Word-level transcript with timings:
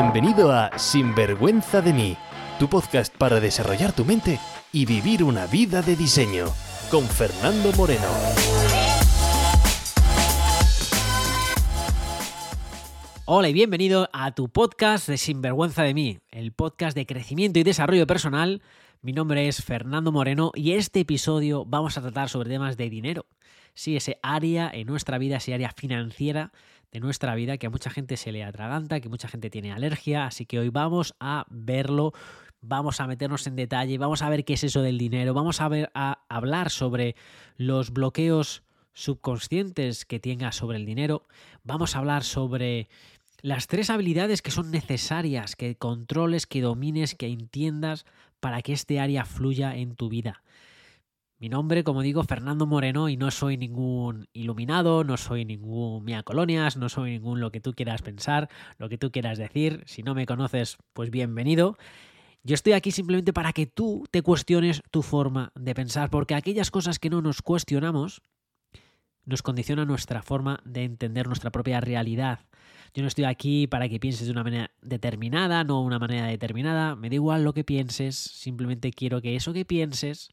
Bienvenido 0.00 0.52
a 0.52 0.78
Sinvergüenza 0.78 1.82
de 1.82 1.92
mí, 1.92 2.16
tu 2.60 2.68
podcast 2.68 3.12
para 3.16 3.40
desarrollar 3.40 3.92
tu 3.92 4.04
mente 4.04 4.38
y 4.72 4.86
vivir 4.86 5.24
una 5.24 5.48
vida 5.48 5.82
de 5.82 5.96
diseño, 5.96 6.46
con 6.88 7.04
Fernando 7.04 7.72
Moreno. 7.72 8.06
Hola 13.24 13.48
y 13.48 13.52
bienvenido 13.52 14.08
a 14.12 14.30
tu 14.36 14.48
podcast 14.48 15.08
de 15.08 15.16
Sinvergüenza 15.16 15.82
de 15.82 15.94
mí, 15.94 16.20
el 16.30 16.52
podcast 16.52 16.96
de 16.96 17.04
crecimiento 17.04 17.58
y 17.58 17.64
desarrollo 17.64 18.06
personal. 18.06 18.62
Mi 19.02 19.12
nombre 19.12 19.48
es 19.48 19.64
Fernando 19.64 20.12
Moreno 20.12 20.52
y 20.54 20.74
este 20.74 21.00
episodio 21.00 21.64
vamos 21.64 21.98
a 21.98 22.02
tratar 22.02 22.28
sobre 22.28 22.50
temas 22.50 22.76
de 22.76 22.88
dinero. 22.88 23.26
Sí, 23.74 23.96
ese 23.96 24.20
área 24.22 24.70
en 24.72 24.86
nuestra 24.86 25.18
vida, 25.18 25.38
ese 25.38 25.54
área 25.54 25.72
financiera 25.76 26.52
de 26.92 27.00
nuestra 27.00 27.34
vida 27.34 27.58
que 27.58 27.66
a 27.66 27.70
mucha 27.70 27.90
gente 27.90 28.16
se 28.16 28.32
le 28.32 28.44
atraganta, 28.44 29.00
que 29.00 29.08
mucha 29.08 29.28
gente 29.28 29.50
tiene 29.50 29.72
alergia, 29.72 30.26
así 30.26 30.46
que 30.46 30.58
hoy 30.58 30.70
vamos 30.70 31.14
a 31.20 31.46
verlo, 31.50 32.12
vamos 32.60 33.00
a 33.00 33.06
meternos 33.06 33.46
en 33.46 33.56
detalle, 33.56 33.98
vamos 33.98 34.22
a 34.22 34.30
ver 34.30 34.44
qué 34.44 34.54
es 34.54 34.64
eso 34.64 34.82
del 34.82 34.98
dinero, 34.98 35.34
vamos 35.34 35.60
a, 35.60 35.68
ver, 35.68 35.90
a 35.94 36.24
hablar 36.28 36.70
sobre 36.70 37.14
los 37.56 37.92
bloqueos 37.92 38.62
subconscientes 38.94 40.04
que 40.04 40.18
tengas 40.18 40.56
sobre 40.56 40.78
el 40.78 40.86
dinero, 40.86 41.26
vamos 41.62 41.94
a 41.94 41.98
hablar 42.00 42.24
sobre 42.24 42.88
las 43.42 43.68
tres 43.68 43.90
habilidades 43.90 44.42
que 44.42 44.50
son 44.50 44.70
necesarias, 44.70 45.54
que 45.54 45.76
controles, 45.76 46.46
que 46.46 46.60
domines, 46.60 47.14
que 47.14 47.28
entiendas 47.28 48.06
para 48.40 48.62
que 48.62 48.72
este 48.72 48.98
área 48.98 49.24
fluya 49.24 49.76
en 49.76 49.94
tu 49.94 50.08
vida. 50.08 50.42
Mi 51.40 51.48
nombre, 51.48 51.84
como 51.84 52.02
digo, 52.02 52.24
Fernando 52.24 52.66
Moreno 52.66 53.08
y 53.08 53.16
no 53.16 53.30
soy 53.30 53.56
ningún 53.56 54.26
iluminado, 54.32 55.04
no 55.04 55.16
soy 55.16 55.44
ningún 55.44 56.04
mía 56.04 56.24
colonias, 56.24 56.76
no 56.76 56.88
soy 56.88 57.12
ningún 57.12 57.38
lo 57.38 57.52
que 57.52 57.60
tú 57.60 57.74
quieras 57.74 58.02
pensar, 58.02 58.48
lo 58.76 58.88
que 58.88 58.98
tú 58.98 59.12
quieras 59.12 59.38
decir. 59.38 59.84
Si 59.86 60.02
no 60.02 60.16
me 60.16 60.26
conoces, 60.26 60.78
pues 60.94 61.10
bienvenido. 61.12 61.78
Yo 62.42 62.54
estoy 62.54 62.72
aquí 62.72 62.90
simplemente 62.90 63.32
para 63.32 63.52
que 63.52 63.66
tú 63.66 64.04
te 64.10 64.22
cuestiones 64.22 64.82
tu 64.90 65.02
forma 65.02 65.52
de 65.54 65.76
pensar, 65.76 66.10
porque 66.10 66.34
aquellas 66.34 66.72
cosas 66.72 66.98
que 66.98 67.08
no 67.08 67.22
nos 67.22 67.40
cuestionamos 67.40 68.20
nos 69.24 69.42
condicionan 69.42 69.86
nuestra 69.86 70.22
forma 70.22 70.58
de 70.64 70.82
entender 70.82 71.28
nuestra 71.28 71.52
propia 71.52 71.80
realidad. 71.80 72.40
Yo 72.94 73.02
no 73.02 73.08
estoy 73.08 73.26
aquí 73.26 73.68
para 73.68 73.88
que 73.88 74.00
pienses 74.00 74.26
de 74.26 74.32
una 74.32 74.42
manera 74.42 74.72
determinada, 74.82 75.62
no 75.62 75.82
una 75.82 76.00
manera 76.00 76.26
determinada. 76.26 76.96
Me 76.96 77.10
da 77.10 77.14
igual 77.14 77.44
lo 77.44 77.52
que 77.52 77.62
pienses, 77.62 78.16
simplemente 78.16 78.90
quiero 78.90 79.22
que 79.22 79.36
eso 79.36 79.52
que 79.52 79.64
pienses 79.64 80.30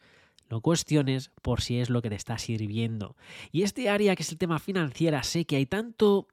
lo 0.48 0.62
cuestiones 0.62 1.32
por 1.42 1.62
si 1.62 1.80
es 1.80 1.90
lo 1.90 2.02
que 2.02 2.10
te 2.10 2.16
está 2.16 2.38
sirviendo. 2.38 3.16
Y 3.52 3.64
este 3.64 3.90
área 3.90 4.16
que 4.16 4.24
es 4.24 4.32
el 4.32 4.38
tema 4.38 4.60
financiera, 4.60 5.24
sé 5.24 5.46
que 5.46 5.56
hay 5.56 5.66
tanto 5.66 6.28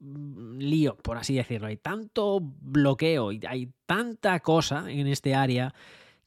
mm, 0.00 0.58
lío, 0.58 0.96
por 0.96 1.16
así 1.16 1.34
decirlo, 1.34 1.68
hay 1.68 1.76
tanto 1.76 2.40
bloqueo 2.40 3.32
y 3.32 3.40
hay 3.48 3.72
tanta 3.86 4.40
cosa 4.40 4.90
en 4.90 5.06
este 5.06 5.34
área 5.34 5.74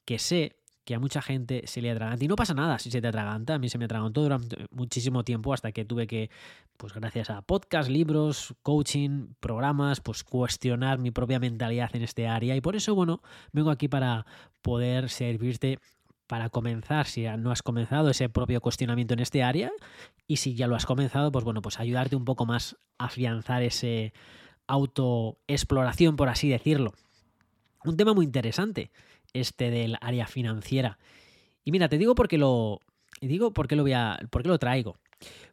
que 0.04 0.18
sé 0.18 0.56
que 0.86 0.94
a 0.94 1.00
mucha 1.00 1.20
gente 1.20 1.62
se 1.66 1.82
le 1.82 1.90
atraganta. 1.90 2.24
Y 2.24 2.28
no 2.28 2.36
pasa 2.36 2.54
nada 2.54 2.78
si 2.78 2.92
se 2.92 3.02
te 3.02 3.08
atraganta. 3.08 3.54
A 3.54 3.58
mí 3.58 3.68
se 3.68 3.76
me 3.76 3.86
atragantó 3.86 4.22
durante 4.22 4.66
muchísimo 4.70 5.24
tiempo 5.24 5.52
hasta 5.52 5.72
que 5.72 5.84
tuve 5.84 6.06
que, 6.06 6.30
pues 6.76 6.92
gracias 6.92 7.28
a 7.28 7.42
podcast, 7.42 7.90
libros, 7.90 8.54
coaching, 8.62 9.34
programas, 9.40 10.00
pues 10.00 10.22
cuestionar 10.22 11.00
mi 11.00 11.10
propia 11.10 11.40
mentalidad 11.40 11.90
en 11.94 12.02
este 12.02 12.28
área. 12.28 12.54
Y 12.54 12.60
por 12.60 12.76
eso, 12.76 12.94
bueno, 12.94 13.20
vengo 13.50 13.70
aquí 13.70 13.88
para 13.88 14.26
poder 14.62 15.10
servirte 15.10 15.80
para 16.26 16.50
comenzar, 16.50 17.06
si 17.06 17.24
no 17.38 17.50
has 17.50 17.62
comenzado 17.62 18.10
ese 18.10 18.28
propio 18.28 18.60
cuestionamiento 18.60 19.14
en 19.14 19.20
este 19.20 19.42
área, 19.42 19.70
y 20.26 20.36
si 20.36 20.54
ya 20.54 20.66
lo 20.66 20.76
has 20.76 20.86
comenzado, 20.86 21.30
pues 21.32 21.44
bueno, 21.44 21.62
pues 21.62 21.78
ayudarte 21.78 22.16
un 22.16 22.24
poco 22.24 22.46
más 22.46 22.76
a 22.98 23.06
afianzar 23.06 23.62
ese 23.62 24.12
autoexploración, 24.66 26.16
por 26.16 26.28
así 26.28 26.48
decirlo. 26.48 26.94
Un 27.84 27.96
tema 27.96 28.14
muy 28.14 28.24
interesante, 28.24 28.90
este 29.32 29.70
del 29.70 29.96
área 30.00 30.26
financiera. 30.26 30.98
Y 31.64 31.70
mira, 31.70 31.88
te 31.88 31.98
digo 31.98 32.14
porque 32.14 32.38
lo. 32.38 32.80
Digo 33.20 33.52
por 33.52 33.68
qué 33.68 33.76
lo 33.76 33.82
voy 33.82 33.92
a. 33.92 34.18
por 34.30 34.42
qué 34.42 34.48
lo 34.48 34.58
traigo. 34.58 34.96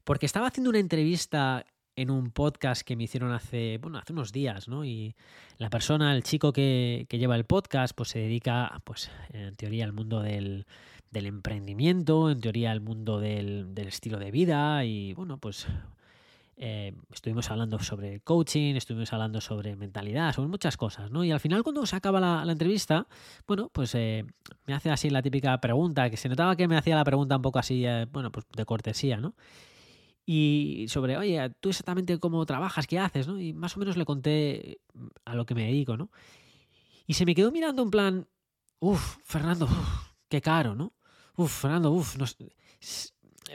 Porque 0.03 0.25
estaba 0.25 0.47
haciendo 0.47 0.69
una 0.69 0.79
entrevista 0.79 1.65
en 1.95 2.09
un 2.09 2.31
podcast 2.31 2.81
que 2.81 2.95
me 2.95 3.03
hicieron 3.03 3.31
hace, 3.31 3.77
bueno, 3.81 3.97
hace 3.97 4.13
unos 4.13 4.31
días, 4.31 4.67
¿no? 4.67 4.85
Y 4.85 5.15
la 5.57 5.69
persona, 5.69 6.15
el 6.15 6.23
chico 6.23 6.53
que, 6.53 7.05
lleva 7.09 7.35
el 7.35 7.45
podcast, 7.45 7.95
pues 7.95 8.09
se 8.09 8.19
dedica, 8.19 8.81
pues, 8.83 9.11
en 9.31 9.55
teoría 9.55 9.85
al 9.85 9.93
mundo 9.93 10.21
del, 10.21 10.65
emprendimiento, 11.13 12.31
en 12.31 12.41
teoría 12.41 12.71
al 12.71 12.81
mundo 12.81 13.19
del, 13.19 13.71
estilo 13.77 14.17
de 14.17 14.31
vida 14.31 14.83
y, 14.85 15.13
bueno, 15.13 15.37
pues 15.37 15.67
eh, 16.57 16.93
estuvimos 17.11 17.49
hablando 17.51 17.77
sobre 17.79 18.19
coaching, 18.21 18.75
estuvimos 18.75 19.13
hablando 19.13 19.39
sobre 19.41 19.75
mentalidad, 19.75 20.33
sobre 20.33 20.49
muchas 20.49 20.77
cosas, 20.77 21.11
¿no? 21.11 21.23
Y 21.23 21.31
al 21.31 21.39
final 21.39 21.61
cuando 21.63 21.85
se 21.85 21.95
acaba 21.95 22.19
la, 22.19 22.51
entrevista, 22.51 23.07
bueno, 23.47 23.69
pues 23.71 23.93
eh, 23.93 24.25
me 24.65 24.73
hace 24.73 24.89
así 24.89 25.11
la 25.11 25.21
típica 25.21 25.55
pregunta, 25.59 26.09
que 26.09 26.17
se 26.17 26.29
notaba 26.29 26.55
que 26.55 26.67
me 26.67 26.77
hacía 26.77 26.95
la 26.95 27.03
pregunta 27.03 27.35
un 27.35 27.41
poco 27.43 27.59
así, 27.59 27.85
eh, 27.85 28.07
bueno, 28.11 28.31
pues 28.31 28.45
de 28.55 28.65
cortesía, 28.65 29.17
¿no? 29.17 29.35
Y 30.25 30.85
sobre, 30.87 31.17
oye, 31.17 31.49
tú 31.59 31.69
exactamente 31.69 32.17
cómo 32.19 32.45
trabajas, 32.45 32.87
qué 32.87 32.99
haces, 32.99 33.27
¿no? 33.27 33.39
Y 33.39 33.53
más 33.53 33.75
o 33.75 33.79
menos 33.79 33.97
le 33.97 34.05
conté 34.05 34.79
mm, 34.93 35.07
a 35.25 35.35
lo 35.35 35.45
que 35.45 35.55
me 35.55 35.65
dedico, 35.65 35.97
¿no? 35.97 36.09
Y 37.05 37.15
se 37.15 37.25
me 37.25 37.35
quedó 37.35 37.51
mirando 37.51 37.83
en 37.83 37.91
plan, 37.91 38.27
uff, 38.79 39.17
Fernando, 39.23 39.67
qué 40.29 40.41
caro, 40.41 40.75
¿no? 40.75 40.93
Uf, 41.35 41.61
Fernando, 41.61 41.91
uff, 41.91 42.15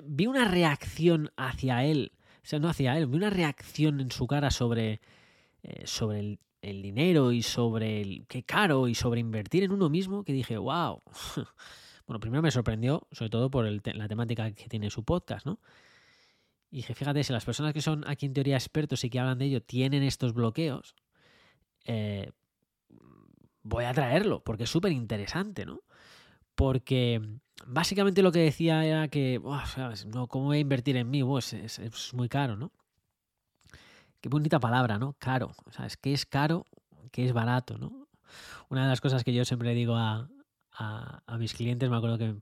vi 0.05 0.27
una 0.27 0.45
reacción 0.47 1.31
hacia 1.37 1.85
él, 1.85 2.13
o 2.43 2.47
sea, 2.47 2.59
no 2.59 2.69
hacia 2.69 2.97
él, 2.99 3.07
vi 3.07 3.17
una 3.17 3.31
reacción 3.31 4.01
en 4.01 4.11
su 4.11 4.27
cara 4.27 4.51
sobre, 4.51 5.01
eh, 5.63 5.87
sobre 5.87 6.21
el, 6.21 6.41
el, 6.61 6.83
dinero 6.83 7.33
y 7.33 7.43
sobre 7.43 8.03
el 8.03 8.27
qué 8.27 8.43
caro 8.43 8.89
y 8.89 8.95
sobre 8.95 9.21
invertir 9.21 9.63
en 9.63 9.73
uno 9.73 9.89
mismo 9.89 10.25
que 10.25 10.33
dije, 10.33 10.59
wow. 10.59 11.03
bueno, 12.07 12.21
primero 12.21 12.43
me 12.43 12.51
sorprendió, 12.51 13.07
sobre 13.13 13.31
todo 13.31 13.51
por 13.51 13.67
el, 13.67 13.81
la 13.95 14.09
temática 14.09 14.51
que 14.53 14.69
tiene 14.69 14.91
su 14.91 15.05
podcast, 15.05 15.47
¿no? 15.47 15.61
Y 16.71 16.83
fíjate, 16.83 17.25
si 17.25 17.33
las 17.33 17.45
personas 17.45 17.73
que 17.73 17.81
son 17.81 18.05
aquí 18.07 18.27
en 18.27 18.35
teoría 18.35 18.57
expertos 18.57 19.03
y 19.05 19.11
que 19.11 19.19
hablan 19.19 19.39
de 19.39 19.47
ello 19.47 19.63
tienen 19.63 20.03
estos 20.03 20.35
bloqueos, 20.35 20.95
eh, 21.85 22.31
voy 23.63 23.85
a 23.85 23.95
traerlo, 23.95 24.43
porque 24.45 24.65
es 24.65 24.71
súper 24.71 24.93
interesante, 24.93 25.65
¿no? 25.65 25.81
Porque 26.55 27.23
básicamente 27.67 28.23
lo 28.23 28.33
que 28.33 28.41
decía 28.41 28.85
era 28.85 29.09
que, 29.09 29.41
No, 30.07 30.27
¿cómo 30.27 30.47
voy 30.47 30.59
a 30.59 30.61
invertir 30.61 30.97
en 30.97 31.09
mí? 31.09 31.23
es, 31.39 32.15
muy 32.15 32.29
caro, 32.29 32.57
¿no? 32.57 32.73
Qué 34.21 34.29
bonita 34.29 34.59
palabra, 34.61 34.99
¿no? 34.99 35.15
Caro. 35.19 35.53
O 35.65 35.73
sea, 35.73 35.87
es 35.87 35.97
que 35.97 36.13
es 36.13 36.27
caro, 36.27 36.67
que 37.13 37.25
es 37.25 37.33
barato, 37.33 37.79
¿no? 37.79 38.09
Una 38.69 38.83
de 38.83 38.89
las 38.89 39.01
cosas 39.01 39.25
que 39.25 39.33
yo 39.33 39.45
siempre 39.45 39.73
digo 39.75 39.95
a, 39.97 40.29
a 40.73 41.39
mis 41.39 41.55
clientes, 41.55 41.89
me 41.89 41.97
acuerdo 41.97 42.19
que 42.19 42.37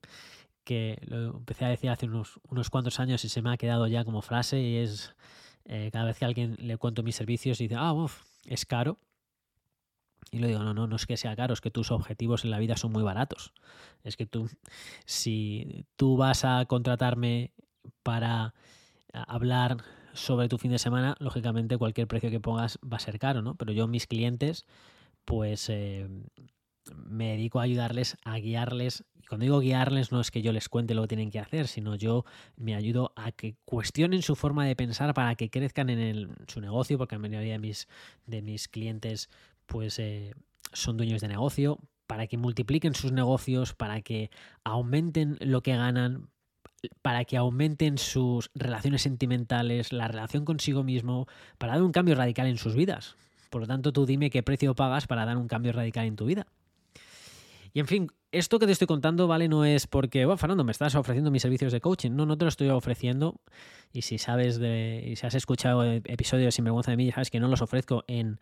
que 0.66 0.99
lo 1.06 1.38
empecé 1.38 1.65
a 1.65 1.69
decir 1.69 1.88
hace 1.91 2.06
unos, 2.06 2.41
unos 2.50 2.71
cuantos 2.71 2.99
años 2.99 3.25
y 3.25 3.28
se 3.28 3.41
me 3.41 3.50
ha 3.50 3.56
quedado 3.56 3.87
ya 3.87 4.04
como 4.04 4.21
frase 4.21 4.60
y 4.60 4.78
es 4.78 5.15
eh, 5.65 5.91
cada 5.93 6.06
vez 6.06 6.19
que 6.19 6.25
alguien 6.25 6.56
le 6.59 6.77
cuento 6.77 7.04
mis 7.04 7.15
servicios 7.15 7.60
y 7.60 7.65
dice, 7.65 7.77
ah, 7.78 7.93
uff, 7.93 8.25
es 8.44 8.66
caro. 8.66 8.99
Y 10.32 10.41
le 10.41 10.49
digo, 10.49 10.59
no, 10.59 10.75
no, 10.75 10.88
no 10.88 10.97
es 10.97 11.06
que 11.06 11.16
sea 11.16 11.37
caro, 11.37 11.55
es 11.55 11.60
que 11.60 11.71
tus 11.71 11.93
objetivos 11.93 12.44
en 12.44 12.50
la 12.50 12.59
vida 12.59 12.76
son 12.76 12.91
muy 12.91 13.05
baratos. 13.05 13.55
Es 14.03 14.16
que 14.16 14.26
tú, 14.26 14.50
si 15.05 15.87
tú 15.94 16.16
vas 16.16 16.44
a 16.44 16.65
contratarme 16.66 17.53
para 18.03 18.53
hablar 19.12 19.76
sobre 20.15 20.49
tu 20.49 20.59
fin 20.59 20.72
de 20.72 20.81
semana, 20.81 21.15
lógicamente 21.21 21.78
cualquier 21.78 22.09
precio 22.09 22.31
que 22.31 22.41
pongas 22.41 22.81
va 22.82 22.97
a 22.97 23.00
ser 23.00 23.21
caro, 23.21 23.41
¿no? 23.41 23.55
Pero 23.55 23.72
yo, 23.72 23.87
mis 23.87 24.09
clientes, 24.09 24.66
pues 25.25 25.69
eh, 25.69 26.09
me 26.95 27.31
dedico 27.31 27.61
a 27.61 27.65
ayudarles, 27.65 28.17
a 28.25 28.39
guiarles. 28.39 29.05
Y 29.21 29.27
cuando 29.27 29.45
digo 29.45 29.61
guiarles 29.61 30.13
no 30.13 30.21
es 30.21 30.31
que 30.31 30.43
yo 30.43 30.53
les 30.53 30.69
cuente 30.69 30.95
lo 30.95 31.03
que 31.03 31.09
tienen 31.09 31.31
que 31.31 31.41
hacer, 31.41 31.69
sino 31.69 31.95
yo 31.95 32.25
me 32.57 32.75
ayudo 32.75 33.13
a 33.17 33.33
que 33.33 33.57
cuestionen 33.65 34.23
su 34.23 34.37
forma 34.37 34.65
de 34.65 34.77
pensar 34.77 35.15
para 35.15 35.35
que 35.35 35.51
crezcan 35.51 35.91
en 35.91 36.37
su 36.47 36.61
negocio, 36.61 36.99
porque 36.99 37.17
la 37.17 37.21
mayoría 37.21 37.59
de 37.59 38.43
mis, 38.43 38.69
clientes 38.69 39.29
pues 39.67 39.99
eh, 39.99 40.35
son 40.73 40.97
dueños 40.97 41.21
de 41.21 41.29
negocio, 41.29 41.79
para 42.06 42.27
que 42.27 42.38
multipliquen 42.38 42.94
sus 42.94 43.12
negocios, 43.12 43.75
para 43.75 44.00
que 44.00 44.31
aumenten 44.65 45.39
lo 45.41 45.62
que 45.62 45.77
ganan, 45.77 46.29
para 47.03 47.25
que 47.25 47.37
aumenten 47.37 47.99
sus 47.99 48.50
relaciones 48.55 49.03
sentimentales, 49.03 49.93
la 49.93 50.09
relación 50.09 50.44
consigo 50.44 50.85
mismo, 50.85 51.27
para 51.59 51.75
dar 51.75 51.82
un 51.82 51.93
cambio 51.93 52.15
radical 52.15 52.47
en 52.47 52.59
sus 52.59 52.75
vidas. 52.75 53.17
Por 53.50 53.62
lo 53.62 53.67
tanto, 53.67 53.93
tú 53.93 54.06
dime 54.06 54.31
qué 54.31 54.43
precio 54.43 54.75
pagas 54.75 55.06
para 55.06 55.25
dar 55.25 55.37
un 55.37 55.49
cambio 55.49 55.73
radical 55.73 56.06
en 56.06 56.17
tu 56.17 56.27
vida. 56.27 56.47
Y 57.76 57.81
en 57.81 57.87
fin, 57.87 58.08
esto 58.32 58.58
que 58.58 58.64
te 58.64 58.73
estoy 58.73 58.87
contando, 58.87 59.28
¿vale? 59.28 59.49
No 59.49 59.67
es 59.67 59.87
porque, 59.87 60.25
bueno, 60.25 60.38
Fernando, 60.38 60.64
me 60.64 60.73
estás 60.73 60.94
ofreciendo 60.94 61.31
mis 61.31 61.43
servicios 61.43 61.73
de 61.73 61.82
coaching. 61.82 62.12
No, 62.12 62.25
no 62.25 62.38
te 62.38 62.46
lo 62.46 62.49
estoy 62.49 62.70
ofreciendo. 62.70 63.38
Y 63.93 64.00
si 64.00 64.17
sabes 64.17 64.58
de, 64.58 65.05
y 65.06 65.17
si 65.17 65.26
has 65.26 65.34
escuchado 65.34 65.84
episodios 65.84 66.55
sin 66.55 66.64
vergüenza 66.64 66.93
de 66.93 66.96
mí, 66.96 67.12
sabes 67.12 67.31
que 67.31 67.38
no 67.38 67.49
los 67.49 67.61
ofrezco 67.61 68.02
en 68.06 68.40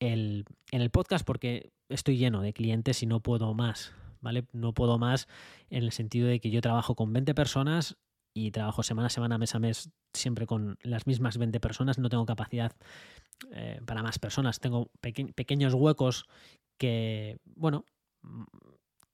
el, 0.00 0.44
en 0.72 0.80
el 0.80 0.90
podcast 0.90 1.24
porque 1.24 1.70
estoy 1.88 2.16
lleno 2.16 2.42
de 2.42 2.52
clientes 2.52 3.00
y 3.04 3.06
no 3.06 3.20
puedo 3.20 3.54
más, 3.54 3.94
¿vale? 4.20 4.44
No 4.52 4.74
puedo 4.74 4.98
más 4.98 5.28
en 5.70 5.84
el 5.84 5.92
sentido 5.92 6.26
de 6.26 6.40
que 6.40 6.50
yo 6.50 6.60
trabajo 6.60 6.96
con 6.96 7.12
20 7.12 7.32
personas 7.32 7.96
y 8.34 8.50
trabajo 8.50 8.82
semana 8.82 9.06
a 9.06 9.10
semana, 9.10 9.38
mes 9.38 9.54
a 9.54 9.60
mes, 9.60 9.92
siempre 10.14 10.48
con 10.48 10.78
las 10.82 11.06
mismas 11.06 11.38
20 11.38 11.60
personas. 11.60 12.00
No 12.00 12.08
tengo 12.08 12.26
capacidad 12.26 12.72
eh, 13.52 13.80
para 13.86 14.02
más 14.02 14.18
personas. 14.18 14.58
Tengo 14.58 14.90
pequeños 15.00 15.74
huecos 15.74 16.26
que, 16.76 17.38
bueno, 17.54 17.84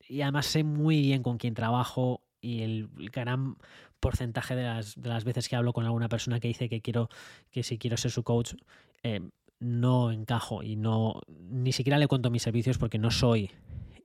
y 0.08 0.22
además 0.22 0.46
sé 0.46 0.64
muy 0.64 1.00
bien 1.00 1.22
con 1.22 1.38
quién 1.38 1.54
trabajo 1.54 2.22
y 2.40 2.62
el, 2.62 2.88
gran 3.12 3.56
porcentaje 4.00 4.56
de 4.56 4.62
las, 4.62 5.00
de 5.00 5.08
las, 5.08 5.24
veces 5.24 5.48
que 5.48 5.56
hablo 5.56 5.72
con 5.72 5.84
alguna 5.84 6.08
persona 6.08 6.40
que 6.40 6.48
dice 6.48 6.68
que 6.68 6.80
quiero 6.80 7.08
que 7.50 7.62
si 7.62 7.78
quiero 7.78 7.96
ser 7.96 8.10
su 8.10 8.22
coach 8.22 8.54
eh, 9.02 9.20
no 9.58 10.10
encajo 10.10 10.62
y 10.62 10.76
no 10.76 11.20
ni 11.28 11.72
siquiera 11.72 11.98
le 11.98 12.08
cuento 12.08 12.30
mis 12.30 12.42
servicios 12.42 12.78
porque 12.78 12.98
no 12.98 13.10
soy 13.10 13.50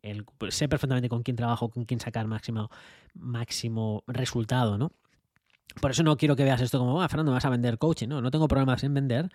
el, 0.02 0.26
sé 0.50 0.68
perfectamente 0.68 1.08
con 1.08 1.24
quién 1.24 1.38
trabajo 1.38 1.70
con 1.70 1.86
quién 1.86 2.02
sacar 2.02 2.28
máximo 2.28 2.70
máximo 3.14 4.04
resultado 4.06 4.78
no 4.78 4.92
por 5.82 5.92
eso 5.92 6.04
no 6.04 6.18
quiero 6.18 6.36
que 6.36 6.44
veas 6.44 6.60
esto 6.60 6.78
como 6.78 7.02
ah 7.02 7.08
Fernando 7.08 7.32
vas 7.32 7.46
a 7.46 7.50
vender 7.50 7.78
coaching 7.78 8.10
no 8.10 8.22
no 8.22 8.32
tengo 8.32 8.50
problemas 8.50 8.84
en 8.84 8.94
vender 8.94 9.30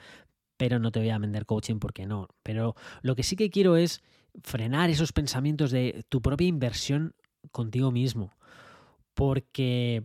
pero 0.61 0.79
no 0.79 0.93
te 0.93 1.01
voy 1.01 1.09
a 1.09 1.17
vender 1.17 1.47
coaching 1.47 1.79
porque 1.79 2.05
no. 2.05 2.29
Pero 2.43 2.77
lo 3.01 3.17
que 3.17 3.23
sí 3.23 3.35
que 3.35 3.49
quiero 3.49 3.77
es 3.77 4.03
frenar 4.43 4.91
esos 4.91 5.13
pensamientos 5.13 5.71
de 5.71 6.05
tu 6.09 6.23
propia 6.23 6.47
inversión 6.47 7.15
contigo 7.53 7.91
mismo 7.91 8.33
porque 9.21 10.05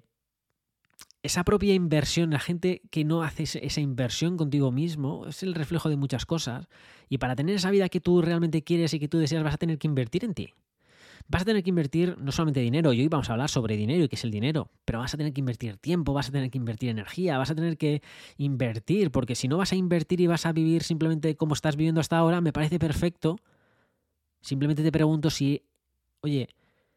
esa 1.24 1.46
propia 1.46 1.74
inversión, 1.74 2.32
la 2.32 2.40
gente 2.40 2.82
que 2.92 3.06
no 3.06 3.24
hace 3.24 3.44
esa 3.44 3.80
inversión 3.80 4.36
contigo 4.36 4.74
mismo, 4.74 5.26
es 5.28 5.42
el 5.42 5.56
reflejo 5.56 5.88
de 5.88 5.96
muchas 5.96 6.26
cosas. 6.26 6.68
Y 7.08 7.18
para 7.18 7.36
tener 7.36 7.56
esa 7.56 7.72
vida 7.72 7.88
que 7.88 8.02
tú 8.02 8.22
realmente 8.22 8.62
quieres 8.64 8.94
y 8.94 9.00
que 9.00 9.08
tú 9.08 9.18
deseas, 9.18 9.42
vas 9.42 9.54
a 9.54 9.58
tener 9.58 9.78
que 9.78 9.88
invertir 9.88 10.26
en 10.26 10.34
ti. 10.34 10.54
Vas 11.30 11.44
a 11.44 11.46
tener 11.46 11.64
que 11.64 11.70
invertir 11.70 12.18
no 12.20 12.34
solamente 12.34 12.60
dinero, 12.60 12.92
y 12.92 13.00
hoy 13.00 13.08
vamos 13.08 13.30
a 13.30 13.34
hablar 13.34 13.50
sobre 13.50 13.78
dinero 13.78 14.04
y 14.04 14.10
qué 14.10 14.16
es 14.18 14.24
el 14.26 14.32
dinero, 14.32 14.70
pero 14.84 15.00
vas 15.00 15.14
a 15.14 15.18
tener 15.18 15.32
que 15.32 15.40
invertir 15.40 15.78
tiempo, 15.78 16.12
vas 16.12 16.28
a 16.28 16.34
tener 16.34 16.52
que 16.52 16.58
invertir 16.58 16.90
energía, 16.90 17.38
vas 17.38 17.50
a 17.50 17.56
tener 17.56 17.78
que 17.78 18.04
invertir, 18.38 19.12
porque 19.12 19.34
si 19.34 19.48
no 19.48 19.58
vas 19.58 19.72
a 19.72 19.78
invertir 19.78 20.20
y 20.20 20.28
vas 20.28 20.46
a 20.46 20.52
vivir 20.52 20.84
simplemente 20.84 21.38
como 21.38 21.54
estás 21.54 21.78
viviendo 21.78 22.02
hasta 22.02 22.18
ahora, 22.18 22.42
me 22.42 22.52
parece 22.52 22.80
perfecto. 22.80 23.38
Simplemente 24.46 24.84
te 24.84 24.92
pregunto 24.92 25.32
si, 25.32 25.66
oye, 26.22 26.50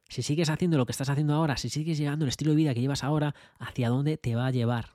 si 0.06 0.20
sigues 0.20 0.50
haciendo 0.50 0.76
lo 0.76 0.84
que 0.84 0.92
estás 0.92 1.08
haciendo 1.08 1.32
ahora, 1.32 1.56
si 1.56 1.70
sigues 1.70 1.96
llegando 1.96 2.26
el 2.26 2.28
estilo 2.28 2.50
de 2.50 2.58
vida 2.58 2.74
que 2.74 2.82
llevas 2.82 3.02
ahora, 3.02 3.34
¿hacia 3.58 3.88
dónde 3.88 4.18
te 4.18 4.36
va 4.36 4.48
a 4.48 4.50
llevar? 4.50 4.90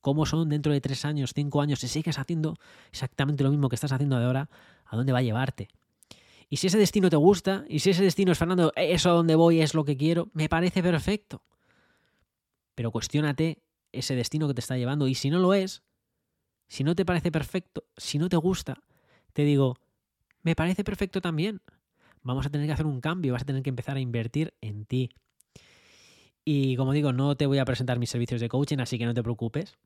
¿Cómo 0.00 0.24
son 0.24 0.48
dentro 0.48 0.72
de 0.72 0.80
tres 0.80 1.04
años, 1.04 1.32
cinco 1.34 1.60
años? 1.60 1.80
Si 1.80 1.88
sigues 1.88 2.18
haciendo 2.18 2.56
exactamente 2.90 3.44
lo 3.44 3.50
mismo 3.50 3.68
que 3.68 3.74
estás 3.74 3.92
haciendo 3.92 4.16
ahora, 4.16 4.48
¿a 4.86 4.96
dónde 4.96 5.12
va 5.12 5.18
a 5.18 5.22
llevarte? 5.22 5.68
Y 6.48 6.56
si 6.56 6.68
ese 6.68 6.78
destino 6.78 7.10
te 7.10 7.16
gusta, 7.16 7.66
y 7.68 7.80
si 7.80 7.90
ese 7.90 8.02
destino 8.02 8.32
es, 8.32 8.38
Fernando, 8.38 8.72
eso 8.76 9.10
a 9.10 9.12
donde 9.12 9.34
voy 9.34 9.60
es 9.60 9.74
lo 9.74 9.84
que 9.84 9.98
quiero, 9.98 10.30
me 10.32 10.48
parece 10.48 10.82
perfecto. 10.82 11.42
Pero 12.76 12.92
cuestiónate 12.92 13.62
ese 13.92 14.16
destino 14.16 14.48
que 14.48 14.54
te 14.54 14.60
está 14.60 14.78
llevando. 14.78 15.06
Y 15.06 15.14
si 15.14 15.28
no 15.28 15.38
lo 15.38 15.52
es, 15.52 15.82
si 16.66 16.82
no 16.82 16.94
te 16.94 17.04
parece 17.04 17.30
perfecto, 17.30 17.84
si 17.98 18.16
no 18.16 18.30
te 18.30 18.38
gusta, 18.38 18.82
te 19.34 19.42
digo, 19.42 19.76
me 20.42 20.56
parece 20.56 20.82
perfecto 20.82 21.20
también 21.20 21.60
vamos 22.22 22.46
a 22.46 22.50
tener 22.50 22.66
que 22.66 22.72
hacer 22.72 22.86
un 22.86 23.00
cambio, 23.00 23.32
vas 23.32 23.42
a 23.42 23.46
tener 23.46 23.62
que 23.62 23.70
empezar 23.70 23.96
a 23.96 24.00
invertir 24.00 24.54
en 24.60 24.84
ti. 24.84 25.10
Y 26.44 26.76
como 26.76 26.92
digo, 26.92 27.12
no 27.12 27.36
te 27.36 27.46
voy 27.46 27.58
a 27.58 27.64
presentar 27.64 27.98
mis 27.98 28.10
servicios 28.10 28.40
de 28.40 28.48
coaching, 28.48 28.78
así 28.78 28.98
que 28.98 29.06
no 29.06 29.14
te 29.14 29.22
preocupes. 29.22 29.76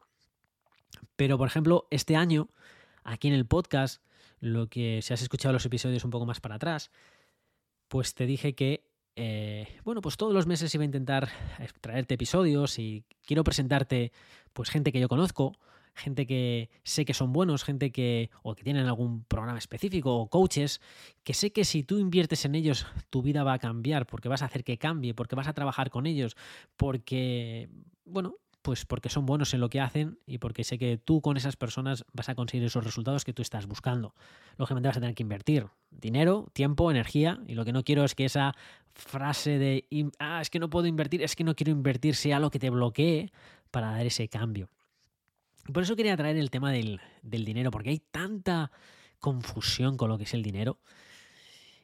Pero, 1.17 1.39
por 1.39 1.49
ejemplo, 1.49 1.87
este 1.91 2.17
año, 2.17 2.49
aquí 3.03 3.29
en 3.29 3.35
el 3.35 3.47
podcast, 3.47 4.03
lo 4.41 4.69
que 4.69 5.01
si 5.03 5.13
has 5.13 5.23
escuchado 5.23 5.53
los 5.53 5.67
episodios 5.67 6.05
un 6.05 6.11
poco 6.11 6.27
más 6.27 6.41
para 6.41 6.57
atrás, 6.57 6.91
pues 7.89 8.15
te 8.15 8.27
dije 8.27 8.55
que, 8.55 8.89
eh, 9.17 9.81
bueno, 9.85 10.01
pues 10.01 10.17
todos 10.17 10.33
los 10.33 10.47
meses 10.47 10.75
iba 10.75 10.83
a 10.83 10.87
intentar 10.87 11.29
traerte 11.81 12.15
episodios 12.15 12.79
y 12.79 13.05
quiero 13.23 13.45
presentarte, 13.45 14.13
pues 14.53 14.71
gente 14.71 14.93
que 14.93 15.01
yo 15.01 15.09
conozco, 15.09 15.59
gente 15.95 16.27
que 16.27 16.71
sé 16.83 17.05
que 17.05 17.15
son 17.15 17.33
buenos, 17.33 17.65
gente 17.65 17.93
que 17.93 18.31
o 18.43 18.55
que 18.55 18.65
tienen 18.65 18.87
algún 18.87 19.25
programa 19.25 19.59
específico 19.59 20.17
o 20.17 20.29
coaches, 20.29 20.81
que 21.23 21.35
sé 21.35 21.53
que 21.53 21.65
si 21.65 21.83
tú 21.83 21.99
inviertes 21.99 22.45
en 22.45 22.55
ellos 22.55 22.87
tu 23.11 23.23
vida 23.23 23.45
va 23.45 23.55
a 23.55 23.59
cambiar 23.59 24.07
porque 24.07 24.29
vas 24.29 24.43
a 24.43 24.47
hacer 24.47 24.65
que 24.65 24.79
cambie, 24.79 25.15
porque 25.15 25.37
vas 25.37 25.49
a 25.49 25.53
trabajar 25.53 25.91
con 25.91 26.07
ellos, 26.07 26.37
porque, 26.77 27.69
bueno, 28.05 28.37
pues 28.65 28.87
porque 28.87 29.11
son 29.11 29.27
buenos 29.27 29.53
en 29.53 29.61
lo 29.61 29.69
que 29.69 29.79
hacen 29.79 30.19
y 30.27 30.39
porque 30.39 30.65
sé 30.65 30.79
que 30.79 30.97
tú 30.97 31.21
con 31.21 31.37
esas 31.37 31.55
personas 31.55 32.07
vas 32.15 32.31
a 32.31 32.35
conseguir 32.35 32.65
esos 32.65 32.83
resultados 32.83 33.23
que 33.23 33.35
tú 33.35 33.43
estás 33.43 33.67
buscando. 33.67 34.15
Lógicamente 34.57 34.89
vas 34.89 34.97
a 34.97 35.01
tener 35.01 35.15
que 35.15 35.23
invertir 35.23 35.67
dinero, 35.91 36.49
tiempo, 36.55 36.91
energía 36.91 37.41
y 37.47 37.57
lo 37.57 37.67
que 37.67 37.75
no 37.75 37.85
quiero 37.85 38.05
es 38.05 38.15
que 38.15 38.25
esa 38.25 38.55
frase 38.95 39.59
de, 39.59 39.87
ah, 40.19 40.41
es 40.41 40.49
que 40.49 40.59
no 40.59 40.71
puedo 40.71 40.87
invertir, 40.87 41.21
es 41.21 41.37
que 41.37 41.45
no 41.45 41.55
quiero 41.55 41.73
invertir 41.73 42.15
sea 42.15 42.41
lo 42.41 42.51
que 42.51 42.59
te 42.59 42.71
bloquee 42.71 43.33
para 43.71 43.91
dar 43.91 44.07
ese 44.07 44.29
cambio. 44.29 44.71
Por 45.73 45.83
eso 45.83 45.97
quería 45.97 46.17
traer 46.17 46.37
el 46.37 46.51
tema 46.51 46.71
del, 46.73 47.01
dinero, 47.23 47.71
porque 47.71 47.91
hay 47.91 47.99
tanta 47.99 48.71
confusión 49.19 49.97
con 49.97 50.11
lo 50.11 50.19
que 50.19 50.25
es 50.25 50.35
el 50.35 50.43
dinero 50.43 50.79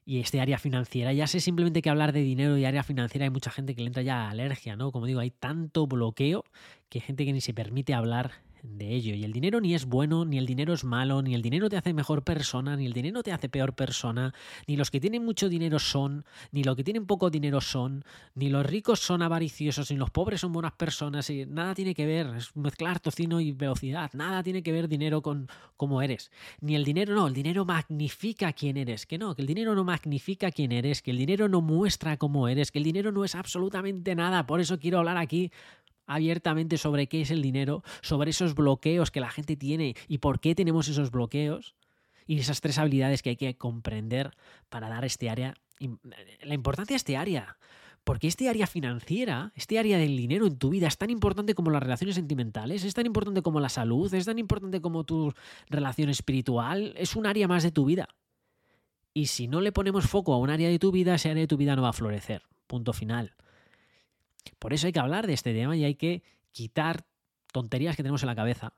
y 0.04 0.20
este 0.20 0.40
área 0.40 0.58
financiera. 0.58 1.12
Ya 1.12 1.26
sé 1.26 1.40
simplemente 1.40 1.80
que 1.80 1.88
hablar 1.88 2.12
de 2.12 2.20
dinero 2.20 2.58
y 2.58 2.64
área 2.64 2.82
financiera 2.82 3.24
hay 3.24 3.30
mucha 3.30 3.50
gente 3.50 3.74
que 3.74 3.82
le 3.82 3.86
entra 3.86 4.02
ya 4.02 4.28
alergia, 4.28 4.76
¿no? 4.76 4.92
Como 4.92 5.06
digo, 5.06 5.20
hay 5.20 5.30
tanto 5.30 5.86
bloqueo 5.86 6.44
que 6.88 6.98
hay 6.98 7.02
gente 7.02 7.24
que 7.24 7.32
ni 7.32 7.40
se 7.40 7.54
permite 7.54 7.94
hablar 7.94 8.32
de 8.62 8.94
ello. 8.94 9.14
Y 9.14 9.24
el 9.24 9.32
dinero 9.32 9.60
ni 9.60 9.74
es 9.74 9.86
bueno, 9.86 10.24
ni 10.24 10.38
el 10.38 10.46
dinero 10.46 10.72
es 10.72 10.84
malo, 10.84 11.22
ni 11.22 11.34
el 11.34 11.42
dinero 11.42 11.68
te 11.68 11.76
hace 11.76 11.92
mejor 11.92 12.22
persona, 12.22 12.76
ni 12.76 12.86
el 12.86 12.92
dinero 12.92 13.22
te 13.22 13.32
hace 13.32 13.48
peor 13.48 13.74
persona, 13.74 14.34
ni 14.66 14.76
los 14.76 14.90
que 14.90 15.00
tienen 15.00 15.24
mucho 15.24 15.48
dinero 15.48 15.78
son, 15.78 16.24
ni 16.52 16.64
los 16.64 16.76
que 16.76 16.84
tienen 16.84 17.06
poco 17.06 17.30
dinero 17.30 17.60
son, 17.60 18.04
ni 18.34 18.48
los 18.48 18.64
ricos 18.64 19.00
son 19.00 19.22
avariciosos, 19.22 19.90
ni 19.90 19.96
los 19.96 20.10
pobres 20.10 20.40
son 20.40 20.52
buenas 20.52 20.72
personas, 20.72 21.28
y 21.30 21.46
nada 21.46 21.74
tiene 21.74 21.94
que 21.94 22.06
ver, 22.06 22.26
es 22.36 22.54
mezclar 22.56 23.00
tocino 23.00 23.40
y 23.40 23.52
velocidad, 23.52 24.10
nada 24.14 24.42
tiene 24.42 24.62
que 24.62 24.72
ver 24.72 24.88
dinero 24.88 25.22
con 25.22 25.48
cómo 25.76 26.02
eres. 26.02 26.30
Ni 26.60 26.74
el 26.74 26.84
dinero, 26.84 27.14
no, 27.14 27.26
el 27.26 27.34
dinero 27.34 27.64
magnifica 27.64 28.52
quién 28.52 28.76
eres, 28.76 29.06
que 29.06 29.18
no, 29.18 29.34
que 29.34 29.42
el 29.42 29.48
dinero 29.48 29.74
no 29.74 29.84
magnifica 29.84 30.50
quién 30.50 30.72
eres, 30.72 31.02
que 31.02 31.10
el 31.10 31.18
dinero 31.18 31.48
no 31.48 31.60
muestra 31.60 32.16
cómo 32.16 32.48
eres, 32.48 32.70
que 32.70 32.78
el 32.78 32.84
dinero 32.84 33.12
no 33.12 33.24
es 33.24 33.34
absolutamente 33.34 34.14
nada, 34.14 34.46
por 34.46 34.60
eso 34.60 34.78
quiero 34.78 34.98
hablar 34.98 35.16
aquí 35.16 35.50
abiertamente 36.10 36.76
sobre 36.76 37.06
qué 37.06 37.20
es 37.20 37.30
el 37.30 37.40
dinero, 37.40 37.84
sobre 38.02 38.30
esos 38.30 38.56
bloqueos 38.56 39.12
que 39.12 39.20
la 39.20 39.30
gente 39.30 39.56
tiene 39.56 39.94
y 40.08 40.18
por 40.18 40.40
qué 40.40 40.56
tenemos 40.56 40.88
esos 40.88 41.12
bloqueos 41.12 41.76
y 42.26 42.38
esas 42.38 42.60
tres 42.60 42.78
habilidades 42.78 43.22
que 43.22 43.30
hay 43.30 43.36
que 43.36 43.56
comprender 43.56 44.32
para 44.68 44.88
dar 44.88 45.04
este 45.04 45.30
área, 45.30 45.54
la 46.42 46.54
importancia 46.54 46.94
de 46.94 46.98
este 46.98 47.16
área. 47.16 47.58
Porque 48.02 48.26
este 48.26 48.48
área 48.48 48.66
financiera, 48.66 49.52
este 49.54 49.78
área 49.78 49.98
del 49.98 50.16
dinero 50.16 50.46
en 50.46 50.56
tu 50.56 50.70
vida 50.70 50.88
es 50.88 50.96
tan 50.96 51.10
importante 51.10 51.54
como 51.54 51.70
las 51.70 51.82
relaciones 51.82 52.16
sentimentales, 52.16 52.82
es 52.82 52.94
tan 52.94 53.06
importante 53.06 53.42
como 53.42 53.60
la 53.60 53.68
salud, 53.68 54.12
es 54.12 54.24
tan 54.24 54.38
importante 54.38 54.80
como 54.80 55.04
tu 55.04 55.32
relación 55.68 56.08
espiritual, 56.08 56.94
es 56.96 57.14
un 57.14 57.26
área 57.26 57.46
más 57.46 57.62
de 57.62 57.70
tu 57.70 57.84
vida. 57.84 58.08
Y 59.12 59.26
si 59.26 59.48
no 59.48 59.60
le 59.60 59.70
ponemos 59.70 60.06
foco 60.06 60.32
a 60.32 60.38
un 60.38 60.50
área 60.50 60.68
de 60.70 60.78
tu 60.78 60.90
vida, 60.90 61.14
ese 61.14 61.30
área 61.30 61.42
de 61.42 61.46
tu 61.46 61.56
vida 61.56 61.76
no 61.76 61.82
va 61.82 61.90
a 61.90 61.92
florecer. 61.92 62.42
Punto 62.66 62.92
final. 62.92 63.34
Por 64.58 64.72
eso 64.72 64.86
hay 64.86 64.92
que 64.92 65.00
hablar 65.00 65.26
de 65.26 65.34
este 65.34 65.52
tema 65.52 65.76
y 65.76 65.84
hay 65.84 65.94
que 65.94 66.22
quitar 66.52 67.04
tonterías 67.52 67.96
que 67.96 68.02
tenemos 68.02 68.22
en 68.22 68.28
la 68.28 68.36
cabeza 68.36 68.72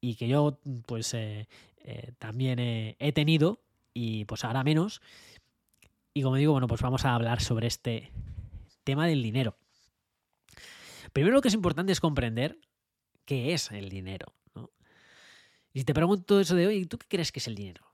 y 0.00 0.16
que 0.16 0.28
yo 0.28 0.58
pues 0.86 1.14
eh, 1.14 1.48
eh, 1.84 2.12
también 2.18 2.58
he 2.58 3.12
tenido 3.12 3.62
y 3.94 4.24
pues 4.24 4.44
ahora 4.44 4.64
menos. 4.64 5.00
Y 6.14 6.22
como 6.22 6.36
digo, 6.36 6.52
bueno, 6.52 6.66
pues 6.66 6.82
vamos 6.82 7.04
a 7.04 7.14
hablar 7.14 7.40
sobre 7.40 7.66
este 7.66 8.10
tema 8.84 9.06
del 9.06 9.22
dinero. 9.22 9.56
Primero 11.12 11.34
lo 11.34 11.42
que 11.42 11.48
es 11.48 11.54
importante 11.54 11.92
es 11.92 12.00
comprender 12.00 12.58
qué 13.24 13.52
es 13.54 13.70
el 13.70 13.88
dinero. 13.88 14.34
Y 15.72 15.80
si 15.80 15.84
te 15.84 15.94
pregunto 15.94 16.40
eso 16.40 16.54
de 16.54 16.66
hoy, 16.66 16.86
¿tú 16.86 16.98
qué 16.98 17.06
crees 17.08 17.32
que 17.32 17.38
es 17.38 17.46
el 17.46 17.54
dinero? 17.54 17.91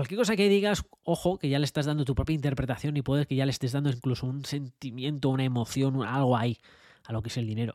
Cualquier 0.00 0.16
cosa 0.16 0.34
que 0.34 0.48
digas, 0.48 0.86
ojo, 1.04 1.38
que 1.38 1.50
ya 1.50 1.58
le 1.58 1.66
estás 1.66 1.84
dando 1.84 2.06
tu 2.06 2.14
propia 2.14 2.32
interpretación 2.32 2.96
y 2.96 3.02
puede 3.02 3.26
que 3.26 3.36
ya 3.36 3.44
le 3.44 3.50
estés 3.50 3.72
dando 3.72 3.90
incluso 3.90 4.26
un 4.26 4.46
sentimiento, 4.46 5.28
una 5.28 5.44
emoción, 5.44 6.02
algo 6.02 6.38
ahí 6.38 6.56
a 7.04 7.12
lo 7.12 7.20
que 7.20 7.28
es 7.28 7.36
el 7.36 7.46
dinero. 7.46 7.74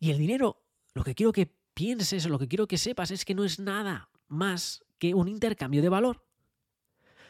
Y 0.00 0.10
el 0.10 0.18
dinero, 0.18 0.64
lo 0.94 1.04
que 1.04 1.14
quiero 1.14 1.30
que 1.30 1.48
pienses, 1.74 2.26
lo 2.26 2.40
que 2.40 2.48
quiero 2.48 2.66
que 2.66 2.76
sepas 2.76 3.12
es 3.12 3.24
que 3.24 3.36
no 3.36 3.44
es 3.44 3.60
nada 3.60 4.08
más 4.26 4.84
que 4.98 5.14
un 5.14 5.28
intercambio 5.28 5.80
de 5.80 5.88
valor. 5.88 6.24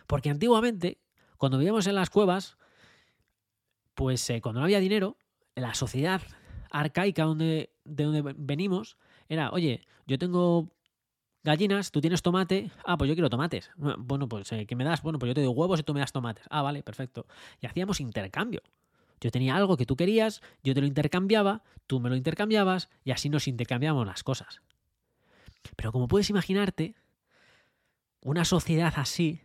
Porque 0.06 0.30
antiguamente, 0.30 1.02
cuando 1.36 1.58
vivíamos 1.58 1.86
en 1.86 1.96
las 1.96 2.08
cuevas, 2.08 2.56
pues 3.94 4.30
eh, 4.30 4.40
cuando 4.40 4.60
no 4.60 4.64
había 4.64 4.80
dinero, 4.80 5.18
la 5.54 5.74
sociedad 5.74 6.22
arcaica 6.70 7.24
donde, 7.24 7.74
de 7.84 8.04
donde 8.04 8.34
venimos 8.38 8.96
era, 9.28 9.50
oye, 9.50 9.86
yo 10.06 10.18
tengo 10.18 10.70
gallinas, 11.46 11.90
tú 11.90 12.00
tienes 12.00 12.20
tomate, 12.20 12.70
ah, 12.84 12.98
pues 12.98 13.08
yo 13.08 13.14
quiero 13.14 13.30
tomates. 13.30 13.70
Bueno, 13.76 14.28
pues 14.28 14.52
eh, 14.52 14.66
¿qué 14.66 14.76
me 14.76 14.84
das? 14.84 15.02
Bueno, 15.02 15.18
pues 15.18 15.28
yo 15.30 15.34
te 15.34 15.42
doy 15.42 15.54
huevos 15.54 15.80
y 15.80 15.82
tú 15.82 15.94
me 15.94 16.00
das 16.00 16.12
tomates. 16.12 16.44
Ah, 16.50 16.60
vale, 16.60 16.82
perfecto. 16.82 17.26
Y 17.60 17.66
hacíamos 17.66 18.00
intercambio. 18.00 18.62
Yo 19.20 19.30
tenía 19.30 19.56
algo 19.56 19.78
que 19.78 19.86
tú 19.86 19.96
querías, 19.96 20.42
yo 20.62 20.74
te 20.74 20.80
lo 20.82 20.86
intercambiaba, 20.86 21.62
tú 21.86 22.00
me 22.00 22.10
lo 22.10 22.16
intercambiabas 22.16 22.90
y 23.02 23.12
así 23.12 23.30
nos 23.30 23.48
intercambiamos 23.48 24.06
las 24.06 24.22
cosas. 24.22 24.60
Pero 25.74 25.90
como 25.92 26.06
puedes 26.06 26.28
imaginarte, 26.28 26.96
una 28.20 28.44
sociedad 28.44 28.92
así 28.96 29.40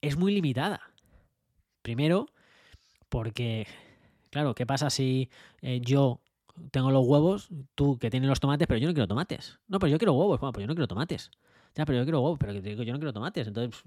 es 0.00 0.16
muy 0.16 0.32
limitada. 0.32 0.80
Primero, 1.82 2.28
porque, 3.10 3.66
Claro, 4.34 4.56
¿qué 4.56 4.66
pasa 4.66 4.90
si 4.90 5.30
eh, 5.62 5.80
yo 5.80 6.20
tengo 6.70 6.90
los 6.90 7.06
huevos, 7.06 7.48
tú 7.74 7.98
que 7.98 8.10
tienes 8.10 8.28
los 8.28 8.40
tomates, 8.40 8.66
pero 8.66 8.78
yo 8.78 8.88
no 8.88 8.94
quiero 8.94 9.08
tomates? 9.08 9.58
No, 9.68 9.78
pero 9.78 9.90
yo 9.90 9.98
quiero 9.98 10.12
huevos. 10.14 10.40
Bueno, 10.40 10.52
pues 10.52 10.62
yo 10.62 10.68
no 10.68 10.74
quiero 10.74 10.88
tomates. 10.88 11.30
Ya, 11.74 11.84
pero 11.84 11.98
yo 11.98 12.04
quiero 12.04 12.20
huevos, 12.20 12.38
pero 12.38 12.52
que 12.52 12.84
yo 12.84 12.92
no 12.92 12.98
quiero 12.98 13.12
tomates. 13.12 13.46
Entonces, 13.48 13.82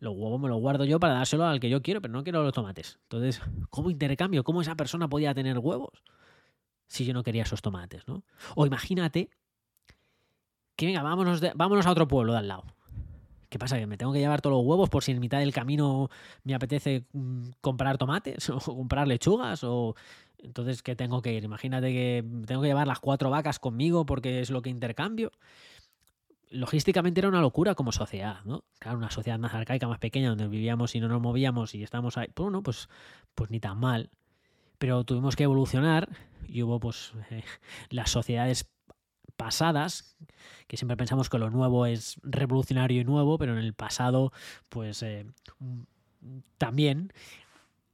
los 0.00 0.14
huevos 0.14 0.40
me 0.40 0.48
los 0.48 0.60
guardo 0.60 0.84
yo 0.84 1.00
para 1.00 1.14
dárselo 1.14 1.44
al 1.44 1.60
que 1.60 1.70
yo 1.70 1.82
quiero, 1.82 2.00
pero 2.02 2.12
no 2.12 2.22
quiero 2.22 2.42
los 2.42 2.52
tomates. 2.52 2.98
Entonces, 3.02 3.40
¿cómo 3.70 3.90
intercambio? 3.90 4.44
¿Cómo 4.44 4.60
esa 4.60 4.74
persona 4.74 5.08
podía 5.08 5.34
tener 5.34 5.58
huevos 5.58 6.02
si 6.88 7.04
yo 7.04 7.14
no 7.14 7.22
quería 7.22 7.42
esos 7.42 7.62
tomates, 7.62 8.06
¿no? 8.06 8.24
O 8.54 8.66
imagínate 8.66 9.30
que 10.76 10.86
venga, 10.86 11.02
vámonos, 11.02 11.40
vámonos 11.54 11.86
a 11.86 11.90
otro 11.90 12.06
pueblo 12.06 12.32
de 12.32 12.38
al 12.38 12.48
lado. 12.48 12.64
¿Qué 13.48 13.58
pasa? 13.58 13.78
¿Que 13.78 13.86
me 13.86 13.96
tengo 13.96 14.12
que 14.12 14.18
llevar 14.18 14.40
todos 14.40 14.56
los 14.56 14.66
huevos 14.66 14.88
por 14.88 15.04
si 15.04 15.12
en 15.12 15.20
mitad 15.20 15.38
del 15.38 15.52
camino 15.52 16.08
me 16.44 16.54
apetece 16.54 17.04
mm, 17.12 17.50
comprar 17.60 17.98
tomates 17.98 18.50
o 18.50 18.58
comprar 18.60 19.06
lechugas? 19.08 19.64
O 19.64 19.94
entonces, 20.38 20.82
¿qué 20.82 20.96
tengo 20.96 21.22
que 21.22 21.32
ir? 21.32 21.44
Imagínate 21.44 21.92
que 21.92 22.24
tengo 22.46 22.62
que 22.62 22.68
llevar 22.68 22.86
las 22.86 23.00
cuatro 23.00 23.30
vacas 23.30 23.58
conmigo 23.58 24.06
porque 24.06 24.40
es 24.40 24.50
lo 24.50 24.62
que 24.62 24.70
intercambio 24.70 25.32
logísticamente 26.50 27.20
era 27.20 27.28
una 27.28 27.40
locura 27.40 27.74
como 27.74 27.92
sociedad, 27.92 28.42
¿no? 28.44 28.64
Claro, 28.78 28.98
una 28.98 29.10
sociedad 29.10 29.38
más 29.38 29.54
arcaica, 29.54 29.88
más 29.88 29.98
pequeña, 29.98 30.28
donde 30.28 30.48
vivíamos 30.48 30.94
y 30.94 31.00
no 31.00 31.08
nos 31.08 31.20
movíamos 31.20 31.74
y 31.74 31.82
estábamos 31.82 32.16
ahí, 32.16 32.28
bueno, 32.36 32.62
pues, 32.62 32.88
pues 33.34 33.50
ni 33.50 33.60
tan 33.60 33.78
mal. 33.78 34.10
Pero 34.78 35.04
tuvimos 35.04 35.36
que 35.36 35.44
evolucionar 35.44 36.08
y 36.46 36.62
hubo 36.62 36.78
pues 36.80 37.12
las 37.90 38.10
sociedades 38.10 38.68
pasadas, 39.36 40.16
que 40.66 40.76
siempre 40.76 40.96
pensamos 40.96 41.28
que 41.28 41.38
lo 41.38 41.50
nuevo 41.50 41.86
es 41.86 42.18
revolucionario 42.22 43.00
y 43.00 43.04
nuevo, 43.04 43.38
pero 43.38 43.52
en 43.52 43.64
el 43.64 43.74
pasado, 43.74 44.32
pues 44.68 45.02
eh, 45.02 45.26
también, 46.58 47.12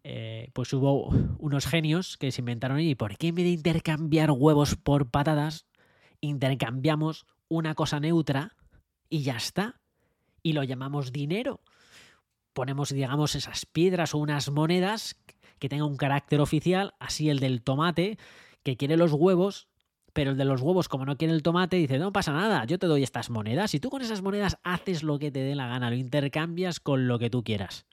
eh, 0.04 0.50
pues 0.52 0.72
hubo 0.72 1.08
unos 1.38 1.66
genios 1.66 2.16
que 2.16 2.32
se 2.32 2.40
inventaron 2.40 2.80
y 2.80 2.94
¿por 2.94 3.16
qué 3.16 3.28
en 3.28 3.34
vez 3.36 3.44
de 3.44 3.50
intercambiar 3.50 4.30
huevos 4.30 4.76
por 4.76 5.10
patatas, 5.10 5.66
intercambiamos 6.20 7.26
una 7.48 7.74
cosa 7.74 8.00
neutra 8.00 8.56
y 9.10 9.22
ya 9.22 9.36
está. 9.36 9.80
Y 10.42 10.54
lo 10.54 10.64
llamamos 10.64 11.12
dinero. 11.12 11.60
Ponemos, 12.54 12.88
digamos, 12.88 13.34
esas 13.34 13.66
piedras 13.66 14.14
o 14.14 14.18
unas 14.18 14.50
monedas 14.50 15.20
que 15.58 15.68
tengan 15.68 15.88
un 15.88 15.96
carácter 15.96 16.40
oficial, 16.40 16.94
así 16.98 17.28
el 17.28 17.38
del 17.38 17.62
tomate, 17.62 18.18
que 18.62 18.76
quiere 18.76 18.96
los 18.96 19.12
huevos, 19.12 19.68
pero 20.12 20.32
el 20.32 20.36
de 20.36 20.44
los 20.44 20.60
huevos, 20.60 20.88
como 20.88 21.06
no 21.06 21.16
quiere 21.16 21.34
el 21.34 21.42
tomate, 21.42 21.76
dice, 21.76 21.98
no 21.98 22.12
pasa 22.12 22.32
nada, 22.32 22.64
yo 22.64 22.78
te 22.78 22.86
doy 22.86 23.02
estas 23.02 23.30
monedas 23.30 23.74
y 23.74 23.80
tú 23.80 23.90
con 23.90 24.02
esas 24.02 24.22
monedas 24.22 24.58
haces 24.62 25.02
lo 25.02 25.18
que 25.18 25.30
te 25.30 25.40
dé 25.40 25.54
la 25.54 25.66
gana, 25.68 25.90
lo 25.90 25.96
intercambias 25.96 26.80
con 26.80 27.08
lo 27.08 27.18
que 27.18 27.30
tú 27.30 27.42
quieras. 27.42 27.86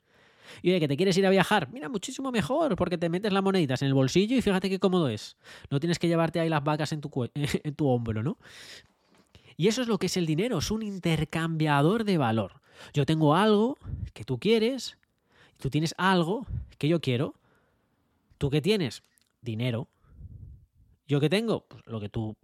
Y 0.62 0.70
oye, 0.70 0.80
que 0.80 0.88
te 0.88 0.96
quieres 0.96 1.16
ir 1.16 1.26
a 1.26 1.30
viajar, 1.30 1.70
mira, 1.70 1.88
muchísimo 1.88 2.32
mejor, 2.32 2.76
porque 2.76 2.98
te 2.98 3.08
metes 3.08 3.32
las 3.32 3.42
moneditas 3.42 3.82
en 3.82 3.88
el 3.88 3.94
bolsillo 3.94 4.36
y 4.36 4.42
fíjate 4.42 4.68
qué 4.68 4.78
cómodo 4.78 5.08
es. 5.08 5.36
No 5.70 5.80
tienes 5.80 5.98
que 5.98 6.08
llevarte 6.08 6.40
ahí 6.40 6.48
las 6.48 6.64
vacas 6.64 6.92
en 6.92 7.00
tu, 7.00 7.10
en 7.34 7.74
tu 7.74 7.88
hombro, 7.88 8.22
¿no? 8.22 8.36
Y 9.56 9.68
eso 9.68 9.82
es 9.82 9.88
lo 9.88 9.98
que 9.98 10.06
es 10.06 10.16
el 10.16 10.26
dinero, 10.26 10.58
es 10.58 10.70
un 10.70 10.82
intercambiador 10.82 12.04
de 12.04 12.18
valor. 12.18 12.60
Yo 12.94 13.04
tengo 13.06 13.34
algo 13.34 13.76
que 14.14 14.24
tú 14.24 14.38
quieres, 14.38 14.96
tú 15.58 15.70
tienes 15.70 15.94
algo 15.98 16.46
que 16.78 16.88
yo 16.88 17.00
quiero. 17.00 17.34
¿Tú 18.38 18.48
qué 18.48 18.62
tienes? 18.62 19.02
Dinero. 19.42 19.86
¿Yo 21.10 21.18
qué 21.18 21.28
tengo? 21.28 21.66
Pues 21.66 21.84
lo 21.86 21.98
que 21.98 22.08
tú 22.08 22.36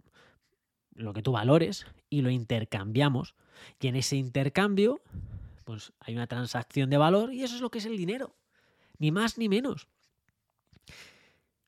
lo 0.93 1.13
que 1.13 1.21
tú 1.21 1.31
valores 1.31 1.85
y 2.09 2.21
lo 2.21 2.29
intercambiamos. 2.29 3.33
Y 3.79 3.87
en 3.87 3.95
ese 3.95 4.17
intercambio, 4.17 4.99
pues 5.63 5.93
hay 6.01 6.15
una 6.15 6.27
transacción 6.27 6.89
de 6.89 6.97
valor 6.97 7.33
y 7.33 7.43
eso 7.43 7.55
es 7.55 7.61
lo 7.61 7.71
que 7.71 7.77
es 7.77 7.85
el 7.85 7.95
dinero. 7.95 8.35
Ni 8.97 9.09
más 9.09 9.37
ni 9.37 9.47
menos. 9.47 9.87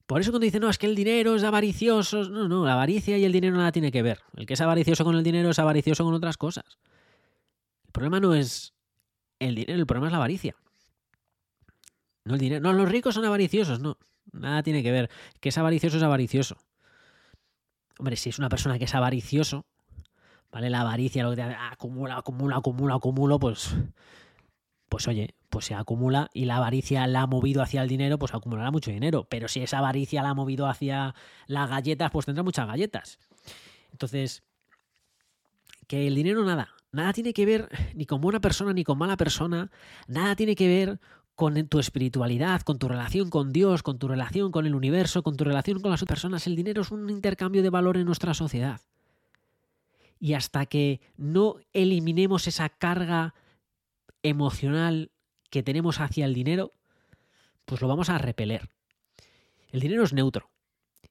Por 0.07 0.19
eso 0.19 0.31
cuando 0.31 0.43
dicen, 0.43 0.59
no, 0.59 0.69
es 0.69 0.77
que 0.77 0.87
el 0.87 0.95
dinero 0.95 1.35
es 1.35 1.43
avaricioso, 1.43 2.27
no, 2.27 2.49
no, 2.49 2.65
la 2.65 2.73
avaricia 2.73 3.17
y 3.17 3.23
el 3.23 3.31
dinero 3.31 3.55
nada 3.55 3.71
tiene 3.71 3.93
que 3.93 4.01
ver. 4.01 4.19
El 4.35 4.45
que 4.45 4.55
es 4.55 4.61
avaricioso 4.61 5.05
con 5.05 5.15
el 5.15 5.23
dinero 5.23 5.51
es 5.51 5.59
avaricioso 5.59 6.03
con 6.03 6.13
otras 6.13 6.35
cosas. 6.35 6.65
El 7.85 7.93
problema 7.93 8.19
no 8.19 8.35
es 8.35 8.73
el 9.39 9.55
dinero, 9.55 9.79
el 9.79 9.85
problema 9.85 10.07
es 10.07 10.11
la 10.11 10.17
avaricia. 10.17 10.57
No 12.25 12.33
el 12.33 12.41
dinero. 12.41 12.61
No, 12.61 12.73
los 12.73 12.89
ricos 12.89 13.15
son 13.15 13.23
avariciosos, 13.23 13.79
no. 13.79 13.97
Nada 14.33 14.63
tiene 14.63 14.83
que 14.83 14.91
ver. 14.91 15.09
Que 15.39 15.47
es 15.47 15.57
avaricioso 15.57 15.95
es 15.95 16.03
avaricioso. 16.03 16.57
Hombre, 17.99 18.15
si 18.15 18.29
es 18.29 18.39
una 18.39 18.49
persona 18.49 18.79
que 18.79 18.85
es 18.85 18.95
avaricioso, 18.95 19.65
¿vale? 20.51 20.69
La 20.69 20.81
avaricia, 20.81 21.21
lo 21.21 21.29
que 21.31 21.35
te 21.35 21.43
acumula, 21.43 22.17
acumula, 22.17 22.55
acumula, 22.55 22.95
acumula, 22.95 23.37
pues 23.37 23.75
pues 24.89 25.07
oye, 25.07 25.35
pues 25.49 25.65
se 25.65 25.75
acumula 25.75 26.29
y 26.33 26.45
la 26.45 26.57
avaricia 26.57 27.05
la 27.07 27.21
ha 27.21 27.27
movido 27.27 27.61
hacia 27.61 27.83
el 27.83 27.87
dinero, 27.87 28.17
pues 28.17 28.33
acumulará 28.33 28.71
mucho 28.71 28.91
dinero. 28.91 29.27
Pero 29.29 29.47
si 29.47 29.61
esa 29.61 29.77
avaricia 29.77 30.23
la 30.23 30.31
ha 30.31 30.33
movido 30.33 30.67
hacia 30.67 31.13
las 31.47 31.69
galletas, 31.69 32.11
pues 32.11 32.25
tendrá 32.25 32.43
muchas 32.43 32.67
galletas. 32.67 33.19
Entonces, 33.91 34.43
que 35.87 36.07
el 36.07 36.15
dinero 36.15 36.43
nada, 36.43 36.69
nada 36.91 37.13
tiene 37.13 37.33
que 37.33 37.45
ver 37.45 37.69
ni 37.93 38.05
con 38.05 38.19
buena 38.19 38.41
persona 38.41 38.73
ni 38.73 38.83
con 38.83 38.97
mala 38.97 39.15
persona, 39.15 39.71
nada 40.07 40.35
tiene 40.35 40.55
que 40.55 40.67
ver 40.67 40.99
con 41.39 41.55
tu 41.69 41.79
espiritualidad, 41.79 42.63
con 42.63 42.79
tu 42.79 42.89
relación 42.89 43.29
con 43.29 43.53
Dios, 43.53 43.81
con 43.81 43.97
tu 43.97 44.09
relación 44.09 44.51
con 44.51 44.65
el 44.65 44.75
universo, 44.75 45.23
con 45.23 45.37
tu 45.37 45.45
relación 45.45 45.79
con 45.79 45.89
las 45.89 46.03
personas. 46.03 46.45
El 46.47 46.57
dinero 46.57 46.81
es 46.81 46.91
un 46.91 47.09
intercambio 47.09 47.63
de 47.63 47.69
valor 47.69 47.95
en 47.95 48.05
nuestra 48.05 48.33
sociedad. 48.33 48.81
Y 50.19 50.33
hasta 50.33 50.65
que 50.65 50.99
no 51.15 51.55
eliminemos 51.71 52.45
esa 52.47 52.67
carga 52.67 53.35
emocional 54.21 55.11
que 55.49 55.63
tenemos 55.63 56.01
hacia 56.01 56.25
el 56.25 56.33
dinero, 56.33 56.73
pues 57.63 57.79
lo 57.79 57.87
vamos 57.87 58.09
a 58.09 58.17
repeler. 58.17 58.67
El 59.71 59.79
dinero 59.79 60.03
es 60.03 60.11
neutro. 60.11 60.49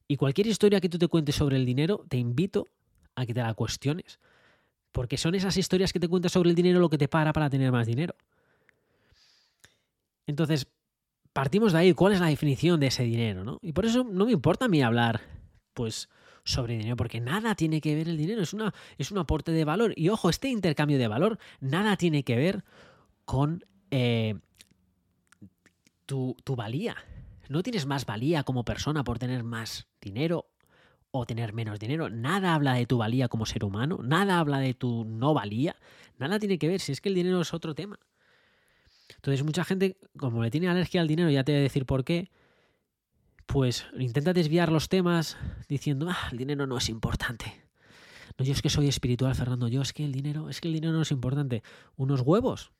Y 0.06 0.16
cualquier 0.16 0.46
historia 0.46 0.82
que 0.82 0.90
tú 0.90 0.98
te 0.98 1.08
cuentes 1.08 1.36
sobre 1.36 1.56
el 1.56 1.64
dinero, 1.64 2.04
te 2.06 2.18
invito 2.18 2.66
a 3.14 3.24
que 3.24 3.32
te 3.32 3.40
la 3.40 3.54
cuestiones. 3.54 4.20
Porque 4.92 5.16
son 5.16 5.34
esas 5.34 5.56
historias 5.56 5.94
que 5.94 6.00
te 6.00 6.08
cuentas 6.08 6.32
sobre 6.32 6.50
el 6.50 6.54
dinero 6.54 6.80
lo 6.80 6.90
que 6.90 6.98
te 6.98 7.08
para 7.08 7.32
para 7.32 7.48
tener 7.48 7.72
más 7.72 7.86
dinero. 7.86 8.14
Entonces, 10.28 10.68
partimos 11.32 11.72
de 11.72 11.78
ahí. 11.78 11.94
¿Cuál 11.94 12.12
es 12.12 12.20
la 12.20 12.26
definición 12.26 12.78
de 12.78 12.88
ese 12.88 13.02
dinero? 13.02 13.42
¿no? 13.44 13.58
Y 13.62 13.72
por 13.72 13.86
eso 13.86 14.04
no 14.04 14.26
me 14.26 14.32
importa 14.32 14.66
a 14.66 14.68
mí 14.68 14.82
hablar, 14.82 15.22
pues, 15.72 16.08
sobre 16.44 16.76
dinero, 16.76 16.96
porque 16.96 17.18
nada 17.18 17.54
tiene 17.54 17.80
que 17.80 17.94
ver 17.94 18.08
el 18.08 18.18
dinero. 18.18 18.42
Es, 18.42 18.52
una, 18.52 18.72
es 18.98 19.10
un 19.10 19.18
aporte 19.18 19.50
de 19.52 19.64
valor. 19.64 19.94
Y 19.96 20.10
ojo, 20.10 20.28
este 20.28 20.48
intercambio 20.48 20.98
de 20.98 21.08
valor 21.08 21.38
nada 21.60 21.96
tiene 21.96 22.22
que 22.24 22.36
ver 22.36 22.62
con 23.24 23.64
eh, 23.90 24.38
tu, 26.04 26.36
tu 26.44 26.54
valía. 26.54 26.96
No 27.48 27.62
tienes 27.62 27.86
más 27.86 28.04
valía 28.04 28.44
como 28.44 28.64
persona 28.64 29.02
por 29.02 29.18
tener 29.18 29.42
más 29.44 29.88
dinero 30.02 30.50
o 31.10 31.24
tener 31.24 31.54
menos 31.54 31.78
dinero. 31.78 32.10
Nada 32.10 32.54
habla 32.54 32.74
de 32.74 32.84
tu 32.84 32.98
valía 32.98 33.28
como 33.28 33.46
ser 33.46 33.64
humano, 33.64 34.00
nada 34.02 34.38
habla 34.38 34.58
de 34.58 34.74
tu 34.74 35.06
no 35.06 35.32
valía, 35.32 35.76
nada 36.18 36.38
tiene 36.38 36.58
que 36.58 36.68
ver, 36.68 36.80
si 36.80 36.92
es 36.92 37.00
que 37.00 37.08
el 37.08 37.14
dinero 37.14 37.40
es 37.40 37.54
otro 37.54 37.74
tema. 37.74 37.98
Entonces 39.18 39.44
mucha 39.44 39.64
gente, 39.64 39.96
como 40.16 40.42
le 40.42 40.50
tiene 40.50 40.68
alergia 40.68 41.00
al 41.00 41.08
dinero, 41.08 41.30
ya 41.30 41.44
te 41.44 41.52
voy 41.52 41.60
a 41.60 41.62
decir 41.62 41.86
por 41.86 42.04
qué, 42.04 42.30
pues 43.46 43.86
intenta 43.98 44.32
desviar 44.32 44.72
los 44.72 44.88
temas 44.88 45.36
diciendo, 45.68 46.08
ah, 46.10 46.28
el 46.32 46.38
dinero 46.38 46.66
no 46.66 46.78
es 46.78 46.88
importante. 46.88 47.64
No, 48.38 48.44
yo 48.44 48.52
es 48.52 48.62
que 48.62 48.70
soy 48.70 48.88
espiritual, 48.88 49.34
Fernando, 49.34 49.68
yo 49.68 49.82
es 49.82 49.92
que 49.92 50.04
el 50.04 50.12
dinero, 50.12 50.48
es 50.48 50.60
que 50.60 50.68
el 50.68 50.74
dinero 50.74 50.92
no 50.92 51.02
es 51.02 51.10
importante. 51.10 51.62
Unos 51.96 52.20
huevos, 52.20 52.72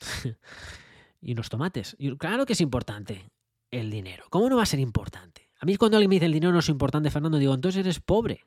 y 1.20 1.32
unos 1.32 1.48
tomates. 1.48 1.96
Claro 2.18 2.44
que 2.46 2.52
es 2.52 2.60
importante 2.60 3.30
el 3.70 3.90
dinero. 3.90 4.24
¿Cómo 4.30 4.48
no 4.48 4.56
va 4.56 4.64
a 4.64 4.66
ser 4.66 4.80
importante? 4.80 5.48
A 5.60 5.64
mí 5.64 5.76
cuando 5.76 5.96
alguien 5.96 6.10
me 6.10 6.16
dice 6.16 6.26
el 6.26 6.32
dinero 6.32 6.52
no 6.52 6.58
es 6.58 6.68
importante, 6.68 7.10
Fernando, 7.10 7.38
digo, 7.38 7.54
entonces 7.54 7.80
eres 7.80 8.00
pobre. 8.00 8.44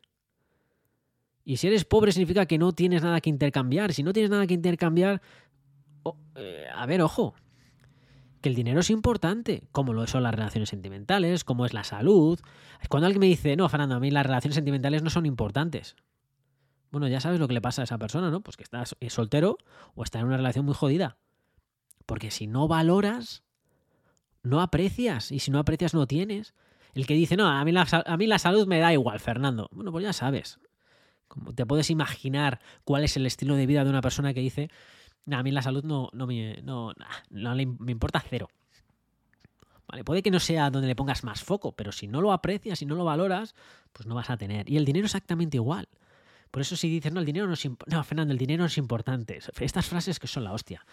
Y 1.46 1.58
si 1.58 1.68
eres 1.68 1.86
pobre 1.86 2.12
significa 2.12 2.46
que 2.46 2.58
no 2.58 2.74
tienes 2.74 3.04
nada 3.04 3.22
que 3.22 3.30
intercambiar. 3.30 3.94
Si 3.94 4.04
no 4.04 4.14
tienes 4.14 4.32
nada 4.32 4.46
que 4.48 4.54
intercambiar, 4.54 5.22
eh, 6.36 6.68
a 6.74 6.86
ver, 6.86 7.02
ojo, 7.02 7.36
que 8.42 8.50
el 8.50 8.56
dinero 8.56 8.82
es 8.82 8.90
importante, 8.90 9.68
como 9.72 9.94
lo 9.94 10.06
son 10.08 10.24
las 10.24 10.36
relaciones 10.36 10.70
sentimentales, 10.70 11.44
como 11.44 11.66
es 11.66 11.74
la 11.74 11.84
salud. 11.84 12.40
Cuando 12.90 13.08
alguien 13.08 13.22
me 13.22 13.26
dice, 13.26 13.56
no, 13.56 13.68
Fernando, 13.70 13.96
a 13.96 14.00
mí 14.00 14.12
las 14.12 14.26
relaciones 14.26 14.56
sentimentales 14.56 15.02
no 15.02 15.10
son 15.10 15.26
importantes. 15.26 15.96
Bueno, 16.92 17.08
ya 17.08 17.20
sabes 17.20 17.40
lo 17.40 17.48
que 17.48 17.56
le 17.56 17.62
pasa 17.62 17.82
a 17.82 17.86
esa 17.86 17.98
persona, 17.98 18.30
¿no? 18.30 18.42
Pues 18.42 18.56
que 18.56 18.64
está 18.64 18.84
soltero 19.10 19.58
o 19.96 20.04
está 20.04 20.20
en 20.20 20.28
una 20.28 20.38
relación 20.38 20.64
muy 20.64 20.76
jodida. 20.76 21.18
Porque 22.06 22.30
si 22.32 22.48
no 22.48 22.68
valoras, 22.68 23.44
no 24.44 24.62
aprecias. 24.62 25.32
Y 25.32 25.40
si 25.40 25.52
no 25.52 25.60
aprecias, 25.60 25.94
no 25.94 26.06
tienes. 26.08 26.54
El 26.94 27.08
que 27.08 27.16
dice, 27.16 27.36
no, 27.36 27.48
a 27.48 27.66
mí 27.66 27.72
la, 27.72 27.88
a 28.06 28.18
mí 28.18 28.28
la 28.28 28.40
salud 28.40 28.68
me 28.68 28.80
da 28.80 28.94
igual, 28.94 29.20
Fernando. 29.20 29.70
Bueno, 29.72 29.92
pues 29.92 30.04
ya 30.04 30.14
sabes. 30.14 30.60
Como 31.28 31.54
te 31.54 31.66
puedes 31.66 31.90
imaginar 31.90 32.62
cuál 32.84 33.04
es 33.04 33.18
el 33.18 33.26
estilo 33.26 33.56
de 33.56 33.66
vida 33.66 33.84
de 33.84 33.90
una 33.90 34.02
persona 34.02 34.34
que 34.34 34.40
dice, 34.40 34.70
a 35.32 35.44
mí 35.44 35.52
la 35.52 35.62
salud 35.62 35.84
no, 35.84 36.10
no, 36.14 36.28
me, 36.28 36.62
no, 36.62 36.94
no 37.30 37.56
me 37.56 37.92
importa 37.92 38.24
cero. 38.28 38.50
Vale, 39.88 40.04
puede 40.04 40.24
que 40.24 40.32
no 40.32 40.40
sea 40.40 40.70
donde 40.70 40.88
le 40.88 40.96
pongas 40.96 41.24
más 41.24 41.44
foco, 41.44 41.72
pero 41.72 41.92
si 41.92 42.08
no 42.08 42.22
lo 42.22 42.32
aprecias, 42.32 42.80
si 42.80 42.86
no 42.86 42.96
lo 42.96 43.06
valoras, 43.06 43.56
pues 43.94 44.08
no 44.08 44.16
vas 44.16 44.30
a 44.30 44.38
tener. 44.38 44.70
Y 44.70 44.78
el 44.78 44.86
dinero 44.86 45.06
exactamente 45.06 45.58
igual. 45.58 45.88
Por 46.56 46.62
eso 46.62 46.78
si 46.78 46.88
dices, 46.88 47.12
no, 47.12 47.20
el 47.20 47.26
dinero 47.26 47.48
no 47.48 47.54
es 47.56 47.66
importante. 47.66 47.98
No, 47.98 48.02
Fernando, 48.06 48.32
el 48.32 48.38
dinero 48.38 48.62
no 48.62 48.68
es 48.68 48.78
importante. 48.78 49.40
Estas 49.60 49.88
frases 49.88 50.22
que 50.22 50.28
son 50.28 50.46
la 50.46 50.54
hostia. 50.54 50.86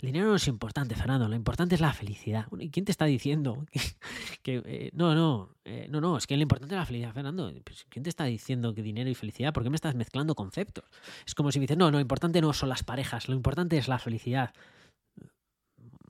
El 0.00 0.06
dinero 0.06 0.28
no 0.28 0.36
es 0.36 0.48
importante, 0.48 0.94
Fernando. 0.94 1.28
Lo 1.28 1.36
importante 1.36 1.74
es 1.74 1.82
la 1.82 1.92
felicidad. 1.92 2.46
¿Y 2.58 2.70
quién 2.70 2.86
te 2.86 2.90
está 2.90 3.04
diciendo 3.04 3.66
que, 4.42 4.62
eh, 4.64 4.90
no, 4.94 5.14
no, 5.14 5.50
eh, 5.66 5.88
no, 5.90 6.00
no, 6.00 6.16
es 6.16 6.26
que 6.26 6.38
lo 6.38 6.42
importante 6.42 6.74
es 6.74 6.78
la 6.78 6.86
felicidad, 6.86 7.12
Fernando? 7.12 7.52
Pues, 7.62 7.84
¿Quién 7.90 8.02
te 8.02 8.08
está 8.08 8.24
diciendo 8.24 8.72
que 8.72 8.82
dinero 8.82 9.10
y 9.10 9.14
felicidad? 9.14 9.52
¿Por 9.52 9.62
qué 9.62 9.68
me 9.68 9.76
estás 9.76 9.94
mezclando 9.94 10.34
conceptos? 10.34 10.84
Es 11.26 11.34
como 11.34 11.52
si 11.52 11.58
me 11.58 11.64
dices, 11.64 11.76
no, 11.76 11.90
no, 11.90 11.98
lo 11.98 12.00
importante 12.00 12.40
no 12.40 12.54
son 12.54 12.70
las 12.70 12.82
parejas, 12.82 13.28
lo 13.28 13.34
importante 13.34 13.76
es 13.76 13.88
la 13.88 13.98
felicidad. 13.98 14.54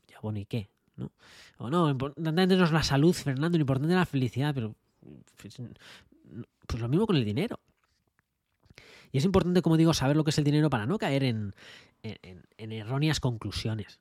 Ya, 0.07 0.21
bueno, 0.23 0.39
¿y 0.39 0.45
qué? 0.45 0.71
¿No? 0.95 1.11
O 1.59 1.69
no, 1.69 1.87
lo 1.87 1.91
importante 1.91 2.57
no 2.57 2.65
es 2.65 2.71
la 2.71 2.85
salud, 2.85 3.13
Fernando, 3.13 3.59
lo 3.59 3.63
importante 3.63 3.93
es 3.93 3.99
la 3.99 4.07
felicidad, 4.07 4.55
pero 4.55 4.77
pues, 5.35 5.61
pues 6.69 6.81
lo 6.81 6.89
mismo 6.89 7.09
con 7.09 7.17
el 7.17 7.25
dinero. 7.25 7.59
Y 9.13 9.19
es 9.19 9.25
importante, 9.25 9.63
como 9.63 9.77
digo, 9.77 9.95
saber 9.95 10.17
lo 10.17 10.25
que 10.25 10.31
es 10.31 10.39
el 10.39 10.45
dinero 10.45 10.71
para 10.71 10.87
no 10.87 10.99
caer 10.99 11.25
en, 11.25 11.55
erróneas 12.59 13.21
conclusiones. 13.21 14.01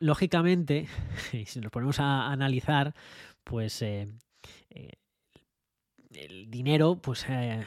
lógicamente, 0.00 0.88
si 1.46 1.60
nos 1.60 1.70
ponemos 1.70 2.00
a 2.00 2.30
analizar, 2.30 2.94
pues 3.44 3.82
eh, 3.82 4.08
eh, 4.70 4.92
el 6.14 6.50
dinero, 6.50 6.96
pues 6.96 7.24
eh, 7.28 7.64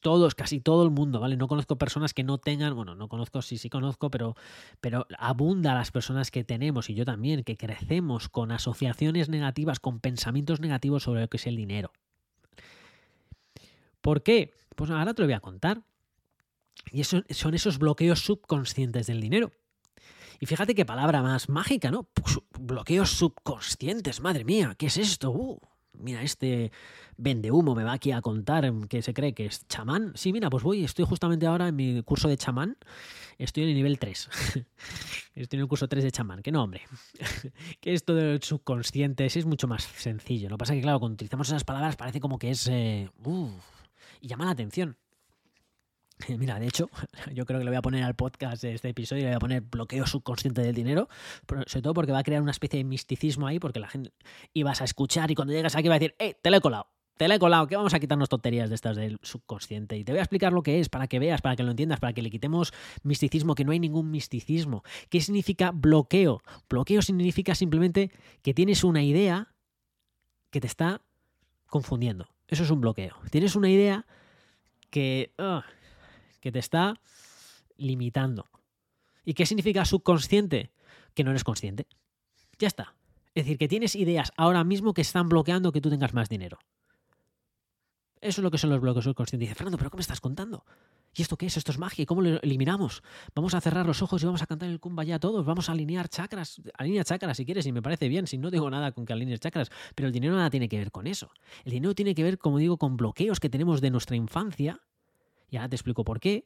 todos, 0.00 0.34
casi 0.34 0.60
todo 0.60 0.84
el 0.84 0.90
mundo, 0.90 1.20
¿vale? 1.20 1.36
No 1.36 1.48
conozco 1.48 1.76
personas 1.76 2.14
que 2.14 2.24
no 2.24 2.38
tengan, 2.38 2.74
bueno, 2.74 2.94
no 2.94 3.08
conozco, 3.08 3.42
sí, 3.42 3.58
sí 3.58 3.68
conozco, 3.68 4.10
pero, 4.10 4.36
pero 4.80 5.06
abunda 5.18 5.74
las 5.74 5.90
personas 5.90 6.30
que 6.30 6.44
tenemos, 6.44 6.90
y 6.90 6.94
yo 6.94 7.04
también, 7.04 7.44
que 7.44 7.56
crecemos 7.56 8.28
con 8.28 8.52
asociaciones 8.52 9.28
negativas, 9.28 9.80
con 9.80 10.00
pensamientos 10.00 10.60
negativos 10.60 11.04
sobre 11.04 11.22
lo 11.22 11.28
que 11.28 11.36
es 11.36 11.46
el 11.46 11.56
dinero. 11.56 11.92
¿Por 14.00 14.22
qué? 14.22 14.52
Pues 14.80 14.90
ahora 14.90 15.12
te 15.12 15.20
lo 15.20 15.28
voy 15.28 15.34
a 15.34 15.40
contar. 15.40 15.82
Y 16.90 17.02
eso, 17.02 17.22
son 17.28 17.52
esos 17.52 17.78
bloqueos 17.78 18.20
subconscientes 18.20 19.06
del 19.08 19.20
dinero. 19.20 19.52
Y 20.40 20.46
fíjate 20.46 20.74
qué 20.74 20.86
palabra 20.86 21.20
más 21.20 21.50
mágica, 21.50 21.90
¿no? 21.90 22.08
bloqueos 22.58 23.10
subconscientes, 23.10 24.22
madre 24.22 24.42
mía, 24.42 24.74
¿qué 24.78 24.86
es 24.86 24.96
esto? 24.96 25.32
Uh, 25.32 25.60
mira, 25.92 26.22
este 26.22 26.72
vende 27.18 27.50
humo 27.50 27.74
me 27.74 27.84
va 27.84 27.92
aquí 27.92 28.10
a 28.12 28.22
contar 28.22 28.72
que 28.88 29.02
se 29.02 29.12
cree 29.12 29.34
que 29.34 29.44
es 29.44 29.68
chamán. 29.68 30.12
Sí, 30.14 30.32
mira, 30.32 30.48
pues 30.48 30.64
voy, 30.64 30.82
estoy 30.82 31.04
justamente 31.04 31.46
ahora 31.46 31.68
en 31.68 31.76
mi 31.76 32.02
curso 32.02 32.26
de 32.28 32.38
chamán. 32.38 32.78
Estoy 33.36 33.64
en 33.64 33.68
el 33.68 33.74
nivel 33.74 33.98
3. 33.98 34.30
estoy 35.34 35.58
en 35.58 35.60
el 35.60 35.68
curso 35.68 35.88
3 35.88 36.04
de 36.04 36.10
chamán. 36.10 36.40
Que 36.40 36.52
no, 36.52 36.62
hombre. 36.62 36.84
que 37.82 37.92
esto 37.92 38.14
del 38.14 38.42
subconsciente 38.42 39.26
es 39.26 39.44
mucho 39.44 39.68
más 39.68 39.82
sencillo. 39.82 40.48
Lo 40.48 40.56
que 40.56 40.60
pasa 40.60 40.72
es 40.72 40.78
que, 40.78 40.84
claro, 40.84 41.00
cuando 41.00 41.16
utilizamos 41.16 41.48
esas 41.48 41.64
palabras 41.64 41.96
parece 41.96 42.18
como 42.18 42.38
que 42.38 42.48
es. 42.48 42.66
Eh, 42.66 43.10
y 44.20 44.28
llama 44.28 44.44
la 44.44 44.52
atención. 44.52 44.96
Mira, 46.38 46.58
de 46.58 46.66
hecho, 46.66 46.90
yo 47.34 47.46
creo 47.46 47.58
que 47.58 47.64
le 47.64 47.70
voy 47.70 47.78
a 47.78 47.82
poner 47.82 48.04
al 48.04 48.14
podcast 48.14 48.62
de 48.62 48.74
este 48.74 48.88
episodio, 48.88 49.24
le 49.24 49.30
voy 49.30 49.36
a 49.36 49.40
poner 49.40 49.60
bloqueo 49.62 50.06
subconsciente 50.06 50.62
del 50.62 50.74
dinero, 50.74 51.08
sobre 51.66 51.82
todo 51.82 51.94
porque 51.94 52.12
va 52.12 52.18
a 52.18 52.24
crear 52.24 52.42
una 52.42 52.50
especie 52.50 52.78
de 52.78 52.84
misticismo 52.84 53.46
ahí, 53.46 53.58
porque 53.58 53.80
la 53.80 53.88
gente 53.88 54.12
ibas 54.52 54.80
a 54.80 54.84
escuchar 54.84 55.30
y 55.30 55.34
cuando 55.34 55.52
llegas 55.52 55.76
aquí 55.76 55.88
va 55.88 55.96
a 55.96 55.98
decir, 55.98 56.14
¡eh, 56.18 56.36
te 56.40 56.50
lo 56.50 56.56
he 56.56 56.60
colado! 56.60 56.86
Te 57.16 57.28
lo 57.28 57.34
he 57.34 57.38
colado, 57.38 57.66
que 57.66 57.76
vamos 57.76 57.92
a 57.92 58.00
quitarnos 58.00 58.30
tonterías 58.30 58.70
de 58.70 58.74
estas 58.74 58.96
del 58.96 59.18
subconsciente. 59.20 59.94
Y 59.98 60.04
te 60.04 60.12
voy 60.12 60.20
a 60.20 60.22
explicar 60.22 60.54
lo 60.54 60.62
que 60.62 60.80
es, 60.80 60.88
para 60.88 61.06
que 61.06 61.18
veas, 61.18 61.42
para 61.42 61.54
que 61.54 61.62
lo 61.62 61.70
entiendas, 61.70 62.00
para 62.00 62.14
que 62.14 62.22
le 62.22 62.30
quitemos 62.30 62.72
misticismo, 63.02 63.54
que 63.54 63.62
no 63.62 63.72
hay 63.72 63.78
ningún 63.78 64.10
misticismo. 64.10 64.84
¿Qué 65.10 65.20
significa 65.20 65.70
bloqueo? 65.70 66.40
Bloqueo 66.70 67.02
significa 67.02 67.54
simplemente 67.54 68.10
que 68.40 68.54
tienes 68.54 68.84
una 68.84 69.02
idea 69.02 69.54
que 70.48 70.62
te 70.62 70.66
está 70.66 71.02
confundiendo. 71.66 72.26
Eso 72.50 72.64
es 72.64 72.70
un 72.70 72.80
bloqueo. 72.80 73.16
Tienes 73.30 73.54
una 73.54 73.70
idea 73.70 74.06
que, 74.90 75.32
que 76.40 76.50
te 76.50 76.58
está 76.58 77.00
limitando. 77.76 78.50
¿Y 79.24 79.34
qué 79.34 79.46
significa 79.46 79.84
subconsciente? 79.84 80.72
Que 81.14 81.22
no 81.22 81.30
eres 81.30 81.44
consciente. 81.44 81.86
Ya 82.58 82.66
está. 82.66 82.96
Es 83.34 83.44
decir, 83.44 83.56
que 83.56 83.68
tienes 83.68 83.94
ideas 83.94 84.32
ahora 84.36 84.64
mismo 84.64 84.94
que 84.94 85.02
están 85.02 85.28
bloqueando 85.28 85.70
que 85.70 85.80
tú 85.80 85.90
tengas 85.90 86.12
más 86.12 86.28
dinero. 86.28 86.58
Eso 88.20 88.40
es 88.40 88.42
lo 88.42 88.50
que 88.50 88.58
son 88.58 88.70
los 88.70 88.80
bloqueos 88.80 89.04
subconscientes. 89.04 89.48
Dice, 89.48 89.54
Fernando, 89.54 89.78
¿pero 89.78 89.90
qué 89.90 89.96
me 89.96 90.02
estás 90.02 90.20
contando? 90.20 90.64
¿Y 91.14 91.22
esto 91.22 91.36
qué 91.36 91.46
es? 91.46 91.56
¿Esto 91.56 91.72
es 91.72 91.78
magia? 91.78 92.02
¿Y 92.02 92.06
cómo 92.06 92.20
lo 92.20 92.40
eliminamos? 92.42 93.02
Vamos 93.34 93.54
a 93.54 93.60
cerrar 93.60 93.86
los 93.86 94.02
ojos 94.02 94.22
y 94.22 94.26
vamos 94.26 94.42
a 94.42 94.46
cantar 94.46 94.68
el 94.68 94.78
ya 95.06 95.18
todos. 95.18 95.44
Vamos 95.46 95.68
a 95.68 95.72
alinear 95.72 96.08
chakras. 96.08 96.60
Alinea 96.74 97.02
chakras 97.02 97.36
si 97.36 97.46
quieres 97.46 97.66
y 97.66 97.72
me 97.72 97.80
parece 97.80 98.08
bien. 98.08 98.26
Si 98.26 98.36
no 98.36 98.50
tengo 98.50 98.68
nada 98.70 98.92
con 98.92 99.06
que 99.06 99.14
alinees 99.14 99.40
chakras. 99.40 99.70
Pero 99.94 100.06
el 100.06 100.12
dinero 100.12 100.36
nada 100.36 100.50
tiene 100.50 100.68
que 100.68 100.78
ver 100.78 100.92
con 100.92 101.06
eso. 101.06 101.30
El 101.64 101.72
dinero 101.72 101.94
tiene 101.94 102.14
que 102.14 102.22
ver, 102.22 102.38
como 102.38 102.58
digo, 102.58 102.76
con 102.76 102.96
bloqueos 102.96 103.40
que 103.40 103.48
tenemos 103.48 103.80
de 103.80 103.90
nuestra 103.90 104.16
infancia. 104.16 104.80
Y 105.48 105.56
ahora 105.56 105.70
te 105.70 105.76
explico 105.76 106.04
por 106.04 106.20
qué. 106.20 106.44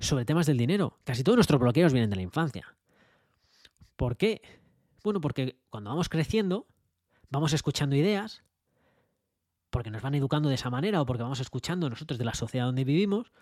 Sobre 0.00 0.24
temas 0.24 0.46
del 0.46 0.58
dinero. 0.58 0.98
Casi 1.04 1.22
todos 1.22 1.36
nuestros 1.36 1.60
bloqueos 1.60 1.92
vienen 1.92 2.10
de 2.10 2.16
la 2.16 2.22
infancia. 2.22 2.76
¿Por 3.96 4.16
qué? 4.16 4.42
Bueno, 5.04 5.20
porque 5.20 5.56
cuando 5.70 5.90
vamos 5.90 6.08
creciendo, 6.08 6.66
vamos 7.30 7.52
escuchando 7.52 7.94
ideas, 7.94 8.42
porque 9.74 9.90
nos 9.90 10.02
van 10.02 10.14
educando 10.14 10.48
de 10.48 10.54
esa 10.54 10.70
manera 10.70 11.02
o 11.02 11.04
porque 11.04 11.24
vamos 11.24 11.40
escuchando 11.40 11.90
nosotros 11.90 12.16
de 12.16 12.24
la 12.24 12.34
sociedad 12.34 12.66
donde 12.66 12.84
vivimos, 12.84 13.32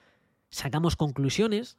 sacamos 0.48 0.96
conclusiones 0.96 1.76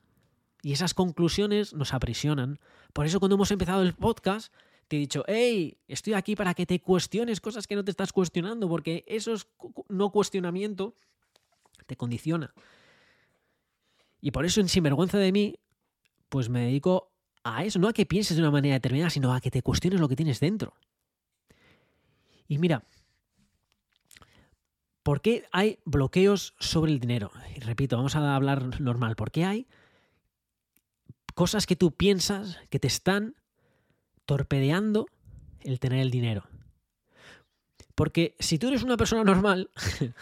y 0.62 0.74
esas 0.74 0.94
conclusiones 0.94 1.74
nos 1.74 1.92
aprisionan. 1.92 2.60
Por 2.94 3.08
eso 3.08 3.20
cuando 3.20 3.34
hemos 3.34 3.50
empezado 3.50 3.82
el 3.82 3.96
podcast, 3.96 4.54
te 4.88 4.98
he 4.98 5.00
dicho, 5.00 5.24
hey, 5.26 5.80
estoy 5.88 6.14
aquí 6.14 6.36
para 6.36 6.54
que 6.54 6.68
te 6.68 6.80
cuestiones 6.80 7.42
cosas 7.42 7.66
que 7.66 7.76
no 7.76 7.84
te 7.84 7.90
estás 7.90 8.14
cuestionando, 8.14 8.70
porque 8.70 9.04
eso 9.08 9.34
es 9.34 9.48
no 9.90 10.12
cuestionamiento 10.12 10.96
te 11.88 11.96
condiciona. 11.96 12.54
Y 14.22 14.30
por 14.30 14.46
eso 14.46 14.62
en 14.62 14.70
Sinvergüenza 14.70 15.18
de 15.18 15.32
mí, 15.32 15.56
pues 16.30 16.50
me 16.50 16.66
dedico 16.66 17.12
a 17.44 17.66
eso, 17.66 17.80
no 17.80 17.88
a 17.88 17.94
que 17.94 18.06
pienses 18.06 18.38
de 18.38 18.44
una 18.44 18.52
manera 18.52 18.76
determinada, 18.76 19.10
sino 19.10 19.34
a 19.34 19.42
que 19.42 19.50
te 19.50 19.64
cuestiones 19.64 20.00
lo 20.00 20.08
que 20.08 20.16
tienes 20.16 20.40
dentro. 20.40 20.76
Y 22.48 22.60
mira, 22.60 22.86
¿Por 25.04 25.22
qué 25.22 25.46
hay 25.52 25.80
bloqueos 25.84 26.56
sobre 26.60 26.92
el 26.92 27.00
dinero? 27.00 27.32
Y 27.56 27.60
repito, 27.60 27.98
vamos 27.98 28.16
a 28.16 28.36
hablar 28.36 28.80
normal. 28.80 29.16
¿Por 29.16 29.32
qué 29.32 29.44
hay 29.44 29.68
cosas 31.36 31.66
que 31.66 31.76
tú 31.76 31.92
piensas 31.92 32.58
que 32.70 32.80
te 32.80 32.88
están 32.88 33.36
torpedeando 34.26 35.08
el 35.62 35.80
tener 35.80 36.00
el 36.00 36.10
dinero? 36.10 36.48
Porque 37.96 38.36
si 38.40 38.58
tú 38.58 38.70
eres 38.70 38.84
una 38.84 38.98
persona 38.98 39.26
normal, 39.26 39.70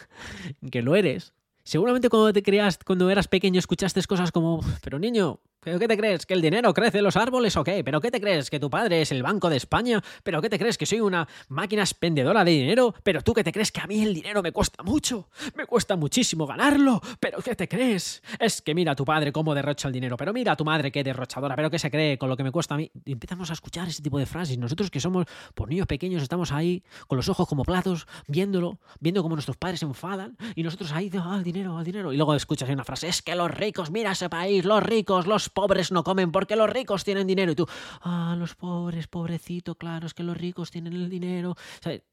que 0.72 0.82
lo 0.82 0.96
eres, 0.96 1.34
seguramente 1.64 2.10
cuando 2.10 2.34
te 2.34 2.44
creas, 2.44 2.80
cuando 2.84 3.10
eras 3.10 3.28
pequeño, 3.28 3.60
escuchaste 3.60 4.02
cosas 4.04 4.32
como, 4.32 4.62
pero 4.84 4.98
niño, 4.98 5.40
¿Pero 5.64 5.78
qué 5.78 5.88
te 5.88 5.96
crees? 5.96 6.26
¿Que 6.26 6.34
el 6.34 6.42
dinero 6.42 6.74
crece 6.74 6.98
en 6.98 7.04
los 7.04 7.16
árboles 7.16 7.56
o 7.56 7.64
qué? 7.64 7.84
¿Pero 7.84 8.02
qué 8.02 8.10
te 8.10 8.20
crees? 8.20 8.50
¿Que 8.50 8.60
tu 8.60 8.72
padre 8.72 9.04
es 9.04 9.12
el 9.12 9.22
Banco 9.22 9.48
de 9.48 9.58
España? 9.58 10.02
¿Pero 10.24 10.42
qué 10.42 10.50
te 10.50 10.58
crees? 10.58 10.76
¿Que 10.76 10.88
soy 10.88 11.02
una 11.02 11.28
máquina 11.50 11.84
expendedora 11.84 12.44
de 12.44 12.50
dinero? 12.50 12.96
¿Pero 13.04 13.22
tú 13.22 13.36
qué 13.36 13.44
te 13.44 13.52
crees 13.52 13.72
que 13.72 13.80
a 13.80 13.86
mí 13.86 14.02
el 14.02 14.16
dinero 14.16 14.42
me 14.42 14.52
cuesta 14.52 14.82
mucho? 14.82 15.30
Me 15.56 15.68
cuesta 15.68 15.96
muchísimo 15.96 16.48
ganarlo. 16.48 17.00
¿Pero 17.20 17.44
qué 17.44 17.56
te 17.56 17.68
crees? 17.68 18.24
Es 18.40 18.64
que 18.64 18.74
mira 18.74 18.94
a 18.94 18.96
tu 18.96 19.06
padre 19.06 19.32
cómo 19.32 19.54
derrocha 19.54 19.88
el 19.88 19.94
dinero. 19.94 20.18
Pero 20.18 20.34
mira 20.34 20.54
a 20.54 20.56
tu 20.56 20.66
madre 20.66 20.92
qué 20.92 21.04
derrochadora. 21.04 21.56
¿Pero 21.56 21.70
qué 21.70 21.78
se 21.78 21.92
cree 21.92 22.18
con 22.18 22.28
lo 22.28 22.36
que 22.36 22.44
me 22.44 22.52
cuesta 22.52 22.74
a 22.74 22.78
mí? 22.78 22.90
Y 23.06 23.12
empezamos 23.12 23.52
a 23.52 23.54
escuchar 23.54 23.88
ese 23.88 24.02
tipo 24.02 24.18
de 24.18 24.26
frases. 24.26 24.58
Nosotros 24.58 24.90
que 24.90 25.00
somos 25.00 25.28
por 25.54 25.70
niños 25.70 25.86
pequeños 25.86 26.24
estamos 26.24 26.52
ahí 26.52 26.84
con 27.06 27.18
los 27.18 27.30
ojos 27.30 27.48
como 27.48 27.66
platos, 27.66 28.08
viéndolo, 28.28 28.80
viendo 29.00 29.22
cómo 29.22 29.36
nuestros 29.36 29.58
padres 29.58 29.82
se 29.82 29.86
enfadan 29.86 30.38
y 30.56 30.64
nosotros 30.64 30.92
ahí, 30.92 31.12
ah, 31.24 31.36
el 31.38 31.44
dinero, 31.44 31.78
el 31.78 31.86
dinero. 31.86 32.12
Y 32.12 32.18
luego 32.18 32.34
escuchas 32.34 32.68
una 32.68 32.84
frase, 32.84 33.08
es 33.10 33.22
que 33.22 33.36
los 33.36 33.52
ricos, 33.52 33.92
mira 33.92 34.14
ese 34.14 34.28
país, 34.28 34.66
los 34.66 34.82
ricos, 34.82 35.28
los 35.28 35.51
pobres 35.52 35.92
no 35.92 36.04
comen 36.04 36.32
porque 36.32 36.56
los 36.56 36.70
ricos 36.70 37.04
tienen 37.04 37.28
dinero. 37.28 37.52
Y 37.52 37.56
tú, 37.56 37.68
ah, 38.02 38.36
los 38.38 38.56
pobres, 38.56 39.08
pobrecito, 39.08 39.76
claro, 39.76 40.08
es 40.08 40.14
que 40.14 40.24
los 40.24 40.38
ricos 40.38 40.72
tienen 40.72 40.94
el 40.94 41.10
dinero. 41.10 41.56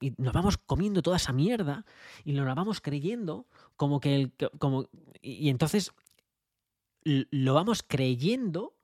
Y 0.00 0.12
nos 0.18 0.32
vamos 0.32 0.58
comiendo 0.58 1.02
toda 1.02 1.16
esa 1.16 1.32
mierda 1.32 1.84
y 2.24 2.32
nos 2.32 2.46
la 2.46 2.54
vamos 2.54 2.80
creyendo 2.80 3.46
como 3.76 4.00
que 4.00 4.14
el. 4.14 4.32
Como, 4.58 4.88
y 5.22 5.48
entonces 5.48 5.92
lo 7.04 7.54
vamos 7.54 7.82
creyendo, 7.82 8.74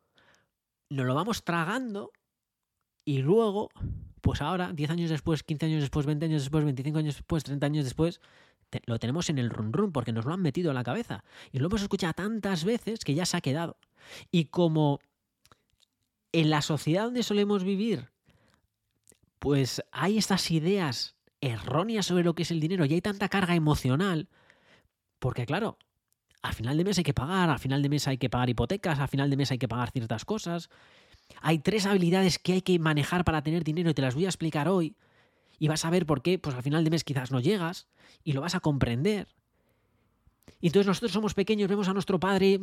nos 0.88 1.06
lo 1.06 1.14
vamos 1.14 1.44
tragando 1.44 2.12
y 3.04 3.18
luego, 3.18 3.70
pues 4.20 4.40
ahora, 4.40 4.72
10 4.72 4.90
años 4.90 5.10
después, 5.10 5.42
15 5.42 5.66
años 5.66 5.80
después, 5.82 6.06
20 6.06 6.24
años 6.24 6.42
después, 6.42 6.64
25 6.64 6.98
años 6.98 7.16
después, 7.16 7.44
30 7.44 7.66
años 7.66 7.84
después, 7.84 8.20
lo 8.86 8.98
tenemos 8.98 9.28
en 9.28 9.38
el 9.38 9.50
run 9.50 9.72
run 9.72 9.92
porque 9.92 10.12
nos 10.12 10.24
lo 10.24 10.32
han 10.32 10.40
metido 10.40 10.70
en 10.70 10.76
la 10.76 10.84
cabeza. 10.84 11.22
Y 11.52 11.58
lo 11.58 11.66
hemos 11.66 11.82
escuchado 11.82 12.14
tantas 12.14 12.64
veces 12.64 13.00
que 13.00 13.14
ya 13.14 13.26
se 13.26 13.36
ha 13.36 13.40
quedado. 13.40 13.76
Y 14.30 14.46
como 14.46 15.00
en 16.32 16.50
la 16.50 16.62
sociedad 16.62 17.04
donde 17.04 17.22
solemos 17.22 17.64
vivir, 17.64 18.10
pues 19.38 19.82
hay 19.92 20.18
estas 20.18 20.50
ideas 20.50 21.16
erróneas 21.40 22.06
sobre 22.06 22.24
lo 22.24 22.34
que 22.34 22.42
es 22.42 22.50
el 22.50 22.60
dinero 22.60 22.84
y 22.84 22.94
hay 22.94 23.00
tanta 23.00 23.28
carga 23.28 23.54
emocional, 23.54 24.28
porque 25.18 25.46
claro, 25.46 25.78
al 26.42 26.54
final 26.54 26.76
de 26.76 26.84
mes 26.84 26.98
hay 26.98 27.04
que 27.04 27.14
pagar, 27.14 27.50
al 27.50 27.58
final 27.58 27.82
de 27.82 27.88
mes 27.88 28.08
hay 28.08 28.18
que 28.18 28.30
pagar 28.30 28.50
hipotecas, 28.50 28.98
al 28.98 29.08
final 29.08 29.30
de 29.30 29.36
mes 29.36 29.50
hay 29.50 29.58
que 29.58 29.68
pagar 29.68 29.90
ciertas 29.90 30.24
cosas. 30.24 30.68
Hay 31.40 31.58
tres 31.58 31.86
habilidades 31.86 32.38
que 32.38 32.52
hay 32.52 32.62
que 32.62 32.78
manejar 32.78 33.24
para 33.24 33.42
tener 33.42 33.64
dinero 33.64 33.90
y 33.90 33.94
te 33.94 34.02
las 34.02 34.14
voy 34.14 34.26
a 34.26 34.28
explicar 34.28 34.68
hoy 34.68 34.96
y 35.58 35.68
vas 35.68 35.84
a 35.84 35.90
ver 35.90 36.06
por 36.06 36.22
qué, 36.22 36.38
pues 36.38 36.54
al 36.54 36.62
final 36.62 36.84
de 36.84 36.90
mes 36.90 37.04
quizás 37.04 37.30
no 37.30 37.40
llegas 37.40 37.88
y 38.22 38.32
lo 38.32 38.40
vas 38.40 38.54
a 38.54 38.60
comprender. 38.60 39.28
Y 40.60 40.68
entonces 40.68 40.86
nosotros 40.86 41.12
somos 41.12 41.34
pequeños, 41.34 41.68
vemos 41.68 41.88
a 41.88 41.92
nuestro 41.92 42.18
padre 42.18 42.58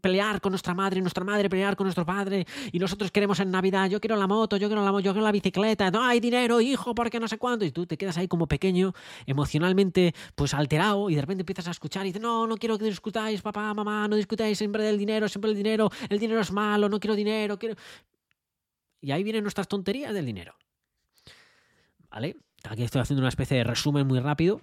pelear 0.00 0.40
con 0.40 0.52
nuestra 0.52 0.72
madre, 0.72 1.00
nuestra 1.00 1.24
madre 1.24 1.48
pelear 1.48 1.74
con 1.74 1.84
nuestro 1.84 2.06
padre, 2.06 2.46
y 2.70 2.78
nosotros 2.78 3.10
queremos 3.10 3.40
en 3.40 3.50
Navidad, 3.50 3.90
yo 3.90 4.00
quiero 4.00 4.16
la 4.16 4.28
moto, 4.28 4.56
yo 4.56 4.68
quiero 4.68 4.84
la 4.84 4.92
yo 5.00 5.12
quiero 5.12 5.22
la 5.22 5.32
bicicleta, 5.32 5.90
no 5.90 6.04
hay 6.04 6.20
dinero, 6.20 6.60
hijo, 6.60 6.94
porque 6.94 7.18
no 7.18 7.26
sé 7.26 7.38
cuánto, 7.38 7.64
y 7.64 7.72
tú 7.72 7.86
te 7.86 7.96
quedas 7.96 8.16
ahí 8.18 8.28
como 8.28 8.46
pequeño, 8.46 8.92
emocionalmente 9.26 10.14
pues 10.34 10.54
alterado, 10.54 11.10
y 11.10 11.16
de 11.16 11.20
repente 11.20 11.42
empiezas 11.42 11.66
a 11.68 11.72
escuchar 11.72 12.04
y 12.04 12.10
dices, 12.10 12.22
no, 12.22 12.46
no 12.46 12.56
quiero 12.56 12.78
que 12.78 12.84
discutáis, 12.84 13.42
papá, 13.42 13.74
mamá, 13.74 14.06
no 14.06 14.16
discutáis 14.16 14.56
siempre 14.56 14.84
del 14.84 14.98
dinero, 14.98 15.28
siempre 15.28 15.50
el 15.50 15.56
dinero, 15.56 15.90
el 16.08 16.18
dinero 16.18 16.40
es 16.40 16.52
malo, 16.52 16.88
no 16.88 17.00
quiero 17.00 17.16
dinero, 17.16 17.58
quiero... 17.58 17.74
Y 19.00 19.10
ahí 19.12 19.24
vienen 19.24 19.42
nuestras 19.42 19.66
tonterías 19.66 20.14
del 20.14 20.26
dinero. 20.26 20.54
¿Vale? 22.10 22.36
Aquí 22.68 22.82
estoy 22.82 23.00
haciendo 23.00 23.22
una 23.22 23.30
especie 23.30 23.56
de 23.56 23.64
resumen 23.64 24.06
muy 24.06 24.20
rápido 24.20 24.60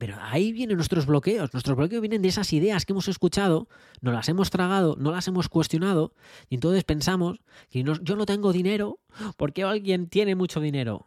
pero 0.00 0.16
ahí 0.18 0.50
vienen 0.50 0.78
nuestros 0.78 1.04
bloqueos. 1.04 1.52
Nuestros 1.52 1.76
bloqueos 1.76 2.00
vienen 2.00 2.22
de 2.22 2.28
esas 2.28 2.54
ideas 2.54 2.86
que 2.86 2.94
hemos 2.94 3.06
escuchado, 3.06 3.68
no 4.00 4.12
las 4.12 4.30
hemos 4.30 4.48
tragado, 4.48 4.96
no 4.98 5.10
las 5.10 5.28
hemos 5.28 5.50
cuestionado, 5.50 6.14
y 6.48 6.54
entonces 6.54 6.84
pensamos 6.84 7.42
que 7.68 7.82
yo 7.82 8.16
no 8.16 8.24
tengo 8.24 8.50
dinero 8.54 8.98
porque 9.36 9.62
alguien 9.62 10.08
tiene 10.08 10.34
mucho 10.36 10.58
dinero. 10.58 11.06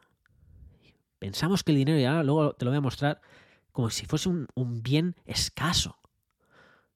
Pensamos 1.17 1.63
que 1.63 1.71
el 1.71 1.79
dinero, 1.79 1.99
y 1.99 2.06
ahora 2.06 2.21
luego 2.21 2.53
te 2.53 2.65
lo 2.65 2.71
voy 2.71 2.77
a 2.77 2.82
mostrar, 2.82 3.19
como 3.71 3.89
si 3.89 4.06
fuese 4.06 4.29
un, 4.29 4.47
un 4.53 4.84
bien 4.84 5.15
escaso. 5.25 5.97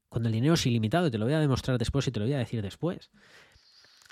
Cuando 0.07 0.29
el 0.29 0.33
dinero 0.33 0.53
es 0.53 0.63
ilimitado, 0.67 1.07
y 1.07 1.11
te 1.11 1.17
lo 1.17 1.25
voy 1.25 1.33
a 1.33 1.39
demostrar 1.39 1.79
después 1.79 2.07
y 2.07 2.11
te 2.11 2.19
lo 2.19 2.27
voy 2.27 2.35
a 2.35 2.37
decir 2.37 2.61
después. 2.61 3.09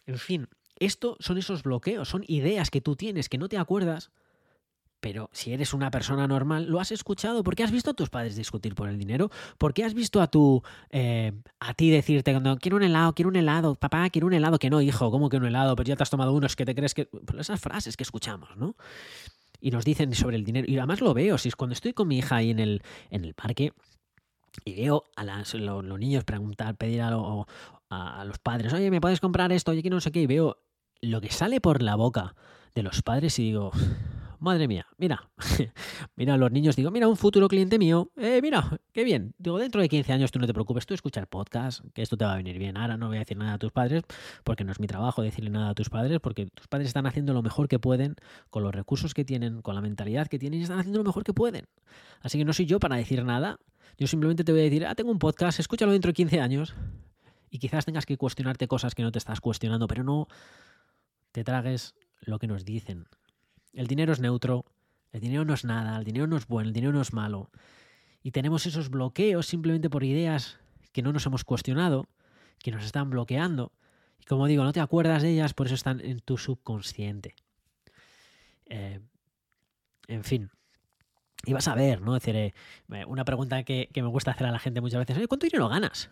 En 0.08 0.18
fin, 0.18 0.50
esto 0.80 1.18
son 1.20 1.38
esos 1.38 1.62
bloqueos, 1.62 2.10
son 2.10 2.24
ideas 2.26 2.72
que 2.72 2.82
tú 2.82 2.96
tienes 2.96 3.30
que 3.30 3.38
no 3.38 3.48
te 3.48 3.60
acuerdas 3.60 4.10
pero 5.06 5.30
si 5.34 5.54
eres 5.54 5.76
una 5.76 5.92
persona 5.92 6.28
normal, 6.28 6.66
lo 6.66 6.80
has 6.80 6.92
escuchado 6.92 7.44
porque 7.44 7.62
has 7.62 7.70
visto 7.70 7.92
a 7.92 7.94
tus 7.94 8.10
padres 8.10 8.36
discutir 8.36 8.74
por 8.74 8.90
el 8.90 8.98
dinero, 8.98 9.30
porque 9.60 9.84
has 9.84 9.94
visto 9.94 10.20
a 10.20 10.32
tu 10.32 10.64
eh, 10.90 11.32
a 11.60 11.76
ti 11.76 11.92
decirte 11.92 12.32
cuando 12.32 12.58
quiero 12.58 12.78
un 12.78 12.82
helado, 12.82 13.14
quiero 13.14 13.30
un 13.30 13.36
helado, 13.36 13.76
papá, 13.76 14.10
quiero 14.10 14.26
un 14.26 14.34
helado, 14.34 14.58
que 14.58 14.72
no, 14.72 14.82
hijo, 14.82 15.12
¿cómo 15.12 15.30
que 15.30 15.38
un 15.38 15.46
helado? 15.46 15.76
Pero 15.76 15.90
ya 15.90 15.96
te 15.96 16.02
has 16.02 16.10
tomado 16.10 16.34
unos 16.34 16.56
que 16.56 16.66
te 16.66 16.74
crees 16.74 16.96
que. 16.96 17.06
Pues 17.06 17.40
esas 17.40 17.62
frases 17.62 17.96
que 17.98 18.02
escuchamos, 18.02 18.58
¿no? 18.58 18.76
Y 19.62 19.70
nos 19.70 19.86
dicen 19.86 20.12
sobre 20.16 20.38
el 20.38 20.44
dinero. 20.44 20.66
Y 20.68 20.76
además 20.80 21.02
lo 21.02 21.14
veo, 21.14 21.38
si 21.38 21.50
es 21.50 21.56
cuando 21.56 21.74
estoy 21.74 21.94
con 21.94 22.08
mi 22.08 22.18
hija 22.18 22.38
ahí 22.38 22.50
en 22.50 22.58
el, 22.58 22.82
en 23.12 23.26
el 23.26 23.36
parque, 23.36 23.74
y 24.64 24.74
veo 24.74 25.04
a 25.16 25.24
los, 25.24 25.54
niños 26.00 26.24
preguntar, 26.24 26.78
pedir 26.78 27.02
a, 27.04 27.16
a, 27.90 28.26
los 28.26 28.40
padres, 28.40 28.74
oye, 28.74 28.90
¿me 28.90 29.02
puedes 29.02 29.20
comprar 29.20 29.52
esto? 29.52 29.70
Oye, 29.70 29.84
que 29.84 29.92
no 29.92 30.02
sé 30.02 30.12
qué, 30.12 30.22
y 30.22 30.26
veo 30.26 30.58
lo 31.02 31.22
que 31.22 31.30
sale 31.30 31.62
por 31.62 31.84
la 31.84 31.94
boca 31.94 32.34
de 32.74 32.82
los 32.82 33.04
padres 33.04 33.38
y 33.38 33.44
digo, 33.44 33.72
madre 34.46 34.70
mía, 34.70 34.88
mira, 34.98 35.30
mira 36.16 36.38
los 36.38 36.52
niños, 36.52 36.78
digo, 36.78 36.92
mira, 36.92 37.10
un 37.10 37.18
futuro 37.18 37.50
cliente 37.50 37.78
mío, 37.78 38.12
eh, 38.16 38.40
mira, 38.42 38.80
qué 38.94 39.04
bien. 39.04 39.34
Digo, 39.38 39.60
dentro 39.60 39.82
de 39.82 39.90
15 39.90 40.14
años 40.14 40.32
tú 40.32 40.40
no 40.40 40.48
te 40.48 40.54
preocupes, 40.54 40.86
tú 40.86 40.94
escucha 40.94 41.20
el 41.20 41.28
podcast, 41.28 41.84
que 41.94 42.02
esto 42.02 42.16
te 42.16 42.24
va 42.24 42.34
a 42.34 42.38
venir 42.38 42.58
bien. 42.58 42.78
Ahora 42.78 42.96
no 42.96 43.08
voy 43.08 43.18
a 43.18 43.20
decir 43.20 43.36
nada 43.36 43.56
a 43.56 43.58
tus 43.58 43.74
padres, 43.74 44.04
porque 44.46 44.64
no 44.64 44.72
es 44.72 44.80
mi 44.80 44.88
trabajo 44.88 45.22
decirle 45.22 45.50
nada 45.50 45.72
a 45.72 45.74
tus 45.74 45.90
padres, 45.90 46.20
porque 46.22 46.46
tus 46.46 46.68
padres 46.68 46.88
están 46.88 47.06
haciendo 47.06 47.34
lo 47.34 47.42
mejor 47.42 47.68
que 47.68 47.80
pueden, 47.80 48.16
con 48.50 48.64
los 48.64 48.74
recursos 48.74 49.14
que 49.14 49.26
tienen, 49.26 49.62
con 49.62 49.76
la 49.76 49.82
mentalidad 49.82 50.28
que 50.28 50.40
tienen, 50.40 50.62
y 50.62 50.64
están 50.64 50.80
haciendo 50.80 51.00
lo 51.00 51.06
mejor 51.06 51.26
que 51.26 51.34
pueden. 51.34 51.68
Así 52.22 52.38
que 52.38 52.46
no 52.46 52.54
soy 52.54 52.66
yo 52.66 52.80
para 52.80 52.96
decir 52.96 53.24
nada, 53.26 53.60
yo 53.98 54.08
simplemente 54.08 54.44
te 54.44 54.52
voy 54.52 54.62
a 54.62 54.64
decir, 54.64 54.86
ah, 54.86 54.96
tengo 54.96 55.12
un 55.12 55.20
podcast, 55.20 55.60
escúchalo 55.60 55.92
dentro 55.92 56.10
de 56.10 56.14
15 56.14 56.40
años, 56.40 56.76
y 57.50 57.60
quizás 57.60 57.86
tengas 57.86 58.06
que 58.06 58.18
cuestionarte 58.18 58.68
cosas 58.68 58.96
que 58.96 59.04
no 59.04 59.12
te 59.12 59.18
estás 59.18 59.42
cuestionando, 59.42 59.88
pero 59.88 60.04
no 60.04 60.28
te 61.32 61.44
tragues 61.44 61.96
lo 62.22 62.40
que 62.40 62.48
nos 62.48 62.66
dicen. 62.66 63.08
El 63.76 63.88
dinero 63.88 64.14
es 64.14 64.20
neutro, 64.20 64.66
el 65.12 65.22
dinero 65.22 65.46
no 65.46 65.54
es 65.54 65.64
nada, 65.66 65.98
el 65.98 66.04
dinero 66.04 66.28
no 66.28 66.38
es 66.38 66.48
bueno, 66.48 66.70
el 66.70 66.74
dinero 66.74 66.94
no 66.94 67.02
es 67.02 67.14
malo. 67.14 67.52
Y 68.24 68.32
tenemos 68.32 68.66
esos 68.66 68.90
bloqueos 68.90 69.46
simplemente 69.46 69.90
por 69.90 70.04
ideas 70.04 70.60
que 70.92 71.02
no 71.02 71.14
nos 71.14 71.26
hemos 71.26 71.44
cuestionado, 71.44 72.08
que 72.60 72.72
nos 72.72 72.84
están 72.84 73.10
bloqueando. 73.10 73.72
Y 74.20 74.26
como 74.26 74.48
digo, 74.48 74.64
no 74.64 74.74
te 74.74 74.80
acuerdas 74.80 75.22
de 75.22 75.30
ellas, 75.30 75.54
por 75.54 75.68
eso 75.68 75.76
están 75.76 76.00
en 76.00 76.22
tu 76.22 76.38
subconsciente. 76.38 77.36
Eh, 78.66 79.00
en 80.08 80.24
fin. 80.24 80.50
Y 81.46 81.54
vas 81.54 81.68
a 81.68 81.76
ver, 81.76 82.02
¿no? 82.02 82.14
decir, 82.14 82.36
eh, 82.36 82.54
una 83.08 83.26
pregunta 83.26 83.64
que, 83.64 83.90
me 83.94 84.08
gusta 84.08 84.32
hacer 84.32 84.48
a 84.48 84.52
la 84.52 84.60
gente 84.60 84.82
muchas 84.82 85.06
veces, 85.06 85.28
¿cuánto 85.28 85.46
dinero 85.46 85.70
ganas? 85.70 86.10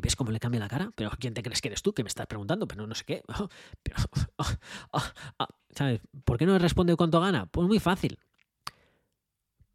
Y 0.00 0.02
ves 0.02 0.16
cómo 0.16 0.30
le 0.30 0.40
cambia 0.40 0.58
la 0.58 0.68
cara, 0.68 0.90
pero 0.94 1.10
¿quién 1.18 1.34
te 1.34 1.42
crees 1.42 1.60
que 1.60 1.68
eres 1.68 1.82
tú 1.82 1.92
que 1.92 2.02
me 2.02 2.08
estás 2.08 2.26
preguntando? 2.26 2.66
Pero 2.66 2.86
no 2.86 2.94
sé 2.94 3.04
qué. 3.04 3.22
Pero, 3.82 3.98
¿Sabes? 5.74 6.00
¿Por 6.24 6.38
qué 6.38 6.46
no 6.46 6.58
responde 6.58 6.96
cuánto 6.96 7.20
gana? 7.20 7.46
Pues 7.46 7.68
muy 7.68 7.78
fácil. 7.78 8.18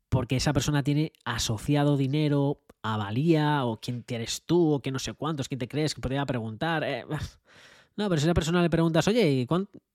Porque 0.10 0.38
esa 0.38 0.52
persona 0.52 0.82
tiene 0.82 1.14
asociado 1.26 1.96
dinero 1.96 2.60
a 2.82 2.98
valía, 2.98 3.66
o 3.66 3.80
quién 3.80 4.04
eres 4.08 4.44
tú, 4.46 4.74
o 4.74 4.82
que 4.82 4.92
no 4.92 4.98
sé 4.98 5.14
cuántos, 5.14 5.48
quién 5.48 5.60
te 5.60 5.68
crees 5.68 5.94
que 5.94 6.02
podría 6.02 6.26
preguntar. 6.26 6.84
Eh, 6.84 7.06
no, 7.96 8.10
pero 8.10 8.18
si 8.18 8.26
a 8.26 8.30
esa 8.30 8.34
persona 8.34 8.64
le 8.64 8.70
preguntas, 8.72 9.08
oye, 9.08 9.46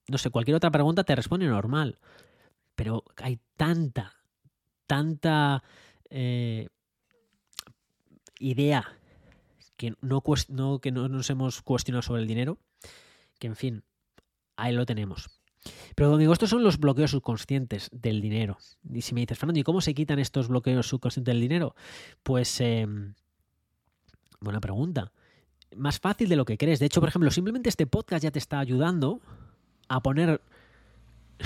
no 0.07 0.17
sé, 0.17 0.29
cualquier 0.29 0.55
otra 0.55 0.71
pregunta 0.71 1.03
te 1.03 1.13
responde 1.13 1.45
normal. 1.45 1.99
Pero 2.75 3.03
hay 3.17 3.37
tanta, 3.57 4.13
tanta 4.87 5.61
eh, 6.09 6.69
idea 8.39 9.00
que 9.81 9.95
no, 9.99 10.79
que 10.79 10.91
no 10.91 11.07
nos 11.09 11.29
hemos 11.31 11.63
cuestionado 11.63 12.03
sobre 12.03 12.21
el 12.21 12.27
dinero, 12.27 12.59
que 13.39 13.47
en 13.47 13.55
fin, 13.55 13.83
ahí 14.55 14.73
lo 14.73 14.85
tenemos. 14.85 15.41
Pero 15.95 16.17
digo, 16.17 16.33
estos 16.33 16.51
son 16.51 16.63
los 16.63 16.77
bloqueos 16.77 17.11
subconscientes 17.11 17.89
del 17.91 18.21
dinero. 18.21 18.59
Y 18.87 19.01
si 19.01 19.15
me 19.15 19.21
dices, 19.21 19.39
Fernando, 19.39 19.59
¿y 19.59 19.63
cómo 19.63 19.81
se 19.81 19.95
quitan 19.95 20.19
estos 20.19 20.49
bloqueos 20.49 20.87
subconscientes 20.87 21.33
del 21.33 21.41
dinero? 21.41 21.75
Pues, 22.21 22.61
em, 22.61 23.15
buena 24.39 24.61
pregunta. 24.61 25.11
Más 25.75 25.99
fácil 25.99 26.29
de 26.29 26.35
lo 26.35 26.45
que 26.45 26.57
crees. 26.57 26.79
De 26.79 26.85
hecho, 26.85 26.99
por 26.99 27.09
ejemplo, 27.09 27.31
simplemente 27.31 27.69
este 27.69 27.87
podcast 27.87 28.23
ya 28.23 28.31
te 28.31 28.39
está 28.39 28.59
ayudando 28.59 29.19
a 29.87 30.01
poner 30.01 30.41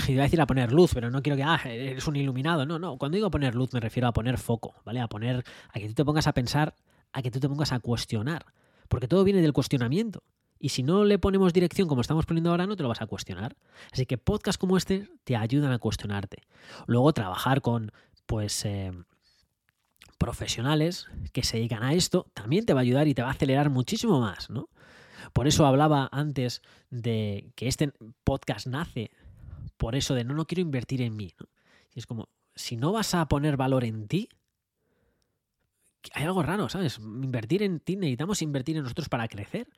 iba 0.08 0.22
a 0.22 0.24
decir 0.24 0.40
a 0.42 0.46
poner 0.46 0.72
luz, 0.72 0.92
pero 0.92 1.10
no 1.10 1.22
quiero 1.22 1.36
que, 1.36 1.42
ah, 1.42 1.60
eres 1.64 2.06
un 2.06 2.16
iluminado. 2.16 2.66
No, 2.66 2.78
no. 2.78 2.98
Cuando 2.98 3.16
digo 3.16 3.30
poner 3.30 3.54
luz 3.54 3.72
me 3.72 3.80
refiero 3.80 4.08
a 4.08 4.12
poner 4.12 4.36
foco, 4.36 4.74
¿vale? 4.84 5.00
A 5.00 5.08
poner, 5.08 5.42
a 5.70 5.78
que 5.78 5.88
tú 5.88 5.94
te 5.94 6.04
pongas 6.04 6.26
a 6.26 6.34
pensar 6.34 6.74
a 7.16 7.22
que 7.22 7.30
tú 7.30 7.40
te 7.40 7.48
pongas 7.48 7.72
a 7.72 7.80
cuestionar, 7.80 8.44
porque 8.88 9.08
todo 9.08 9.24
viene 9.24 9.40
del 9.40 9.54
cuestionamiento. 9.54 10.22
Y 10.58 10.68
si 10.68 10.82
no 10.82 11.04
le 11.04 11.18
ponemos 11.18 11.54
dirección 11.54 11.88
como 11.88 12.02
estamos 12.02 12.26
poniendo 12.26 12.50
ahora, 12.50 12.66
no 12.66 12.76
te 12.76 12.82
lo 12.82 12.90
vas 12.90 13.00
a 13.00 13.06
cuestionar. 13.06 13.56
Así 13.90 14.04
que 14.04 14.18
podcasts 14.18 14.58
como 14.58 14.76
este 14.76 15.08
te 15.24 15.34
ayudan 15.34 15.72
a 15.72 15.78
cuestionarte. 15.78 16.42
Luego 16.86 17.12
trabajar 17.14 17.62
con, 17.62 17.90
pues, 18.26 18.66
eh, 18.66 18.92
profesionales 20.18 21.06
que 21.32 21.42
se 21.42 21.56
dedican 21.56 21.82
a 21.82 21.94
esto 21.94 22.26
también 22.34 22.66
te 22.66 22.74
va 22.74 22.80
a 22.80 22.82
ayudar 22.82 23.08
y 23.08 23.14
te 23.14 23.22
va 23.22 23.28
a 23.28 23.32
acelerar 23.32 23.70
muchísimo 23.70 24.20
más, 24.20 24.50
¿no? 24.50 24.68
Por 25.32 25.46
eso 25.46 25.64
hablaba 25.64 26.08
antes 26.12 26.60
de 26.90 27.50
que 27.54 27.66
este 27.68 27.92
podcast 28.24 28.66
nace 28.66 29.10
por 29.78 29.96
eso 29.96 30.14
de 30.14 30.24
no, 30.24 30.34
no 30.34 30.46
quiero 30.46 30.62
invertir 30.62 31.00
en 31.00 31.16
mí. 31.16 31.34
Y 31.94 31.98
es 31.98 32.06
como, 32.06 32.28
si 32.54 32.76
no 32.76 32.92
vas 32.92 33.14
a 33.14 33.26
poner 33.26 33.56
valor 33.56 33.84
en 33.84 34.06
ti, 34.06 34.28
hay 36.12 36.24
algo 36.24 36.42
raro, 36.42 36.68
¿sabes? 36.68 36.98
Invertir 36.98 37.62
en 37.62 37.80
ti, 37.80 37.96
necesitamos 37.96 38.42
invertir 38.42 38.76
en 38.76 38.82
nosotros 38.82 39.08
para 39.08 39.28
crecer. 39.28 39.68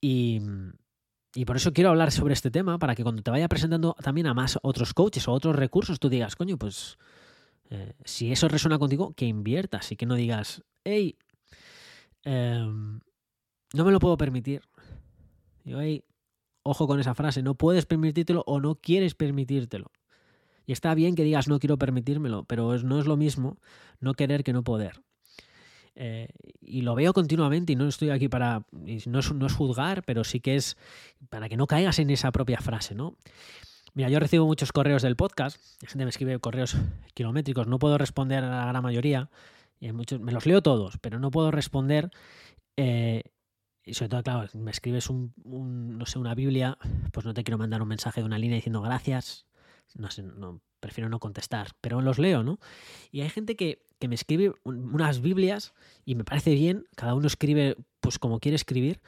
Y, 0.00 0.40
por 1.46 1.56
eso 1.56 1.72
quiero 1.72 1.90
hablar 1.90 2.12
sobre 2.12 2.34
este 2.34 2.50
tema, 2.50 2.78
para 2.78 2.94
que 2.94 3.02
cuando 3.02 3.22
te 3.22 3.30
vaya 3.30 3.48
presentando 3.48 3.96
también 4.02 4.26
a 4.26 4.34
más 4.34 4.58
otros 4.62 4.92
coaches 4.94 5.26
o 5.28 5.32
otros 5.32 5.56
recursos, 5.56 5.98
tú 5.98 6.08
digas, 6.08 6.36
coño, 6.36 6.58
pues 6.58 6.98
eh, 7.70 7.94
si 8.04 8.30
eso 8.30 8.48
resuena 8.48 8.78
contigo, 8.78 9.14
que 9.14 9.26
inviertas 9.26 9.90
y 9.92 9.96
que 9.96 10.06
no 10.06 10.14
digas, 10.14 10.62
hey, 10.84 11.16
em, 12.24 13.00
no 13.72 13.84
me 13.84 13.92
lo 13.92 13.98
puedo 13.98 14.16
permitir. 14.16 14.62
Digo, 15.64 15.80
hey, 15.80 16.04
ojo 16.62 16.86
con 16.86 17.00
esa 17.00 17.14
frase, 17.14 17.42
no 17.42 17.54
puedes 17.54 17.86
permitírtelo 17.86 18.44
o 18.46 18.60
no 18.60 18.76
quieres 18.76 19.14
permitírtelo. 19.14 19.90
Y 20.66 20.72
está 20.72 20.94
bien 20.94 21.14
que 21.14 21.24
digas 21.24 21.48
no 21.48 21.58
quiero 21.58 21.78
permitírmelo, 21.78 22.44
pero 22.44 22.76
no 22.78 22.98
es 22.98 23.06
lo 23.06 23.16
mismo 23.16 23.58
no 24.00 24.14
querer 24.14 24.44
que 24.44 24.52
no 24.52 24.64
poder. 24.64 25.02
Eh, 25.96 26.28
y 26.60 26.82
lo 26.82 26.94
veo 26.94 27.12
continuamente 27.12 27.72
y 27.72 27.76
no 27.76 27.86
estoy 27.86 28.10
aquí 28.10 28.28
para, 28.28 28.64
no 28.72 29.18
es, 29.18 29.32
no 29.32 29.46
es 29.46 29.52
juzgar, 29.52 30.02
pero 30.04 30.24
sí 30.24 30.40
que 30.40 30.56
es 30.56 30.76
para 31.28 31.48
que 31.48 31.56
no 31.56 31.66
caigas 31.66 31.98
en 31.98 32.10
esa 32.10 32.32
propia 32.32 32.58
frase, 32.60 32.94
¿no? 32.94 33.16
Mira, 33.94 34.08
yo 34.08 34.18
recibo 34.18 34.44
muchos 34.44 34.72
correos 34.72 35.02
del 35.02 35.14
podcast, 35.14 35.56
la 35.80 35.88
gente 35.88 36.04
me 36.04 36.08
escribe 36.08 36.40
correos 36.40 36.76
kilométricos, 37.14 37.68
no 37.68 37.78
puedo 37.78 37.96
responder 37.96 38.42
a 38.42 38.50
la 38.50 38.66
gran 38.66 38.82
mayoría, 38.82 39.30
y 39.78 39.92
muchos, 39.92 40.20
me 40.20 40.32
los 40.32 40.46
leo 40.46 40.62
todos, 40.62 40.98
pero 41.00 41.20
no 41.20 41.30
puedo 41.30 41.52
responder. 41.52 42.10
Eh, 42.76 43.22
y 43.84 43.94
sobre 43.94 44.08
todo, 44.08 44.22
claro, 44.22 44.48
me 44.54 44.70
escribes 44.70 45.10
un, 45.10 45.32
no 45.44 46.06
sé, 46.06 46.18
una 46.18 46.34
Biblia, 46.34 46.78
pues 47.12 47.26
no 47.26 47.34
te 47.34 47.44
quiero 47.44 47.58
mandar 47.58 47.82
un 47.82 47.88
mensaje 47.88 48.20
de 48.20 48.26
una 48.26 48.38
línea 48.38 48.56
diciendo 48.56 48.80
gracias, 48.80 49.46
no 49.94 50.10
sé, 50.10 50.22
no, 50.22 50.60
prefiero 50.80 51.08
no 51.08 51.18
contestar, 51.18 51.72
pero 51.80 52.00
los 52.00 52.18
leo, 52.18 52.42
¿no? 52.42 52.58
Y 53.10 53.22
hay 53.22 53.30
gente 53.30 53.56
que, 53.56 53.82
me 54.06 54.14
escribe 54.16 54.52
unas 54.64 55.22
Biblias 55.22 55.72
y 56.04 56.14
me 56.14 56.24
parece 56.24 56.52
bien, 56.52 56.86
cada 56.94 57.14
uno 57.14 57.26
escribe 57.26 57.78
pues 58.00 58.18
como 58.18 58.38
quiere 58.38 58.56
escribir. 58.56 59.00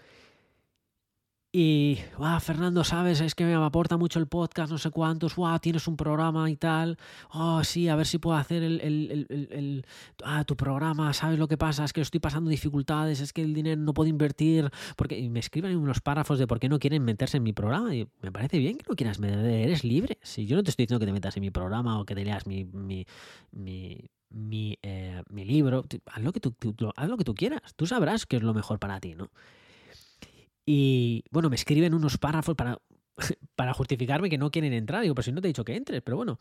Y, 1.58 1.96
wow, 2.18 2.38
Fernando, 2.38 2.84
sabes, 2.84 3.22
es 3.22 3.34
que 3.34 3.46
me 3.46 3.54
aporta 3.54 3.96
mucho 3.96 4.18
el 4.18 4.26
podcast, 4.26 4.70
no 4.70 4.76
sé 4.76 4.90
cuántos, 4.90 5.36
wow, 5.36 5.58
tienes 5.58 5.88
un 5.88 5.96
programa 5.96 6.50
y 6.50 6.56
tal. 6.56 6.98
Oh, 7.30 7.64
sí, 7.64 7.88
a 7.88 7.96
ver 7.96 8.04
si 8.04 8.18
puedo 8.18 8.36
hacer 8.36 8.62
el, 8.62 8.78
el, 8.82 9.26
el, 9.30 9.86
ah, 10.22 10.44
tu 10.44 10.54
programa, 10.54 11.14
¿sabes 11.14 11.38
lo 11.38 11.48
que 11.48 11.56
pasa? 11.56 11.82
Es 11.84 11.94
que 11.94 12.02
estoy 12.02 12.20
pasando 12.20 12.50
dificultades, 12.50 13.20
es 13.22 13.32
que 13.32 13.40
el 13.40 13.54
dinero 13.54 13.80
no 13.80 13.94
puedo 13.94 14.10
invertir. 14.10 14.70
Porque 14.96 15.18
y 15.18 15.30
me 15.30 15.40
escriben 15.40 15.74
unos 15.78 16.00
párrafos 16.00 16.38
de 16.38 16.46
por 16.46 16.60
qué 16.60 16.68
no 16.68 16.78
quieren 16.78 17.02
meterse 17.02 17.38
en 17.38 17.44
mi 17.44 17.54
programa. 17.54 17.94
Y 17.94 18.06
me 18.20 18.30
parece 18.30 18.58
bien 18.58 18.76
que 18.76 18.84
no 18.86 18.94
quieras 18.94 19.18
meter, 19.18 19.38
eres 19.38 19.82
libre. 19.82 20.18
Si 20.20 20.44
yo 20.44 20.56
no 20.56 20.62
te 20.62 20.68
estoy 20.68 20.84
diciendo 20.84 21.00
que 21.00 21.06
te 21.06 21.12
metas 21.14 21.38
en 21.38 21.40
mi 21.40 21.50
programa 21.50 21.98
o 21.98 22.04
que 22.04 22.14
te 22.14 22.22
leas 22.22 22.46
mi, 22.46 22.66
mi, 22.66 23.06
mi 23.52 24.10
mi, 24.28 24.78
eh, 24.82 25.22
mi, 25.30 25.46
libro, 25.46 25.84
haz 26.04 26.22
lo, 26.22 26.32
que 26.32 26.40
tú, 26.40 26.50
tú, 26.50 26.92
haz 26.94 27.08
lo 27.08 27.16
que 27.16 27.24
tú 27.24 27.34
quieras, 27.34 27.62
tú 27.76 27.86
sabrás 27.86 28.26
qué 28.26 28.36
es 28.36 28.42
lo 28.42 28.52
mejor 28.52 28.78
para 28.78 29.00
ti, 29.00 29.14
¿no? 29.14 29.30
Y 30.66 31.24
bueno, 31.30 31.48
me 31.48 31.56
escriben 31.56 31.94
unos 31.94 32.18
párrafos 32.18 32.56
para, 32.56 32.78
para 33.54 33.72
justificarme 33.72 34.28
que 34.28 34.36
no 34.36 34.50
quieren 34.50 34.72
entrar. 34.72 35.02
Digo, 35.02 35.14
pero 35.14 35.24
si 35.24 35.32
no 35.32 35.40
te 35.40 35.46
he 35.46 35.50
dicho 35.50 35.64
que 35.64 35.76
entres, 35.76 36.02
pero 36.02 36.16
bueno. 36.16 36.38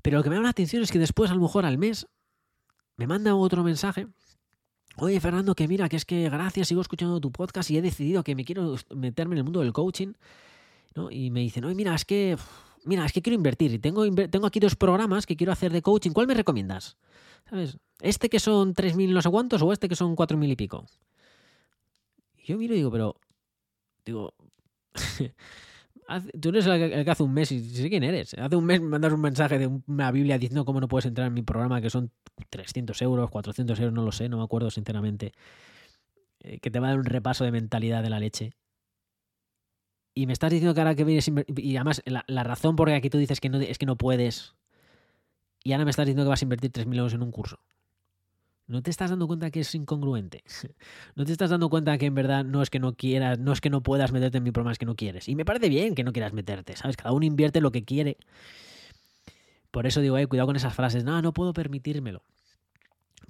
Pero 0.00 0.18
lo 0.18 0.22
que 0.22 0.30
me 0.30 0.36
llama 0.36 0.44
la 0.44 0.50
atención 0.50 0.82
es 0.82 0.92
que 0.92 0.98
después, 0.98 1.30
a 1.30 1.34
lo 1.34 1.40
mejor 1.40 1.66
al 1.66 1.76
mes, 1.76 2.06
me 2.96 3.06
manda 3.06 3.34
otro 3.34 3.64
mensaje. 3.64 4.06
Oye, 4.96 5.18
Fernando, 5.18 5.54
que 5.54 5.66
mira, 5.66 5.88
que 5.88 5.96
es 5.96 6.04
que 6.04 6.30
gracias, 6.30 6.68
sigo 6.68 6.80
escuchando 6.80 7.20
tu 7.20 7.32
podcast 7.32 7.70
y 7.70 7.78
he 7.78 7.82
decidido 7.82 8.22
que 8.22 8.36
me 8.36 8.44
quiero 8.44 8.76
meterme 8.94 9.34
en 9.34 9.38
el 9.38 9.44
mundo 9.44 9.60
del 9.60 9.72
coaching. 9.72 10.12
¿no? 10.94 11.10
Y 11.10 11.30
me 11.30 11.40
dicen, 11.40 11.64
oye, 11.64 11.74
mira, 11.74 11.94
es 11.94 12.04
que, 12.04 12.36
mira, 12.84 13.04
es 13.04 13.12
que 13.12 13.22
quiero 13.22 13.34
invertir. 13.34 13.72
Y 13.72 13.78
tengo, 13.78 14.08
tengo 14.28 14.46
aquí 14.46 14.60
dos 14.60 14.76
programas 14.76 15.26
que 15.26 15.36
quiero 15.36 15.52
hacer 15.52 15.72
de 15.72 15.82
coaching. 15.82 16.12
¿Cuál 16.12 16.28
me 16.28 16.34
recomiendas? 16.34 16.96
¿Sabes? 17.50 17.78
¿Este 18.00 18.28
que 18.28 18.38
son 18.38 18.74
3.000 18.74 19.12
no 19.12 19.22
sé 19.22 19.30
cuántos 19.30 19.62
o 19.62 19.72
este 19.72 19.88
que 19.88 19.96
son 19.96 20.14
4.000 20.14 20.50
y 20.50 20.56
pico? 20.56 20.86
Yo 22.44 22.58
miro 22.58 22.74
y 22.74 22.78
digo, 22.78 22.90
pero 22.90 23.16
Digo, 24.04 24.34
tú 26.40 26.48
eres 26.50 26.66
el 26.66 27.04
que 27.04 27.10
hace 27.10 27.22
un 27.22 27.32
mes 27.32 27.50
y 27.52 27.60
sé 27.60 27.88
quién 27.88 28.02
eres. 28.02 28.34
Hace 28.34 28.56
un 28.56 28.64
mes 28.64 28.80
me 28.80 28.88
mandas 28.88 29.12
un 29.12 29.20
mensaje 29.20 29.58
de 29.58 29.66
una 29.66 30.10
Biblia 30.12 30.38
diciendo 30.38 30.64
cómo 30.64 30.80
no 30.80 30.88
puedes 30.88 31.06
entrar 31.06 31.26
en 31.26 31.34
mi 31.34 31.42
programa, 31.42 31.80
que 31.80 31.90
son 31.90 32.10
300 32.50 33.00
euros, 33.02 33.30
400 33.30 33.78
euros, 33.78 33.94
no 33.94 34.04
lo 34.04 34.12
sé, 34.12 34.28
no 34.28 34.38
me 34.38 34.44
acuerdo 34.44 34.70
sinceramente. 34.70 35.32
Eh, 36.40 36.58
que 36.60 36.70
te 36.70 36.80
va 36.80 36.88
a 36.88 36.90
dar 36.90 36.98
un 36.98 37.06
repaso 37.06 37.44
de 37.44 37.52
mentalidad 37.52 38.02
de 38.02 38.10
la 38.10 38.20
leche. 38.20 38.52
Y 40.14 40.26
me 40.26 40.32
estás 40.32 40.50
diciendo 40.50 40.74
que 40.74 40.80
ahora 40.80 40.94
que 40.94 41.04
vienes. 41.04 41.28
Y 41.56 41.76
además, 41.76 42.02
la, 42.04 42.44
razón 42.44 42.76
por 42.76 42.88
la 42.88 43.00
que 43.00 43.10
tú 43.10 43.18
dices 43.18 43.40
que 43.40 43.48
no, 43.48 43.58
es 43.60 43.78
que 43.78 43.86
no 43.86 43.96
puedes. 43.96 44.54
Y 45.64 45.72
ahora 45.72 45.84
me 45.84 45.90
estás 45.90 46.06
diciendo 46.06 46.24
que 46.24 46.28
vas 46.28 46.42
a 46.42 46.44
invertir 46.44 46.70
3.000 46.70 46.98
euros 46.98 47.14
en 47.14 47.22
un 47.22 47.32
curso. 47.32 47.58
¿No 48.66 48.82
te 48.82 48.90
estás 48.90 49.10
dando 49.10 49.26
cuenta 49.26 49.50
que 49.50 49.60
es 49.60 49.74
incongruente? 49.74 50.42
¿No 51.14 51.24
te 51.24 51.32
estás 51.32 51.50
dando 51.50 51.68
cuenta 51.68 51.98
que 51.98 52.06
en 52.06 52.14
verdad 52.14 52.44
no 52.44 52.62
es 52.62 52.70
que 52.70 52.78
no 52.78 52.94
quieras, 52.94 53.38
no 53.38 53.52
es 53.52 53.60
que 53.60 53.68
no 53.68 53.82
puedas 53.82 54.10
meterte 54.12 54.38
en 54.38 54.44
mi 54.44 54.52
programa, 54.52 54.72
es 54.72 54.78
que 54.78 54.86
no 54.86 54.96
quieres? 54.96 55.28
Y 55.28 55.34
me 55.34 55.44
parece 55.44 55.68
bien 55.68 55.94
que 55.94 56.02
no 56.02 56.12
quieras 56.12 56.32
meterte, 56.32 56.76
¿sabes? 56.76 56.96
Cada 56.96 57.12
uno 57.12 57.26
invierte 57.26 57.60
lo 57.60 57.72
que 57.72 57.84
quiere. 57.84 58.16
Por 59.70 59.86
eso 59.86 60.00
digo, 60.00 60.16
eh, 60.16 60.26
cuidado 60.26 60.46
con 60.46 60.56
esas 60.56 60.72
frases, 60.72 61.04
no, 61.04 61.20
no 61.20 61.32
puedo 61.32 61.52
permitírmelo. 61.52 62.22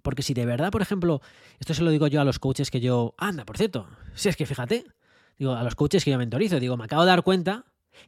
Porque 0.02 0.22
si 0.22 0.34
de 0.34 0.44
verdad, 0.44 0.70
por 0.70 0.82
ejemplo, 0.82 1.20
esto 1.58 1.74
se 1.74 1.82
lo 1.82 1.90
digo 1.90 2.06
yo 2.06 2.20
a 2.20 2.24
los 2.24 2.38
coaches 2.38 2.70
que 2.70 2.80
yo, 2.80 3.14
anda, 3.16 3.44
por 3.44 3.56
cierto, 3.56 3.88
si 4.14 4.28
es 4.28 4.36
que 4.36 4.46
fíjate, 4.46 4.84
digo, 5.38 5.54
a 5.54 5.62
los 5.64 5.74
coaches 5.74 6.04
que 6.04 6.10
yo 6.10 6.18
mentorizo, 6.18 6.60
digo, 6.60 6.76
me 6.76 6.84
acabo 6.84 7.02
de 7.02 7.08
dar 7.08 7.22
cuenta 7.22 7.64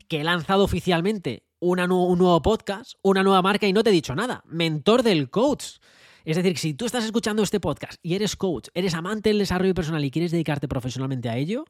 que 0.07 0.21
he 0.21 0.25
lanzado 0.25 0.63
oficialmente 0.65 1.45
un 1.59 1.79
nuevo 1.79 2.43
podcast, 2.43 2.93
una 3.03 3.23
nueva 3.23 3.43
marca 3.43 3.67
y 3.67 3.73
no 3.73 3.83
te 3.83 3.91
he 3.91 3.93
dicho 3.93 4.15
nada. 4.15 4.43
Mentor 4.47 5.03
del 5.03 5.31
coach. 5.31 5.79
Es 6.27 6.35
decir, 6.35 6.59
si 6.59 6.75
tú 6.75 6.87
estás 6.87 7.05
escuchando 7.05 7.45
este 7.45 7.61
podcast 7.61 8.01
y 8.03 8.17
eres 8.17 8.35
coach, 8.35 8.67
eres 8.75 8.95
amante 8.95 9.29
del 9.29 9.39
desarrollo 9.39 9.75
personal 9.75 10.05
y 10.05 10.11
quieres 10.11 10.33
dedicarte 10.33 10.67
profesionalmente 10.67 11.29
a 11.29 11.37
ello, 11.37 11.67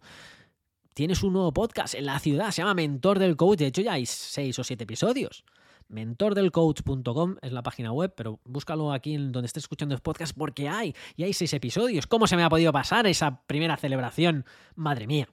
tienes 0.95 1.23
un 1.23 1.35
nuevo 1.35 1.53
podcast 1.53 1.95
en 1.95 2.07
la 2.07 2.19
ciudad, 2.19 2.51
se 2.53 2.62
llama 2.62 2.73
Mentor 2.73 3.19
del 3.19 3.37
Coach, 3.37 3.59
de 3.59 3.66
hecho 3.66 3.83
ya 3.83 3.92
hay 3.92 4.07
seis 4.07 4.59
o 4.59 4.64
siete 4.64 4.85
episodios. 4.85 5.45
Mentordelcoach.com 5.88 7.37
es 7.42 7.53
la 7.53 7.62
página 7.62 7.92
web, 7.92 8.14
pero 8.16 8.40
búscalo 8.45 8.92
aquí 8.95 9.14
en 9.14 9.31
donde 9.31 9.45
estés 9.45 9.64
escuchando 9.64 9.95
el 9.95 10.01
podcast 10.01 10.35
porque 10.35 10.71
hay, 10.71 10.95
y 11.16 11.25
hay 11.25 11.35
seis 11.35 11.53
episodios. 11.53 12.07
¿Cómo 12.07 12.27
se 12.27 12.37
me 12.37 12.42
ha 12.42 12.49
podido 12.49 12.73
pasar 12.73 13.07
esa 13.07 13.42
primera 13.47 13.77
celebración? 13.77 14.47
Madre 14.75 15.07
mía. 15.07 15.29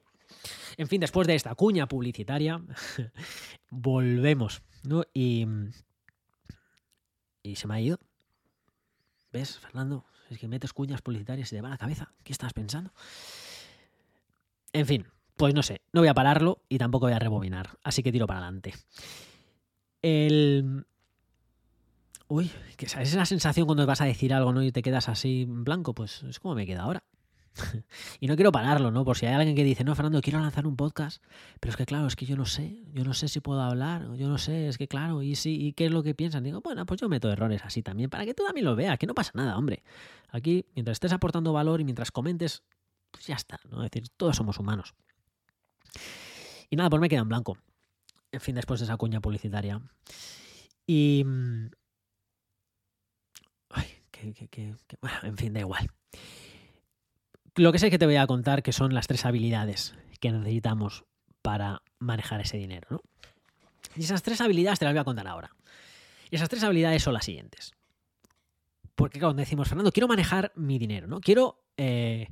En 0.76 0.90
fin, 0.90 1.00
después 1.00 1.28
de 1.28 1.36
esta 1.36 1.56
cuña 1.56 1.88
publicitaria, 1.88 2.62
volvemos, 3.70 4.64
¿no? 4.84 5.06
Y, 5.14 5.48
y 7.42 7.56
se 7.56 7.68
me 7.70 7.76
ha 7.76 7.80
ido. 7.80 8.00
¿Ves, 9.34 9.58
Fernando? 9.58 10.06
Es 10.30 10.38
que 10.38 10.48
metes 10.48 10.74
cuñas 10.74 11.02
publicitarias 11.02 11.52
y 11.52 11.56
te 11.56 11.62
va 11.62 11.70
la 11.70 11.78
cabeza. 11.78 12.14
¿Qué 12.24 12.32
estás 12.32 12.54
pensando? 12.54 12.94
En 14.72 14.86
fin, 14.86 15.08
pues 15.36 15.56
no 15.56 15.64
sé, 15.64 15.82
no 15.92 16.02
voy 16.02 16.08
a 16.08 16.14
pararlo 16.14 16.62
y 16.70 16.78
tampoco 16.78 17.08
voy 17.08 17.14
a 17.14 17.20
rebobinar, 17.20 17.78
así 17.84 18.04
que 18.04 18.12
tiro 18.12 18.28
para 18.28 18.42
adelante. 18.42 18.74
El... 20.04 20.86
Uy, 22.28 22.52
que 22.78 22.86
es 22.86 23.16
la 23.16 23.26
sensación 23.26 23.66
cuando 23.66 23.86
vas 23.86 24.02
a 24.02 24.06
decir 24.06 24.34
algo, 24.34 24.54
¿no? 24.54 24.64
Y 24.64 24.72
te 24.72 24.82
quedas 24.82 25.10
así 25.10 25.44
en 25.44 25.64
blanco, 25.64 25.94
pues 25.94 26.24
es 26.24 26.40
como 26.40 26.56
me 26.56 26.66
queda 26.66 26.84
ahora. 26.84 27.04
y 28.20 28.28
no 28.28 28.36
quiero 28.36 28.52
pararlo, 28.52 28.92
¿no? 28.92 29.06
Por 29.06 29.18
si 29.18 29.26
hay 29.26 29.34
alguien 29.34 29.56
que 29.56 29.64
dice, 29.64 29.84
no, 29.84 29.96
Fernando, 29.96 30.22
quiero 30.22 30.40
lanzar 30.40 30.66
un 30.66 30.76
podcast, 30.76 31.24
pero 31.60 31.72
es 31.72 31.78
que 31.78 31.86
claro, 31.86 32.08
es 32.08 32.16
que 32.16 32.26
yo 32.26 32.36
no 32.36 32.46
sé, 32.46 32.84
yo 32.94 33.04
no 33.04 33.14
sé 33.14 33.28
si 33.28 33.40
puedo 33.40 33.62
hablar, 33.62 34.14
yo 34.16 34.28
no 34.28 34.38
sé, 34.38 34.68
es 34.68 34.78
que 34.78 34.88
claro, 34.88 35.22
y 35.22 35.36
sí, 35.36 35.58
¿y 35.60 35.74
qué 35.74 35.86
es 35.86 35.92
lo 35.92 36.04
que 36.04 36.16
piensan? 36.16 36.44
Digo, 36.44 36.62
bueno, 36.62 36.86
pues 36.86 37.00
yo 37.00 37.10
meto 37.10 37.32
errores 37.32 37.62
así 37.64 37.84
también, 37.84 38.10
para 38.10 38.26
que 38.26 38.34
tú 38.34 38.44
también 38.44 38.66
lo 38.66 38.76
veas, 38.76 38.98
que 38.98 39.08
no 39.08 39.14
pasa 39.14 39.32
nada, 39.36 39.58
hombre. 39.58 39.84
Aquí, 40.30 40.66
mientras 40.76 40.96
estés 40.96 41.14
aportando 41.14 41.54
valor 41.54 41.80
y 41.82 41.84
mientras 41.84 42.12
comentes, 42.12 42.64
pues 43.12 43.28
ya 43.28 43.36
está, 43.36 43.60
¿no? 43.70 43.84
Es 43.84 43.92
decir, 43.92 44.10
todos 44.18 44.36
somos 44.36 44.58
humanos. 44.60 44.96
Y 46.70 46.76
nada, 46.76 46.90
pues 46.90 47.02
me 47.02 47.10
queda 47.10 47.22
en 47.22 47.30
blanco. 47.30 47.58
En 48.32 48.42
fin, 48.42 48.56
después 48.56 48.80
de 48.80 48.86
esa 48.86 48.98
cuña 48.98 49.22
publicitaria. 49.22 49.80
Y... 50.88 51.24
Mm, 51.24 51.70
ay, 53.70 53.86
que, 54.10 54.34
que, 54.34 54.76
bueno, 55.02 55.18
en 55.24 55.38
fin, 55.38 55.54
da 55.54 55.60
igual 55.60 55.88
lo 57.56 57.72
que 57.72 57.80
sé 57.80 57.90
que 57.90 58.00
te 58.00 58.06
voy 58.06 58.16
a 58.16 58.28
contar 58.28 58.64
que 58.64 58.74
son 58.74 58.94
las 58.94 59.08
tres 59.08 59.26
habilidades 59.26 59.96
que 60.20 60.32
necesitamos 60.32 61.06
para 61.42 61.82
manejar 62.00 62.42
ese 62.42 62.58
dinero. 62.58 62.88
¿no? 62.90 63.02
Y 63.96 64.04
esas 64.04 64.24
tres 64.24 64.42
habilidades 64.42 64.80
te 64.80 64.86
las 64.86 64.94
voy 64.94 65.02
a 65.02 65.04
contar 65.04 65.28
ahora. 65.28 65.56
Y 66.32 66.36
esas 66.36 66.50
tres 66.50 66.64
habilidades 66.64 67.04
son 67.04 67.14
las 67.14 67.26
siguientes. 67.26 67.74
Porque 68.96 69.20
cuando 69.20 69.40
decimos, 69.40 69.68
Fernando, 69.68 69.92
quiero 69.92 70.08
manejar 70.08 70.52
mi 70.56 70.80
dinero, 70.80 71.08
¿no? 71.08 71.20
Quiero... 71.20 71.64
Eh, 71.78 72.28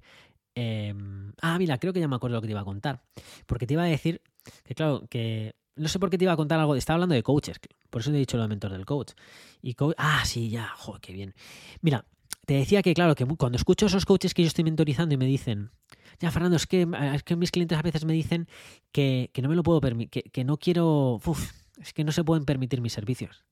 em, 0.56 1.34
ah, 1.42 1.58
mira, 1.58 1.78
creo 1.78 1.94
que 1.94 2.00
ya 2.00 2.08
me 2.08 2.16
acuerdo 2.16 2.38
lo 2.38 2.42
que 2.42 2.48
te 2.48 2.52
iba 2.52 2.62
a 2.62 2.66
contar. 2.66 3.04
Porque 3.46 3.68
te 3.68 3.74
iba 3.74 3.84
a 3.84 3.88
decir 3.88 4.22
que, 4.64 4.76
claro, 4.76 5.06
que... 5.10 5.56
No 5.76 5.88
sé 5.88 6.00
por 6.00 6.10
qué 6.10 6.18
te 6.18 6.26
iba 6.26 6.34
a 6.34 6.38
contar 6.38 6.60
algo. 6.60 6.76
Estaba 6.76 6.96
hablando 6.96 7.16
de 7.16 7.24
coaches. 7.24 7.60
Por 7.90 8.02
eso 8.02 8.12
te 8.12 8.18
he 8.18 8.20
dicho 8.20 8.38
lo 8.38 8.44
de 8.44 8.50
mentor 8.50 8.72
del 8.72 8.86
coach. 8.86 9.14
Y 9.62 9.76
ah, 9.98 10.24
sí, 10.26 10.50
ya. 10.50 10.68
Joder, 10.76 11.02
qué 11.02 11.14
bien. 11.14 11.34
Mira, 11.82 12.06
te 12.52 12.58
decía 12.58 12.82
que, 12.82 12.94
claro, 12.94 13.16
que 13.16 13.26
cuando 13.26 13.56
escucho 13.56 13.86
a 13.86 13.88
esos 13.88 14.06
coaches 14.06 14.34
que 14.34 14.42
yo 14.42 14.48
estoy 14.48 14.66
mentorizando 14.66 15.16
y 15.16 15.18
me 15.18 15.26
dicen, 15.26 15.72
ya, 16.20 16.32
Fernando, 16.32 16.58
es 16.58 16.68
que, 16.68 16.86
es 17.14 17.24
que 17.24 17.38
mis 17.38 17.50
clientes 17.50 17.78
a 17.78 17.82
veces 17.82 18.04
me 18.04 18.12
dicen 18.12 18.50
que, 18.92 19.32
no 19.42 19.48
me 19.48 19.56
lo 19.56 19.64
puedo 19.64 19.80
permitir, 19.80 20.30
que, 20.30 20.44
no 20.44 20.58
quiero, 20.58 21.22
uf, 21.26 21.54
es 21.82 21.94
que 21.94 22.04
no 22.04 22.12
se 22.12 22.26
pueden 22.26 22.44
permitir 22.44 22.82
mis 22.82 22.92
servicios. 22.92 23.46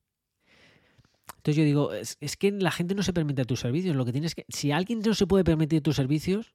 Entonces 1.28 1.56
yo 1.56 1.64
digo, 1.64 1.94
es, 1.94 2.18
es, 2.20 2.36
que 2.36 2.50
la 2.50 2.70
gente 2.70 2.94
no 2.94 3.02
se 3.02 3.14
permite 3.14 3.46
tus 3.46 3.60
servicios. 3.60 3.96
Lo 3.96 4.04
que 4.04 4.12
tienes 4.12 4.34
que, 4.34 4.44
si 4.50 4.70
alguien 4.70 5.00
no 5.00 5.14
se 5.14 5.26
puede 5.26 5.44
permitir 5.44 5.80
tus 5.80 5.96
servicios, 5.96 6.52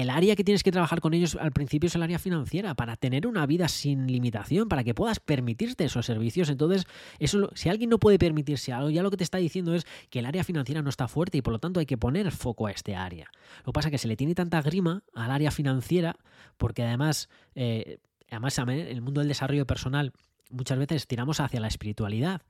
el 0.00 0.10
área 0.10 0.36
que 0.36 0.44
tienes 0.44 0.62
que 0.62 0.72
trabajar 0.72 1.00
con 1.00 1.14
ellos 1.14 1.36
al 1.40 1.52
principio 1.52 1.88
es 1.88 1.94
el 1.94 2.02
área 2.02 2.18
financiera, 2.18 2.74
para 2.74 2.96
tener 2.96 3.26
una 3.26 3.46
vida 3.46 3.68
sin 3.68 4.06
limitación, 4.06 4.68
para 4.68 4.84
que 4.84 4.94
puedas 4.94 5.20
permitirte 5.20 5.84
esos 5.84 6.06
servicios. 6.06 6.48
Entonces, 6.48 6.86
eso, 7.18 7.50
si 7.54 7.68
alguien 7.68 7.90
no 7.90 7.98
puede 7.98 8.18
permitirse 8.18 8.72
algo, 8.72 8.90
ya 8.90 9.02
lo 9.02 9.10
que 9.10 9.16
te 9.16 9.24
está 9.24 9.38
diciendo 9.38 9.74
es 9.74 9.86
que 10.10 10.20
el 10.20 10.26
área 10.26 10.44
financiera 10.44 10.82
no 10.82 10.90
está 10.90 11.08
fuerte 11.08 11.38
y 11.38 11.42
por 11.42 11.52
lo 11.52 11.58
tanto 11.58 11.80
hay 11.80 11.86
que 11.86 11.98
poner 11.98 12.30
foco 12.32 12.66
a 12.66 12.70
este 12.70 12.96
área. 12.96 13.30
Lo 13.58 13.72
que 13.72 13.72
pasa 13.72 13.88
es 13.88 13.92
que 13.92 13.98
se 13.98 14.08
le 14.08 14.16
tiene 14.16 14.34
tanta 14.34 14.60
grima 14.62 15.02
al 15.14 15.30
área 15.30 15.50
financiera, 15.50 16.16
porque 16.56 16.82
además, 16.82 17.28
eh, 17.54 17.98
además 18.30 18.58
en 18.58 18.70
el 18.70 19.02
mundo 19.02 19.20
del 19.20 19.28
desarrollo 19.28 19.66
personal 19.66 20.12
muchas 20.50 20.78
veces 20.78 21.06
tiramos 21.06 21.40
hacia 21.40 21.60
la 21.60 21.68
espiritualidad. 21.68 22.42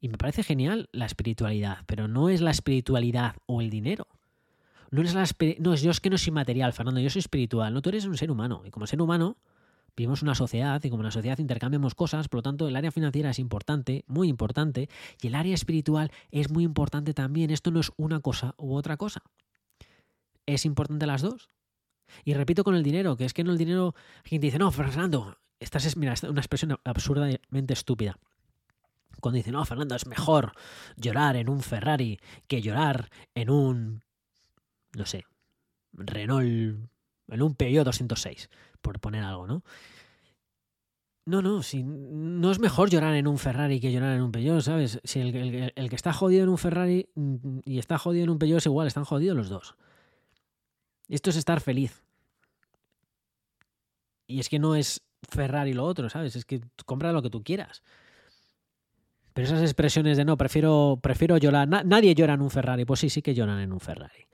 Y 0.00 0.08
me 0.08 0.18
parece 0.18 0.42
genial 0.42 0.88
la 0.92 1.06
espiritualidad, 1.06 1.78
pero 1.86 2.08
no 2.08 2.28
es 2.28 2.40
la 2.40 2.50
espiritualidad 2.50 3.36
o 3.46 3.62
el 3.62 3.70
dinero. 3.70 4.06
No 4.94 5.02
es 5.02 5.12
la 5.12 5.26
no, 5.58 5.74
yo 5.74 5.90
es 5.90 6.00
que 6.00 6.08
no 6.08 6.16
soy 6.16 6.32
material, 6.32 6.72
Fernando, 6.72 7.00
yo 7.00 7.10
soy 7.10 7.18
espiritual, 7.18 7.74
no, 7.74 7.82
tú 7.82 7.88
eres 7.88 8.04
un 8.04 8.16
ser 8.16 8.30
humano. 8.30 8.62
Y 8.64 8.70
como 8.70 8.86
ser 8.86 9.02
humano, 9.02 9.36
vivimos 9.96 10.22
una 10.22 10.36
sociedad 10.36 10.80
y 10.84 10.88
como 10.88 11.02
en 11.02 11.06
la 11.06 11.10
sociedad 11.10 11.36
intercambiamos 11.38 11.96
cosas, 11.96 12.28
por 12.28 12.38
lo 12.38 12.42
tanto 12.42 12.68
el 12.68 12.76
área 12.76 12.92
financiera 12.92 13.30
es 13.30 13.40
importante, 13.40 14.04
muy 14.06 14.28
importante, 14.28 14.88
y 15.20 15.26
el 15.26 15.34
área 15.34 15.52
espiritual 15.52 16.12
es 16.30 16.48
muy 16.48 16.62
importante 16.62 17.12
también. 17.12 17.50
Esto 17.50 17.72
no 17.72 17.80
es 17.80 17.90
una 17.96 18.20
cosa 18.20 18.54
u 18.56 18.76
otra 18.76 18.96
cosa. 18.96 19.24
Es 20.46 20.64
importante 20.64 21.08
las 21.08 21.22
dos. 21.22 21.48
Y 22.24 22.34
repito 22.34 22.62
con 22.62 22.76
el 22.76 22.84
dinero, 22.84 23.16
que 23.16 23.24
es 23.24 23.34
que 23.34 23.42
no 23.42 23.50
el 23.50 23.58
dinero, 23.58 23.96
quien 24.22 24.40
dice, 24.40 24.60
no, 24.60 24.70
Fernando, 24.70 25.38
esta 25.58 25.78
es, 25.78 25.96
mira, 25.96 26.14
una 26.22 26.40
expresión 26.40 26.78
absurdamente 26.84 27.72
estúpida. 27.72 28.16
Cuando 29.20 29.38
dice, 29.38 29.50
no, 29.50 29.64
Fernando, 29.64 29.96
es 29.96 30.06
mejor 30.06 30.52
llorar 30.96 31.34
en 31.34 31.48
un 31.48 31.62
Ferrari 31.62 32.20
que 32.46 32.62
llorar 32.62 33.10
en 33.34 33.50
un 33.50 34.03
no 34.96 35.06
sé, 35.06 35.24
Renault 35.92 36.90
en 37.28 37.42
un 37.42 37.54
Peugeot 37.54 37.84
206, 37.84 38.50
por 38.80 39.00
poner 39.00 39.22
algo, 39.24 39.46
¿no? 39.46 39.62
No, 41.26 41.40
no, 41.40 41.62
si, 41.62 41.82
no 41.82 42.50
es 42.50 42.58
mejor 42.58 42.90
llorar 42.90 43.14
en 43.14 43.26
un 43.26 43.38
Ferrari 43.38 43.80
que 43.80 43.90
llorar 43.90 44.14
en 44.14 44.22
un 44.22 44.30
Peugeot, 44.30 44.60
¿sabes? 44.60 45.00
Si 45.04 45.20
el, 45.20 45.32
que 45.32 45.96
está 45.96 46.12
jodido 46.12 46.42
en 46.42 46.50
un 46.50 46.58
Ferrari 46.58 47.08
y 47.64 47.78
está 47.78 47.96
jodido 47.96 48.24
en 48.24 48.30
un 48.30 48.38
Peugeot 48.38 48.58
es 48.58 48.66
igual, 48.66 48.86
están 48.86 49.04
jodidos 49.04 49.34
los 49.34 49.48
dos. 49.48 49.74
Esto 51.08 51.30
es 51.30 51.36
estar 51.36 51.60
feliz. 51.60 52.02
Y 54.26 54.40
es 54.40 54.50
que 54.50 54.58
no 54.58 54.74
es 54.74 55.02
Ferrari 55.22 55.72
lo 55.72 55.84
otro, 55.84 56.10
¿sabes? 56.10 56.36
Es 56.36 56.44
que 56.44 56.60
compra 56.84 57.12
lo 57.12 57.22
que 57.22 57.30
tú 57.30 57.42
quieras. 57.42 57.82
Pero 59.32 59.46
esas 59.46 59.62
expresiones 59.62 60.18
de 60.18 60.26
no, 60.26 60.36
prefiero, 60.36 60.98
prefiero 61.02 61.38
llorar. 61.38 61.66
nadie 61.68 62.14
llora 62.14 62.34
en 62.34 62.42
un 62.42 62.50
Ferrari. 62.50 62.84
Pues 62.84 63.00
sí, 63.00 63.08
sí 63.08 63.22
que 63.22 63.34
lloran 63.34 63.60
en 63.60 63.72
un 63.72 63.80
Ferrari. 63.80 64.26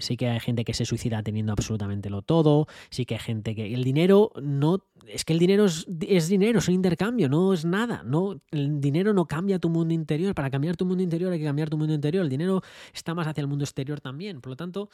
Sí 0.00 0.16
que 0.16 0.28
hay 0.28 0.40
gente 0.40 0.64
que 0.64 0.74
se 0.74 0.84
suicida 0.84 1.22
teniendo 1.22 1.52
absolutamente 1.52 2.10
lo 2.10 2.22
todo, 2.22 2.66
sí 2.90 3.06
que 3.06 3.14
hay 3.14 3.20
gente 3.20 3.54
que... 3.54 3.72
El 3.72 3.84
dinero 3.84 4.32
no... 4.42 4.84
Es 5.06 5.24
que 5.24 5.32
el 5.32 5.38
dinero 5.38 5.64
es, 5.64 5.86
dinero, 6.28 6.58
es 6.58 6.68
un 6.68 6.74
intercambio, 6.74 7.28
no 7.28 7.54
es 7.54 7.64
nada. 7.64 8.02
No, 8.04 8.40
el 8.50 8.80
dinero 8.80 9.14
no 9.14 9.26
cambia 9.26 9.58
tu 9.58 9.70
mundo 9.70 9.94
interior. 9.94 10.34
Para 10.34 10.50
cambiar 10.50 10.76
tu 10.76 10.84
mundo 10.84 11.02
interior 11.02 11.32
hay 11.32 11.38
que 11.38 11.44
cambiar 11.44 11.70
tu 11.70 11.78
mundo 11.78 11.94
interior. 11.94 12.24
El 12.24 12.28
dinero 12.28 12.62
está 12.92 13.14
más 13.14 13.26
hacia 13.26 13.40
el 13.40 13.46
mundo 13.46 13.64
exterior 13.64 14.00
también. 14.00 14.40
Por 14.40 14.50
lo 14.50 14.56
tanto, 14.56 14.90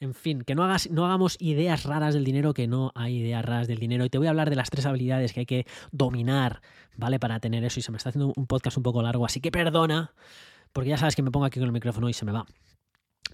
en 0.00 0.14
fin, 0.14 0.42
que 0.42 0.54
no, 0.54 0.64
hagas, 0.64 0.88
no 0.90 1.04
hagamos 1.04 1.36
ideas 1.40 1.84
raras 1.84 2.14
del 2.14 2.24
dinero, 2.24 2.54
que 2.54 2.66
no 2.66 2.92
hay 2.94 3.18
ideas 3.18 3.44
raras 3.44 3.68
del 3.68 3.78
dinero. 3.78 4.04
Y 4.04 4.10
te 4.10 4.16
voy 4.16 4.28
a 4.28 4.30
hablar 4.30 4.48
de 4.48 4.56
las 4.56 4.70
tres 4.70 4.86
habilidades 4.86 5.32
que 5.34 5.40
hay 5.40 5.46
que 5.46 5.66
dominar, 5.92 6.62
¿vale? 6.96 7.18
Para 7.18 7.38
tener 7.40 7.64
eso. 7.64 7.80
Y 7.80 7.82
se 7.82 7.90
me 7.90 7.98
está 7.98 8.10
haciendo 8.10 8.32
un 8.34 8.46
podcast 8.46 8.76
un 8.78 8.82
poco 8.82 9.02
largo, 9.02 9.26
así 9.26 9.40
que 9.40 9.50
perdona, 9.50 10.14
porque 10.72 10.90
ya 10.90 10.96
sabes 10.96 11.16
que 11.16 11.22
me 11.22 11.30
pongo 11.30 11.44
aquí 11.44 11.58
con 11.58 11.66
el 11.66 11.72
micrófono 11.72 12.08
y 12.08 12.14
se 12.14 12.24
me 12.24 12.32
va. 12.32 12.46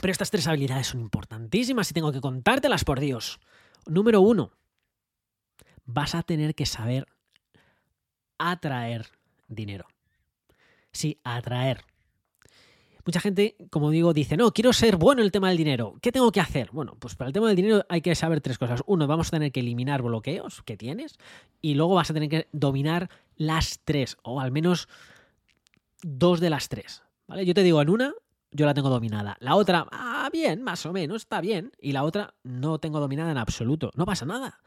Pero 0.01 0.13
estas 0.13 0.31
tres 0.31 0.47
habilidades 0.47 0.89
son 0.89 1.01
importantísimas 1.01 1.91
y 1.91 1.95
tengo 1.95 2.13
que 2.13 2.21
contártelas 2.21 2.85
por 2.85 3.01
Dios. 3.01 3.41
Número 3.87 4.21
uno, 4.21 4.53
vas 5.85 6.15
a 6.15 6.23
tener 6.23 6.55
que 6.55 6.67
saber 6.67 7.07
atraer 8.39 9.07
dinero. 9.49 9.87
Sí, 10.93 11.21
atraer. 11.25 11.85
Mucha 13.05 13.21
gente, 13.21 13.57
como 13.71 13.91
digo, 13.91 14.13
dice, 14.13 14.37
no, 14.37 14.53
quiero 14.53 14.73
ser 14.73 14.97
bueno 14.97 15.23
en 15.23 15.27
el 15.27 15.33
tema 15.33 15.49
del 15.49 15.57
dinero. 15.57 15.95
¿Qué 16.03 16.13
tengo 16.13 16.31
que 16.33 16.41
hacer? 16.41 16.71
Bueno, 16.73 16.97
pues 16.99 17.15
para 17.15 17.29
el 17.29 17.33
tema 17.33 17.49
del 17.49 17.57
dinero 17.57 17.85
hay 17.89 18.03
que 18.03 18.15
saber 18.15 18.41
tres 18.41 18.59
cosas. 18.59 18.83
Uno, 18.87 19.07
vamos 19.07 19.29
a 19.29 19.31
tener 19.33 19.53
que 19.53 19.61
eliminar 19.61 20.03
bloqueos 20.03 20.63
que 20.63 20.77
tienes 20.77 21.19
y 21.61 21.75
luego 21.75 21.95
vas 21.95 22.11
a 22.11 22.15
tener 22.15 22.29
que 22.29 22.49
dominar 22.53 23.11
las 23.37 23.81
tres, 23.85 24.17
o 24.23 24.41
al 24.41 24.53
menos 24.53 24.89
dos 26.03 26.41
de 26.41 26.51
las 26.51 26.69
tres. 26.69 27.03
¿Vale? 27.27 27.47
Yo 27.47 27.55
te 27.55 27.63
digo, 27.63 27.81
en 27.81 27.91
una 27.91 28.15
yo 28.53 28.67
la 28.67 28.75
tengo 28.75 28.89
dominada. 28.89 29.37
La 29.41 29.55
otra, 29.57 29.87
ah, 29.93 30.29
bien, 30.33 30.63
más 30.63 30.85
o 30.87 30.93
menos, 30.93 31.23
está 31.23 31.41
bien. 31.41 31.73
Y 31.81 31.93
la 31.93 32.05
otra 32.05 32.35
no 32.43 32.79
tengo 32.79 33.01
dominada 33.01 33.31
en 33.31 33.39
absoluto. 33.39 33.91
No 33.95 34.05
pasa 34.05 34.27
nada. 34.27 34.61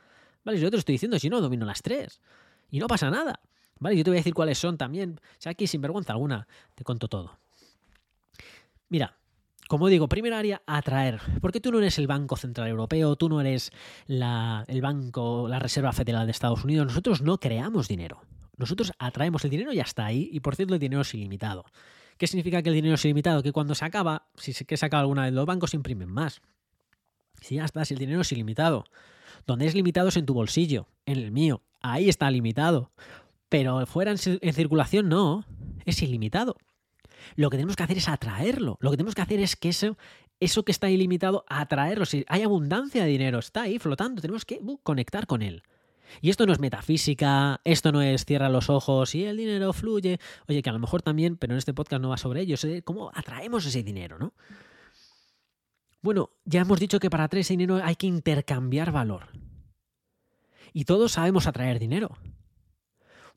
¿Vale? 0.43 0.60
Yo 0.60 0.69
te 0.69 0.78
lo 0.78 0.80
estoy 0.80 0.93
diciendo, 0.93 1.19
si 1.19 1.30
no, 1.30 1.41
domino 1.41 1.65
las 1.65 1.82
tres. 1.82 2.22
Y 2.69 2.80
no 2.80 2.88
pasa 2.88 3.10
nada. 3.10 3.39
¿Vale? 3.80 3.98
Yo 3.98 4.04
te 4.04 4.10
voy 4.10 4.17
a 4.17 4.22
decir 4.22 4.34
cuáles 4.34 4.58
son 4.58 4.78
también. 4.78 5.19
O 5.22 5.36
sea, 5.41 5.52
aquí 5.52 5.67
sin 5.67 5.82
vergüenza 5.82 6.13
alguna, 6.13 6.48
te 6.76 6.84
conto 6.84 7.08
todo. 7.08 7.38
Mira, 8.89 9.17
como 9.67 9.88
digo, 9.88 10.08
primera 10.08 10.39
área, 10.39 10.62
atraer. 10.65 11.19
Porque 11.41 11.60
tú 11.60 11.72
no 11.72 11.80
eres 11.80 11.98
el 11.98 12.08
Banco 12.08 12.36
Central 12.36 12.67
Europeo, 12.67 13.15
tú 13.15 13.30
no 13.30 13.41
eres 13.41 13.72
la, 14.08 14.65
el 14.67 14.82
Banco, 14.82 15.48
la 15.48 15.60
Reserva 15.60 15.91
Federal 15.91 16.26
de 16.26 16.32
Estados 16.32 16.63
Unidos. 16.63 16.88
Nosotros 16.88 17.22
no 17.22 17.39
creamos 17.39 17.88
dinero. 17.88 18.22
Nosotros 18.56 18.93
atraemos 19.00 19.43
el 19.46 19.50
dinero 19.50 19.74
y 19.74 19.78
ya 19.78 19.84
está 19.84 20.06
ahí. 20.06 20.30
Y 20.32 20.39
por 20.41 20.56
cierto, 20.56 20.74
el 20.74 20.80
dinero 20.80 21.02
es 21.02 21.13
ilimitado. 21.13 21.65
¿Qué 22.17 22.28
significa 22.28 22.62
que 22.62 22.69
el 22.69 22.76
dinero 22.76 22.95
es 22.95 23.06
ilimitado? 23.06 23.43
Que 23.43 23.52
cuando 23.52 23.76
se 23.76 23.86
acaba, 23.86 24.28
si 24.36 24.54
se 24.54 24.65
que 24.65 24.78
saca 24.78 24.99
alguna 24.99 25.23
vez, 25.23 25.34
los 25.34 25.45
bancos 25.45 25.73
imprimen 25.73 26.10
más. 26.10 26.41
Si 27.41 27.56
ya 27.56 27.65
está, 27.65 27.84
si 27.86 27.93
el 27.93 27.99
dinero 27.99 28.21
es 28.21 28.32
ilimitado. 28.32 28.86
Donde 29.45 29.65
es 29.65 29.76
limitado 29.76 30.10
es 30.10 30.17
en 30.17 30.26
tu 30.26 30.34
bolsillo, 30.34 30.88
en 31.06 31.17
el 31.17 31.32
mío. 31.32 31.62
Ahí 31.82 32.08
está 32.08 32.30
limitado. 32.32 32.91
Pero 33.49 33.86
fuera 33.86 34.12
en, 34.12 34.17
circulación 34.17 35.10
no, 35.10 35.45
es 35.86 36.02
ilimitado. 36.02 36.56
Lo 37.36 37.49
que 37.49 37.58
tenemos 37.58 37.76
que 37.76 37.84
hacer 37.84 37.97
es 37.97 38.08
atraerlo. 38.08 38.78
Lo 38.80 38.91
que 38.91 38.97
tenemos 38.97 39.15
que 39.15 39.21
hacer 39.21 39.39
es 39.39 39.56
que 39.56 39.69
eso, 39.69 39.97
eso 40.39 40.63
que 40.63 40.71
está 40.71 40.89
ilimitado, 40.89 41.45
atraerlo. 41.47 42.06
Si 42.06 42.26
hay 42.28 42.43
abundancia 42.43 43.04
de 43.04 43.10
dinero, 43.10 43.39
está 43.39 43.63
ahí 43.63 43.80
flotando, 43.80 44.21
tenemos 44.21 44.45
que 44.45 44.60
uh, 44.62 44.78
conectar 44.78 45.28
con 45.28 45.41
él. 45.41 45.63
Y 46.22 46.30
esto 46.30 46.46
no 46.46 46.54
es 46.54 46.60
metafísica, 46.60 47.62
esto 47.63 47.92
no 47.92 48.02
es 48.02 48.26
cierra 48.26 48.50
los 48.50 48.70
ojos 48.70 49.16
y 49.16 49.26
el 49.26 49.38
dinero 49.38 49.74
fluye. 49.74 50.20
Oye, 50.48 50.62
que 50.62 50.70
a 50.70 50.74
lo 50.74 50.80
mejor 50.80 51.02
también, 51.02 51.38
pero 51.38 51.54
en 51.54 51.58
este 51.58 51.74
podcast 51.74 52.02
no 52.02 52.10
va 52.10 52.18
sobre 52.18 52.42
ello, 52.42 52.56
es 52.56 52.68
cómo 52.84 53.12
atraemos 53.13 53.66
ese 53.66 53.84
dinero, 53.84 54.20
¿no? 54.20 54.34
Bueno, 56.02 56.32
ya 56.44 56.62
hemos 56.62 56.80
dicho 56.80 57.00
que 57.00 57.10
para 57.10 57.24
atraer 57.24 57.42
ese 57.42 57.54
dinero 57.54 57.80
hay 57.82 57.96
que 57.96 58.08
intercambiar 58.08 58.92
valor. 58.92 59.30
Y 60.74 60.86
todos 60.86 61.13
sabemos 61.13 61.48
atraer 61.48 61.80
dinero. 61.80 62.18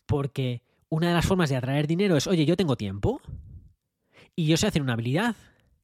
Porque 0.05 0.63
una 0.89 1.09
de 1.09 1.15
las 1.15 1.27
formas 1.27 1.49
de 1.49 1.57
atraer 1.57 1.87
dinero 1.87 2.17
es, 2.17 2.27
oye, 2.27 2.45
yo 2.45 2.57
tengo 2.57 2.77
tiempo 2.77 3.21
y 4.35 4.47
yo 4.47 4.57
sé 4.57 4.67
hacer 4.67 4.83
una 4.83 4.95
habilidad. 4.95 5.37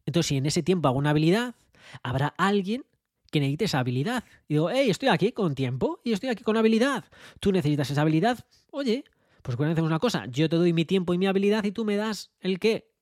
Entonces, 0.07 0.29
si 0.29 0.37
en 0.37 0.47
ese 0.47 0.63
tiempo 0.63 0.89
hago 0.89 0.99
una 0.99 1.11
habilidad, 1.11 1.55
habrá 2.03 2.35
alguien 2.37 2.85
que 3.33 3.41
necesite 3.41 3.77
habilidad. 3.77 4.25
Y 4.47 4.55
digo, 4.55 4.71
hey, 4.71 4.91
estoy 4.91 5.09
aquí 5.09 5.33
con 5.33 5.55
tiempo 5.55 6.01
y 6.05 6.13
estoy 6.13 6.29
aquí 6.29 6.45
con 6.45 6.57
habilidad. 6.57 7.05
Tú 7.41 7.51
necesitas 7.51 7.91
esa 7.91 8.03
habilidad. 8.03 8.39
Oye, 8.71 9.05
pues 9.41 9.57
cuando 9.57 9.73
hacemos 9.73 9.89
una 9.89 9.99
cosa, 9.99 10.27
yo 10.27 10.49
te 10.49 10.57
doy 10.57 10.73
mi 10.73 10.85
tiempo 10.85 11.15
y 11.15 11.19
mi 11.19 11.27
habilidad 11.27 11.65
y 11.65 11.73
tú 11.73 11.85
me 11.85 11.97
das 11.97 12.31
el 12.41 12.61
qué? 12.61 12.93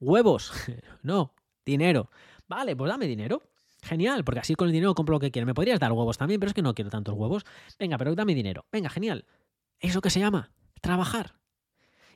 Huevos. 0.00 0.52
no, 1.02 1.32
dinero. 1.64 2.10
Vale, 2.48 2.76
pues 2.76 2.90
dame 2.90 3.06
dinero. 3.06 3.42
Genial, 3.80 4.24
porque 4.24 4.40
así 4.40 4.56
con 4.56 4.66
el 4.66 4.72
dinero 4.72 4.94
compro 4.94 5.14
lo 5.14 5.20
que 5.20 5.30
quiero. 5.30 5.46
Me 5.46 5.54
podrías 5.54 5.78
dar 5.78 5.92
huevos 5.92 6.18
también, 6.18 6.40
pero 6.40 6.48
es 6.48 6.54
que 6.54 6.62
no 6.62 6.74
quiero 6.74 6.90
tantos 6.90 7.14
huevos. 7.14 7.44
Venga, 7.78 7.96
pero 7.96 8.14
dame 8.16 8.34
dinero. 8.34 8.66
Venga, 8.72 8.90
genial. 8.90 9.24
¿Eso 9.78 10.00
qué 10.00 10.10
se 10.10 10.18
llama? 10.18 10.50
Trabajar. 10.80 11.36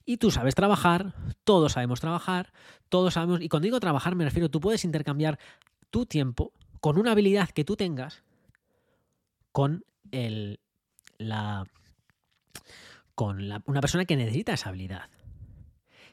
Y 0.04 0.16
tú 0.16 0.32
sabes 0.32 0.56
trabajar, 0.56 1.14
todos 1.44 1.72
sabemos 1.72 2.00
trabajar, 2.00 2.52
todos 2.88 3.14
sabemos, 3.14 3.40
y 3.40 3.48
cuando 3.48 3.66
digo 3.66 3.78
trabajar 3.78 4.16
me 4.16 4.24
refiero, 4.24 4.50
tú 4.50 4.58
puedes 4.58 4.84
intercambiar 4.84 5.38
tu 5.90 6.06
tiempo 6.06 6.52
con 6.82 6.98
una 6.98 7.12
habilidad 7.12 7.48
que 7.50 7.64
tú 7.64 7.76
tengas, 7.76 8.24
con 9.52 9.84
el, 10.10 10.58
la, 11.16 11.64
con 13.14 13.48
la, 13.48 13.62
una 13.66 13.80
persona 13.80 14.04
que 14.04 14.16
necesita 14.16 14.54
esa 14.54 14.70
habilidad. 14.70 15.08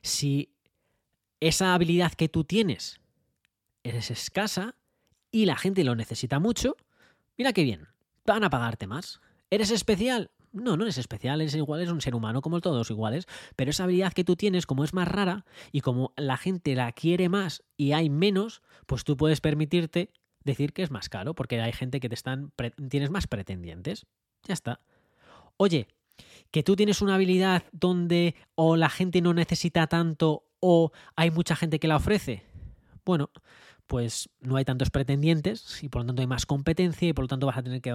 Si 0.04 0.54
esa 1.40 1.74
habilidad 1.74 2.14
que 2.14 2.30
tú 2.30 2.44
tienes 2.44 3.02
eres 3.84 4.12
escasa 4.12 4.76
y 5.32 5.48
la 5.48 5.56
gente 5.56 5.84
lo 5.84 5.96
necesita 5.96 6.38
mucho, 6.38 6.78
mira 7.36 7.52
qué 7.52 7.64
bien, 7.64 7.88
van 8.24 8.44
a 8.44 8.52
pagarte 8.52 8.86
más. 8.86 9.22
¿Eres 9.50 9.72
especial? 9.72 10.30
No, 10.52 10.78
no 10.78 10.84
eres 10.84 11.00
especial, 11.00 11.42
eres 11.42 11.56
igual, 11.56 11.80
eres 11.80 11.92
un 11.92 12.02
ser 12.02 12.14
humano 12.14 12.44
como 12.44 12.62
todos 12.62 12.92
iguales, 12.92 13.26
pero 13.56 13.72
esa 13.72 13.86
habilidad 13.86 14.14
que 14.14 14.24
tú 14.24 14.36
tienes, 14.36 14.68
como 14.68 14.84
es 14.84 14.94
más 14.94 15.08
rara 15.08 15.46
y 15.72 15.82
como 15.82 16.14
la 16.16 16.38
gente 16.38 16.76
la 16.76 16.92
quiere 16.92 17.28
más 17.28 17.64
y 17.76 17.94
hay 17.94 18.12
menos, 18.12 18.62
pues 18.86 19.04
tú 19.04 19.18
puedes 19.18 19.42
permitirte 19.42 20.12
decir 20.50 20.74
que 20.74 20.84
es 20.84 20.92
más 20.92 21.10
caro, 21.10 21.34
porque 21.34 21.62
hay 21.62 21.72
gente 21.72 22.00
que 22.00 22.10
te 22.10 22.16
están 22.16 22.52
tienes 22.90 23.10
más 23.10 23.28
pretendientes. 23.28 24.06
Ya 24.48 24.54
está. 24.54 24.82
Oye, 25.58 25.88
que 26.52 26.64
tú 26.64 26.76
tienes 26.76 27.02
una 27.02 27.16
habilidad 27.16 27.64
donde 27.72 28.36
o 28.56 28.76
la 28.76 28.90
gente 28.90 29.22
no 29.22 29.34
necesita 29.34 29.88
tanto 29.88 30.44
o 30.60 30.92
hay 31.16 31.32
mucha 31.32 31.56
gente 31.56 31.80
que 31.80 31.88
la 31.88 31.98
ofrece. 31.98 32.44
Bueno, 33.06 33.30
pues 33.88 34.30
no 34.40 34.56
hay 34.56 34.66
tantos 34.66 34.90
pretendientes 34.90 35.84
y 35.84 35.90
por 35.90 36.02
lo 36.02 36.08
tanto 36.08 36.22
hay 36.22 36.28
más 36.28 36.46
competencia 36.46 37.08
y 37.08 37.14
por 37.14 37.24
lo 37.24 37.28
tanto 37.28 37.48
vas 37.48 37.58
a 37.58 37.64
tener 37.64 37.82
que 37.82 37.94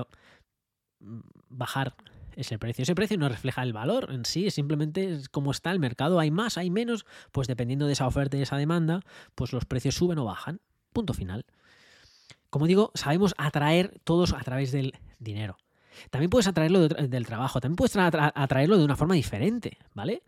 mm, 1.00 1.20
bajar 1.48 1.94
ese 2.36 2.58
precio. 2.58 2.82
Ese 2.82 2.94
precio 2.94 3.16
no 3.16 3.28
refleja 3.28 3.62
el 3.62 3.72
valor 3.72 4.08
en 4.10 4.24
sí, 4.24 4.50
simplemente 4.50 5.12
es 5.12 5.28
como 5.28 5.50
está 5.50 5.70
el 5.70 5.78
mercado. 5.78 6.18
Hay 6.18 6.30
más, 6.30 6.58
hay 6.58 6.70
menos, 6.70 7.06
pues 7.32 7.48
dependiendo 7.48 7.86
de 7.86 7.92
esa 7.92 8.06
oferta 8.06 8.36
y 8.36 8.42
esa 8.42 8.56
demanda, 8.56 9.00
pues 9.34 9.52
los 9.52 9.64
precios 9.64 9.94
suben 9.94 10.18
o 10.18 10.24
bajan. 10.24 10.60
Punto 10.92 11.14
final. 11.14 11.46
Como 12.54 12.68
digo, 12.68 12.92
sabemos 12.94 13.34
atraer 13.36 13.98
todos 14.04 14.32
a 14.32 14.38
través 14.38 14.70
del 14.70 14.94
dinero. 15.18 15.56
También 16.10 16.30
puedes 16.30 16.46
atraerlo 16.46 16.86
del 16.86 17.26
trabajo, 17.26 17.60
también 17.60 17.74
puedes 17.74 17.96
atraerlo 17.96 18.78
de 18.78 18.84
una 18.84 18.94
forma 18.94 19.16
diferente, 19.16 19.76
¿vale? 19.92 20.22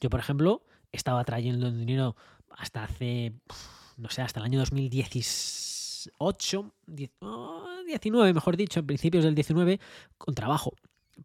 Yo, 0.00 0.08
por 0.08 0.20
ejemplo, 0.20 0.62
estaba 0.92 1.18
atrayendo 1.18 1.72
dinero 1.72 2.14
hasta 2.50 2.84
hace, 2.84 3.32
no 3.96 4.10
sé, 4.10 4.22
hasta 4.22 4.38
el 4.38 4.46
año 4.46 4.60
2018, 4.60 6.72
19, 7.84 8.32
mejor 8.32 8.56
dicho, 8.56 8.78
en 8.78 8.86
principios 8.86 9.24
del 9.24 9.34
19, 9.34 9.80
con 10.18 10.36
trabajo. 10.36 10.74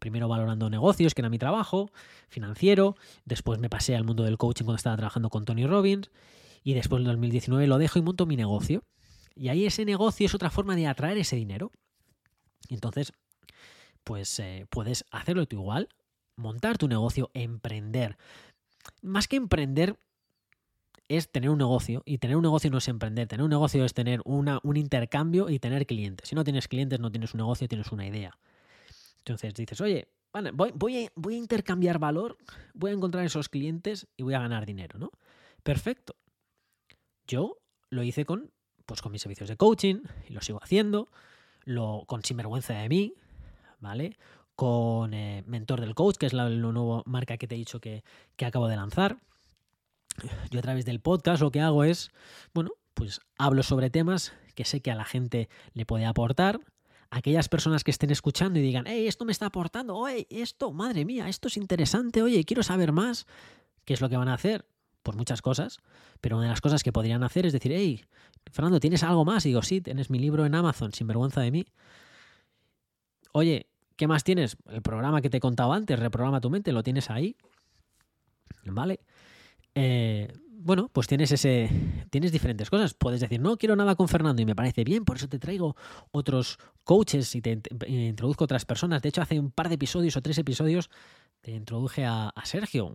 Primero 0.00 0.26
valorando 0.26 0.68
negocios, 0.68 1.14
que 1.14 1.20
era 1.20 1.28
mi 1.28 1.38
trabajo, 1.38 1.92
financiero, 2.28 2.96
después 3.24 3.60
me 3.60 3.70
pasé 3.70 3.94
al 3.94 4.02
mundo 4.02 4.24
del 4.24 4.38
coaching 4.38 4.64
cuando 4.64 4.78
estaba 4.78 4.96
trabajando 4.96 5.30
con 5.30 5.44
Tony 5.44 5.68
Robbins, 5.68 6.10
y 6.64 6.74
después 6.74 6.98
en 6.98 7.06
2019 7.06 7.68
lo 7.68 7.78
dejo 7.78 8.00
y 8.00 8.02
monto 8.02 8.26
mi 8.26 8.34
negocio. 8.34 8.82
Y 9.38 9.48
ahí 9.48 9.66
ese 9.66 9.84
negocio 9.84 10.26
es 10.26 10.34
otra 10.34 10.50
forma 10.50 10.74
de 10.76 10.86
atraer 10.86 11.18
ese 11.18 11.36
dinero. 11.36 11.70
Entonces, 12.68 13.12
pues 14.04 14.38
eh, 14.40 14.66
puedes 14.68 15.04
hacerlo 15.10 15.46
tú 15.46 15.56
igual, 15.56 15.88
montar 16.36 16.76
tu 16.78 16.88
negocio, 16.88 17.30
emprender. 17.34 18.16
Más 19.02 19.28
que 19.28 19.36
emprender, 19.36 19.98
es 21.08 21.30
tener 21.30 21.50
un 21.50 21.58
negocio 21.58 22.02
y 22.04 22.18
tener 22.18 22.36
un 22.36 22.42
negocio 22.42 22.70
no 22.70 22.78
es 22.78 22.88
emprender, 22.88 23.26
tener 23.26 23.42
un 23.42 23.50
negocio 23.50 23.84
es 23.84 23.94
tener 23.94 24.20
una, 24.24 24.60
un 24.62 24.76
intercambio 24.76 25.48
y 25.48 25.58
tener 25.58 25.86
clientes. 25.86 26.28
Si 26.28 26.34
no 26.34 26.44
tienes 26.44 26.68
clientes, 26.68 27.00
no 27.00 27.10
tienes 27.10 27.32
un 27.32 27.38
negocio, 27.38 27.66
tienes 27.66 27.90
una 27.92 28.06
idea. 28.06 28.38
Entonces 29.18 29.54
dices, 29.54 29.80
oye, 29.80 30.08
voy, 30.52 30.72
voy, 30.74 31.06
a, 31.06 31.12
voy 31.14 31.34
a 31.34 31.38
intercambiar 31.38 31.98
valor, 31.98 32.36
voy 32.74 32.90
a 32.90 32.94
encontrar 32.94 33.24
esos 33.24 33.48
clientes 33.48 34.06
y 34.16 34.22
voy 34.22 34.34
a 34.34 34.40
ganar 34.40 34.66
dinero, 34.66 34.98
¿no? 34.98 35.10
Perfecto. 35.62 36.14
Yo 37.26 37.56
lo 37.90 38.02
hice 38.02 38.24
con, 38.24 38.52
pues, 38.88 39.02
con 39.02 39.12
mis 39.12 39.20
servicios 39.20 39.50
de 39.50 39.56
coaching 39.58 40.00
y 40.28 40.32
lo 40.32 40.40
sigo 40.40 40.60
haciendo, 40.62 41.10
lo, 41.64 42.04
con 42.06 42.24
Sinvergüenza 42.24 42.72
de 42.72 42.88
mí, 42.88 43.12
¿vale? 43.80 44.16
Con 44.56 45.12
eh, 45.12 45.44
Mentor 45.46 45.82
del 45.82 45.94
Coach, 45.94 46.16
que 46.16 46.24
es 46.24 46.32
la, 46.32 46.48
nueva 46.48 47.02
marca 47.04 47.36
que 47.36 47.46
te 47.46 47.54
he 47.54 47.58
dicho 47.58 47.80
que, 47.80 48.02
que 48.36 48.46
acabo 48.46 48.66
de 48.66 48.76
lanzar. 48.76 49.18
Yo 50.50 50.58
a 50.58 50.62
través 50.62 50.86
del 50.86 51.00
podcast 51.00 51.42
lo 51.42 51.50
que 51.50 51.60
hago 51.60 51.84
es, 51.84 52.10
bueno, 52.54 52.70
pues 52.94 53.20
hablo 53.36 53.62
sobre 53.62 53.90
temas 53.90 54.32
que 54.54 54.64
sé 54.64 54.80
que 54.80 54.90
a 54.90 54.96
la 54.96 55.04
gente 55.04 55.50
le 55.74 55.84
puede 55.84 56.06
aportar, 56.06 56.58
aquellas 57.10 57.50
personas 57.50 57.84
que 57.84 57.90
estén 57.90 58.10
escuchando 58.10 58.58
y 58.58 58.62
digan, 58.62 58.86
hey, 58.86 59.06
esto 59.06 59.26
me 59.26 59.32
está 59.32 59.46
aportando, 59.46 59.96
oye, 59.96 60.26
esto, 60.30 60.72
madre 60.72 61.04
mía, 61.04 61.28
esto 61.28 61.48
es 61.48 61.58
interesante, 61.58 62.22
oye, 62.22 62.42
quiero 62.44 62.62
saber 62.62 62.92
más, 62.92 63.26
¿qué 63.84 63.92
es 63.92 64.00
lo 64.00 64.08
que 64.08 64.16
van 64.16 64.28
a 64.28 64.34
hacer? 64.34 64.64
Pues 65.02 65.16
muchas 65.16 65.42
cosas, 65.42 65.78
pero 66.20 66.36
una 66.36 66.46
de 66.46 66.50
las 66.50 66.60
cosas 66.60 66.82
que 66.82 66.92
podrían 66.92 67.22
hacer 67.22 67.46
es 67.46 67.52
decir, 67.52 67.72
hey, 67.74 68.04
Fernando, 68.50 68.80
¿tienes 68.80 69.02
algo 69.02 69.24
más? 69.24 69.46
Y 69.46 69.50
digo, 69.50 69.62
sí, 69.62 69.80
tienes 69.80 70.10
mi 70.10 70.18
libro 70.18 70.44
en 70.44 70.54
Amazon, 70.54 70.92
sin 70.92 71.06
vergüenza 71.06 71.40
de 71.40 71.50
mí. 71.50 71.66
Oye, 73.32 73.68
¿qué 73.96 74.06
más 74.06 74.24
tienes? 74.24 74.56
El 74.66 74.82
programa 74.82 75.20
que 75.20 75.30
te 75.30 75.38
he 75.38 75.40
contado 75.40 75.72
antes, 75.72 75.98
Reprograma 75.98 76.40
tu 76.40 76.50
mente, 76.50 76.72
lo 76.72 76.82
tienes 76.82 77.10
ahí. 77.10 77.36
¿Vale? 78.64 79.00
Eh, 79.74 80.32
bueno, 80.60 80.90
pues 80.92 81.06
tienes 81.06 81.30
ese. 81.30 81.70
Tienes 82.10 82.32
diferentes 82.32 82.68
cosas. 82.68 82.94
Puedes 82.94 83.20
decir, 83.20 83.40
no 83.40 83.56
quiero 83.56 83.76
nada 83.76 83.94
con 83.94 84.08
Fernando 84.08 84.42
y 84.42 84.44
me 84.44 84.56
parece 84.56 84.82
bien, 84.82 85.04
por 85.04 85.16
eso 85.16 85.28
te 85.28 85.38
traigo 85.38 85.76
otros 86.10 86.58
coaches 86.84 87.34
y 87.36 87.40
te, 87.40 87.60
introduzco 87.86 88.44
otras 88.44 88.64
personas. 88.64 89.00
De 89.02 89.08
hecho, 89.08 89.22
hace 89.22 89.38
un 89.38 89.52
par 89.52 89.68
de 89.68 89.76
episodios 89.76 90.16
o 90.16 90.22
tres 90.22 90.36
episodios 90.38 90.90
te 91.40 91.52
introduje 91.52 92.04
a, 92.04 92.32
Sergio, 92.44 92.86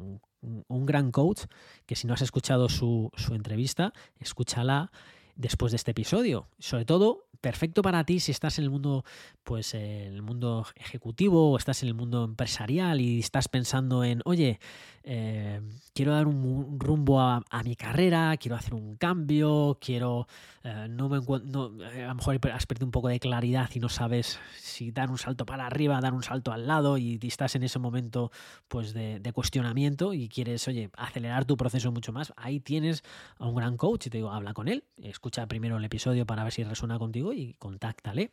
un, 0.42 0.86
gran 0.86 1.12
coach, 1.12 1.44
que 1.86 1.96
si 1.96 2.08
no 2.08 2.14
has 2.14 2.22
escuchado 2.22 2.70
su, 2.70 3.10
su 3.16 3.34
entrevista, 3.34 3.94
escúchala 4.20 4.92
después 5.36 5.72
de 5.72 5.78
este 5.78 5.92
episodio. 5.92 6.48
Sobre 6.60 6.86
todo, 6.86 7.28
perfecto 7.44 7.82
para 7.82 8.06
ti 8.06 8.22
si 8.22 8.32
estás 8.32 8.58
en 8.58 8.64
el 8.64 8.70
mundo, 8.70 9.04
pues 9.44 9.74
en 9.74 10.14
el 10.14 10.22
mundo 10.22 10.66
ejecutivo 10.78 11.52
o 11.52 11.58
estás 11.58 11.84
en 11.84 11.90
el 11.90 11.94
mundo 11.94 12.24
empresarial 12.24 13.02
y 13.02 13.20
estás 13.20 13.50
pensando 13.50 14.06
en, 14.06 14.22
oye, 14.24 14.62
eh, 15.04 15.62
quiero 15.94 16.14
dar 16.14 16.26
un, 16.26 16.80
rumbo 16.80 17.20
a, 17.20 17.44
mi 17.66 17.76
carrera, 17.76 18.38
quiero 18.38 18.56
hacer 18.56 18.74
un 18.74 18.96
cambio, 18.96 19.78
quiero, 19.82 20.26
eh, 20.64 20.88
no 20.90 21.10
me 21.10 21.18
eh, 21.18 22.04
a 22.04 22.08
lo 22.08 22.16
mejor 22.16 22.40
has 22.54 22.66
perdido 22.66 22.86
un 22.86 22.92
poco 22.92 23.10
de 23.10 23.20
claridad 23.20 23.70
y 23.74 23.80
no 23.80 23.90
sabes 23.90 24.40
si 24.58 24.92
dar 24.92 25.10
un 25.12 25.18
salto 25.18 25.46
para 25.46 25.68
arriba, 25.68 26.00
dar 26.00 26.14
un 26.14 26.24
salto 26.24 26.54
al 26.54 26.66
lado 26.66 26.98
y, 26.98 27.20
estás 27.24 27.56
en 27.56 27.64
ese 27.64 27.80
momento 27.80 28.32
pues 28.70 28.94
de, 28.94 29.20
de, 29.20 29.34
cuestionamiento 29.34 30.14
y 30.14 30.30
quieres, 30.30 30.66
oye, 30.70 30.90
acelerar 30.96 31.44
tu 31.44 31.58
proceso 31.58 31.92
mucho 31.92 32.14
más, 32.14 32.32
ahí 32.38 32.62
tienes 32.62 33.04
a 33.38 33.48
un 33.48 33.56
gran 33.56 33.76
coach 33.76 34.08
y 34.08 34.10
te 34.10 34.20
digo, 34.20 34.32
habla 34.32 34.54
con 34.54 34.70
él, 34.70 34.86
escucha 35.02 35.46
primero 35.48 35.76
el 35.76 35.84
episodio 35.84 36.26
para 36.26 36.44
ver 36.44 36.54
si 36.54 36.64
resuena 36.64 36.98
contigo 37.00 37.33
y 37.34 37.54
contáctale. 37.54 38.32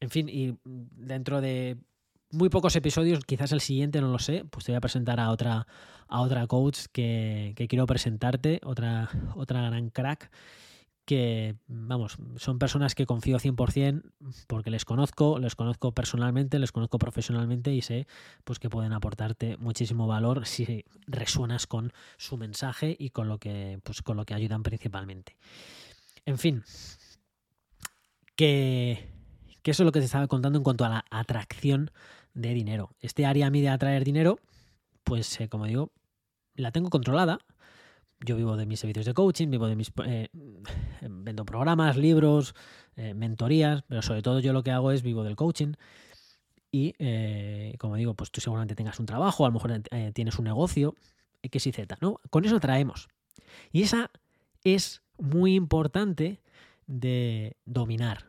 En 0.00 0.10
fin, 0.10 0.28
y 0.28 0.56
dentro 0.64 1.40
de 1.40 1.76
muy 2.30 2.48
pocos 2.48 2.76
episodios, 2.76 3.24
quizás 3.24 3.52
el 3.52 3.60
siguiente, 3.60 4.00
no 4.00 4.12
lo 4.12 4.18
sé, 4.18 4.44
pues 4.50 4.64
te 4.64 4.72
voy 4.72 4.76
a 4.76 4.80
presentar 4.80 5.18
a 5.18 5.30
otra, 5.30 5.66
a 6.08 6.20
otra 6.20 6.46
coach 6.46 6.86
que, 6.92 7.54
quiero 7.68 7.86
presentarte, 7.86 8.60
otra, 8.64 9.08
otra 9.34 9.62
gran 9.62 9.90
crack, 9.90 10.30
que, 11.04 11.56
vamos, 11.68 12.18
son 12.36 12.58
personas 12.58 12.94
que 12.94 13.06
confío 13.06 13.38
100% 13.38 14.02
porque 14.46 14.70
les 14.70 14.84
conozco, 14.84 15.38
les 15.38 15.54
conozco 15.54 15.92
personalmente, 15.92 16.58
les 16.58 16.70
conozco 16.70 16.98
profesionalmente 16.98 17.72
y 17.72 17.80
sé 17.80 18.06
pues 18.44 18.58
que 18.58 18.68
pueden 18.68 18.92
aportarte 18.92 19.56
muchísimo 19.56 20.06
valor 20.06 20.44
si 20.44 20.84
resuenas 21.06 21.66
con 21.66 21.94
su 22.18 22.36
mensaje 22.36 22.94
y 22.98 23.08
con 23.08 23.26
lo 23.26 23.38
que, 23.38 23.80
pues, 23.84 24.02
con 24.02 24.18
lo 24.18 24.26
que 24.26 24.34
ayudan 24.34 24.62
principalmente. 24.62 25.38
En 26.26 26.36
fin, 26.36 26.62
que, 28.38 28.92
eso 29.64 29.82
es 29.82 29.84
lo 29.84 29.90
que 29.90 29.98
te 29.98 30.06
estaba 30.06 30.28
contando 30.28 30.58
en 30.58 30.62
cuanto 30.62 30.84
a 30.84 30.88
la 30.88 31.04
atracción 31.10 31.90
de 32.34 32.54
dinero. 32.54 32.94
Este 33.00 33.26
área 33.26 33.48
a 33.48 33.50
mí 33.50 33.60
de 33.60 33.68
atraer 33.68 34.04
dinero, 34.04 34.38
pues 35.02 35.40
eh, 35.40 35.48
como 35.48 35.66
digo, 35.66 35.90
la 36.54 36.70
tengo 36.70 36.88
controlada. 36.88 37.40
Yo 38.20 38.36
vivo 38.36 38.56
de 38.56 38.64
mis 38.64 38.78
servicios 38.78 39.06
de 39.06 39.12
coaching, 39.12 39.50
vivo 39.50 39.66
de 39.66 39.74
mis... 39.74 39.90
Eh, 40.06 40.28
vendo 41.02 41.44
programas, 41.44 41.96
libros, 41.96 42.54
eh, 42.94 43.12
mentorías, 43.12 43.82
pero 43.88 44.02
sobre 44.02 44.22
todo 44.22 44.38
yo 44.38 44.52
lo 44.52 44.62
que 44.62 44.70
hago 44.70 44.92
es 44.92 45.02
vivo 45.02 45.24
del 45.24 45.34
coaching. 45.34 45.72
Y 46.70 46.92
como 47.78 47.96
digo, 47.96 48.14
pues 48.14 48.30
tú 48.30 48.40
seguramente 48.40 48.76
tengas 48.76 49.00
un 49.00 49.06
trabajo, 49.06 49.44
a 49.46 49.48
lo 49.48 49.54
mejor 49.54 49.82
tienes 50.12 50.38
un 50.38 50.44
negocio, 50.44 50.94
X 51.42 51.66
y 51.66 51.72
Z, 51.72 51.96
¿no? 52.00 52.20
Con 52.30 52.44
eso 52.44 52.56
atraemos. 52.56 53.08
Y 53.72 53.82
esa 53.82 54.10
es 54.64 55.02
muy 55.16 55.54
importante 55.54 56.40
de 56.88 57.56
dominar. 57.64 58.24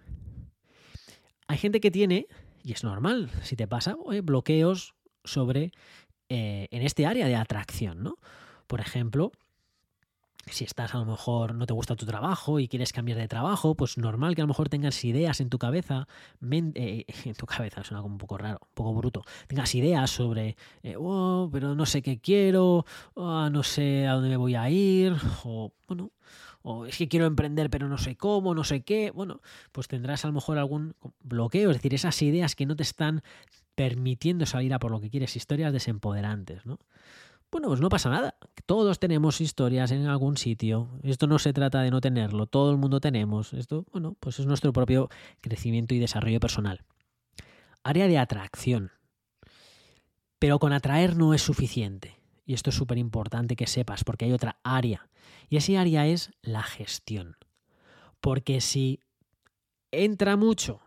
Hay 1.48 1.58
gente 1.58 1.80
que 1.80 1.90
tiene 1.90 2.28
y 2.64 2.74
es 2.74 2.84
normal, 2.84 3.32
si 3.42 3.56
te 3.56 3.68
pasa, 3.68 3.98
bloqueos 4.24 4.94
sobre 5.24 5.72
eh, 6.30 6.68
en 6.70 6.84
este 6.84 7.08
área 7.08 7.28
de 7.28 7.36
atracción, 7.36 8.04
¿no? 8.04 8.18
Por 8.68 8.82
ejemplo, 8.82 9.32
si 10.46 10.64
estás 10.64 10.94
a 10.94 11.00
lo 11.00 11.06
mejor 11.06 11.56
no 11.56 11.66
te 11.66 11.74
gusta 11.74 11.96
tu 11.96 12.06
trabajo 12.06 12.60
y 12.60 12.68
quieres 12.68 12.94
cambiar 12.94 13.18
de 13.18 13.28
trabajo, 13.28 13.76
pues 13.76 13.98
normal 13.98 14.36
que 14.36 14.42
a 14.42 14.44
lo 14.44 14.50
mejor 14.50 14.70
tengas 14.70 15.04
ideas 15.04 15.40
en 15.42 15.50
tu 15.50 15.58
cabeza, 15.58 16.08
eh, 16.52 17.06
en 17.26 17.34
tu 17.34 17.46
cabeza 17.46 17.84
suena 17.84 18.02
como 18.02 18.16
un 18.16 18.20
poco 18.20 18.38
raro, 18.38 18.60
un 18.62 18.76
poco 18.76 18.94
bruto, 18.94 19.24
tengas 19.48 19.74
ideas 19.76 20.10
sobre, 20.10 20.56
eh, 20.84 20.96
oh, 20.98 21.50
pero 21.52 21.76
no 21.76 21.86
sé 21.86 22.02
qué 22.02 22.20
quiero, 22.20 22.86
oh, 23.16 23.50
no 23.50 23.64
sé 23.64 24.08
a 24.08 24.14
dónde 24.14 24.30
me 24.30 24.38
voy 24.38 24.56
a 24.56 24.70
ir, 24.70 25.16
o 25.44 25.72
bueno, 25.88 26.12
o 26.62 26.86
es 26.86 26.98
que 26.98 27.08
quiero 27.08 27.26
emprender 27.26 27.70
pero 27.70 27.88
no 27.88 27.98
sé 27.98 28.16
cómo, 28.16 28.54
no 28.56 28.64
sé 28.64 28.82
qué, 28.82 29.12
bueno, 29.12 29.42
pues 29.72 29.88
tendrás 29.88 30.26
a 30.26 30.28
lo 30.28 30.34
mejor 30.34 30.58
algún 30.58 30.96
bloqueo, 31.22 31.72
es 31.72 31.78
decir, 31.78 31.94
esas 31.94 32.22
ideas 32.22 32.56
que 32.56 32.66
no 32.66 32.76
te 32.76 32.84
están 32.84 33.24
permitiendo 33.76 34.46
salir 34.46 34.74
a 34.74 34.80
por 34.80 34.92
lo 34.92 35.00
que 35.00 35.10
quieres, 35.10 35.36
historias 35.36 35.72
desempoderantes, 35.72 36.66
¿no? 36.66 36.80
Bueno, 37.52 37.70
pues 37.70 37.82
no 37.82 37.90
pasa 37.90 38.10
nada. 38.10 38.36
Todos 38.68 39.00
tenemos 39.00 39.42
historias 39.42 39.90
en 39.92 40.06
algún 40.06 40.38
sitio. 40.38 40.90
Esto 41.02 41.26
no 41.26 41.40
se 41.40 41.52
trata 41.52 41.82
de 41.82 41.90
no 41.90 42.00
tenerlo, 42.00 42.46
todo 42.46 42.72
el 42.72 42.78
mundo 42.78 43.00
tenemos. 43.00 43.54
Esto, 43.54 43.86
bueno, 43.92 44.16
pues 44.20 44.40
es 44.40 44.46
nuestro 44.46 44.72
propio 44.72 45.10
crecimiento 45.42 45.96
y 45.96 46.00
desarrollo 46.00 46.40
personal. 46.40 46.84
Área 47.84 48.08
de 48.08 48.20
atracción. 48.20 48.92
Pero 50.38 50.60
con 50.60 50.74
atraer 50.74 51.16
no 51.16 51.34
es 51.34 51.42
suficiente. 51.42 52.19
Y 52.50 52.56
esto 52.56 52.72
es 52.72 52.76
súper 52.76 52.98
importante 52.98 53.56
que 53.56 53.68
sepas 53.68 54.04
porque 54.04 54.26
hay 54.26 54.32
otra 54.32 54.60
área. 54.64 55.08
Y 55.50 55.58
esa 55.58 55.80
área 55.80 56.08
es 56.08 56.32
la 56.42 56.64
gestión. 56.64 57.38
Porque 58.22 58.60
si 58.60 59.02
entra 59.92 60.36
mucho 60.36 60.82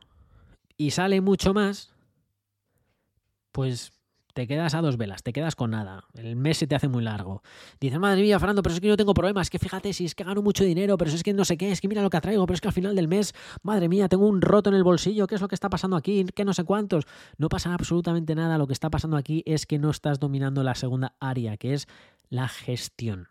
y 0.77 0.91
sale 0.91 1.21
mucho 1.21 1.55
más, 1.55 1.95
pues 3.53 3.93
te 4.33 4.47
quedas 4.47 4.75
a 4.75 4.81
dos 4.81 4.97
velas, 4.97 5.23
te 5.23 5.33
quedas 5.33 5.57
con 5.57 5.71
nada. 5.71 6.05
El 6.15 6.37
mes 6.37 6.59
se 6.59 6.67
te 6.67 6.75
hace 6.75 6.89
muy 6.89 7.03
largo. 7.03 7.43
Dices, 7.81 7.99
madre 7.99 8.23
mía, 8.23 8.39
Fernando, 8.39 8.63
pero 8.63 8.75
es 8.75 8.81
que 8.81 8.89
yo 8.89 8.97
tengo 8.97 9.15
problemas, 9.15 9.47
es 9.47 9.51
que 9.51 9.59
fíjate, 9.59 9.93
si 9.93 10.05
es 10.05 10.15
que 10.15 10.25
gano 10.25 10.43
mucho 10.43 10.65
dinero, 10.65 10.97
pero 10.97 11.11
es 11.11 11.23
que 11.23 11.33
no 11.33 11.45
sé 11.45 11.57
qué, 11.57 11.71
es 11.71 11.81
que 11.81 11.89
mira 11.89 12.03
lo 12.03 12.11
que 12.11 12.17
atraigo, 12.17 12.47
pero 12.47 12.55
es 12.55 12.61
que 12.61 12.69
al 12.69 12.75
final 12.75 12.97
del 12.97 13.09
mes, 13.09 13.35
madre 13.63 13.89
mía, 13.89 14.09
tengo 14.09 14.27
un 14.27 14.41
roto 14.41 14.71
en 14.71 14.77
el 14.77 14.85
bolsillo, 14.85 15.27
¿qué 15.27 15.35
es 15.35 15.41
lo 15.41 15.49
que 15.49 15.55
está 15.55 15.69
pasando 15.69 15.97
aquí? 15.97 16.25
¿Qué 16.35 16.45
no 16.45 16.55
sé 16.55 16.65
cuántos? 16.65 17.05
No 17.37 17.49
pasa 17.49 17.75
absolutamente 17.75 18.35
nada, 18.35 18.59
lo 18.59 18.67
que 18.67 18.73
está 18.73 18.91
pasando 18.91 19.17
aquí 19.17 19.43
es 19.47 19.67
que 19.67 19.79
no 19.79 19.91
estás 19.91 20.19
dominando 20.19 20.63
la 20.63 20.75
segunda 20.75 21.15
área, 21.21 21.57
que 21.57 21.75
es 21.75 21.87
la 22.29 22.49
gestión. 22.49 23.29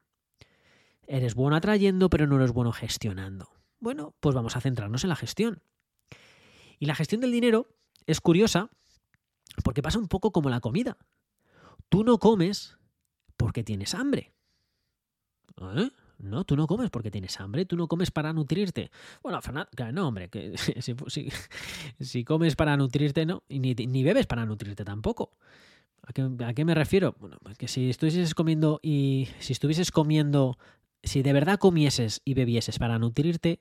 Eres 1.08 1.36
bueno 1.36 1.56
atrayendo, 1.56 2.10
pero 2.10 2.28
no 2.28 2.38
eres 2.38 2.52
bueno 2.52 2.72
gestionando. 2.72 3.50
Bueno, 3.80 4.14
pues 4.20 4.36
vamos 4.36 4.56
a 4.56 4.62
centrarnos 4.62 5.04
en 5.04 5.10
la 5.10 5.16
gestión. 5.16 5.64
Y 6.80 6.86
la 6.86 6.96
gestión 6.96 7.22
del 7.22 7.32
dinero 7.32 7.68
es 8.06 8.22
curiosa 8.22 8.70
porque 9.62 9.82
pasa 9.82 10.00
un 10.00 10.08
poco 10.08 10.32
como 10.32 10.50
la 10.50 10.60
comida. 10.60 10.98
Tú 11.90 12.04
no 12.04 12.18
comes 12.18 12.78
porque 13.38 13.64
tienes 13.64 13.94
hambre. 13.96 14.34
¿Eh? 15.76 15.90
No, 16.20 16.44
tú 16.44 16.56
no 16.56 16.68
comes 16.68 16.90
porque 16.90 17.10
tienes 17.10 17.40
hambre, 17.40 17.66
tú 17.66 17.76
no 17.76 17.88
comes 17.88 18.12
para 18.12 18.32
nutrirte. 18.32 18.92
Bueno, 19.24 19.40
no, 19.92 20.08
hombre, 20.08 20.30
que 20.30 20.56
si, 22.00 22.24
comes 22.24 22.56
para 22.56 22.78
nutrirte, 22.78 23.26
no, 23.26 23.44
y 23.50 23.60
ni, 23.60 24.04
bebes 24.04 24.28
para 24.28 24.46
nutrirte 24.46 24.86
tampoco. 24.86 25.32
¿A 26.04 26.14
qué, 26.14 26.30
¿A 26.46 26.54
qué, 26.54 26.66
me 26.66 26.76
refiero? 26.76 27.16
Bueno, 27.20 27.38
que 27.58 27.68
si 27.68 27.90
estuvieses 27.90 28.36
comiendo 28.36 28.80
y 28.84 29.30
si 29.40 29.54
estuvieses 29.54 29.92
comiendo, 29.92 30.58
si 31.04 31.24
de 31.24 31.34
verdad 31.34 31.60
comieses 31.60 32.22
y 32.24 32.34
bebieses 32.36 32.80
para 32.80 33.00
nutrirte, 33.00 33.60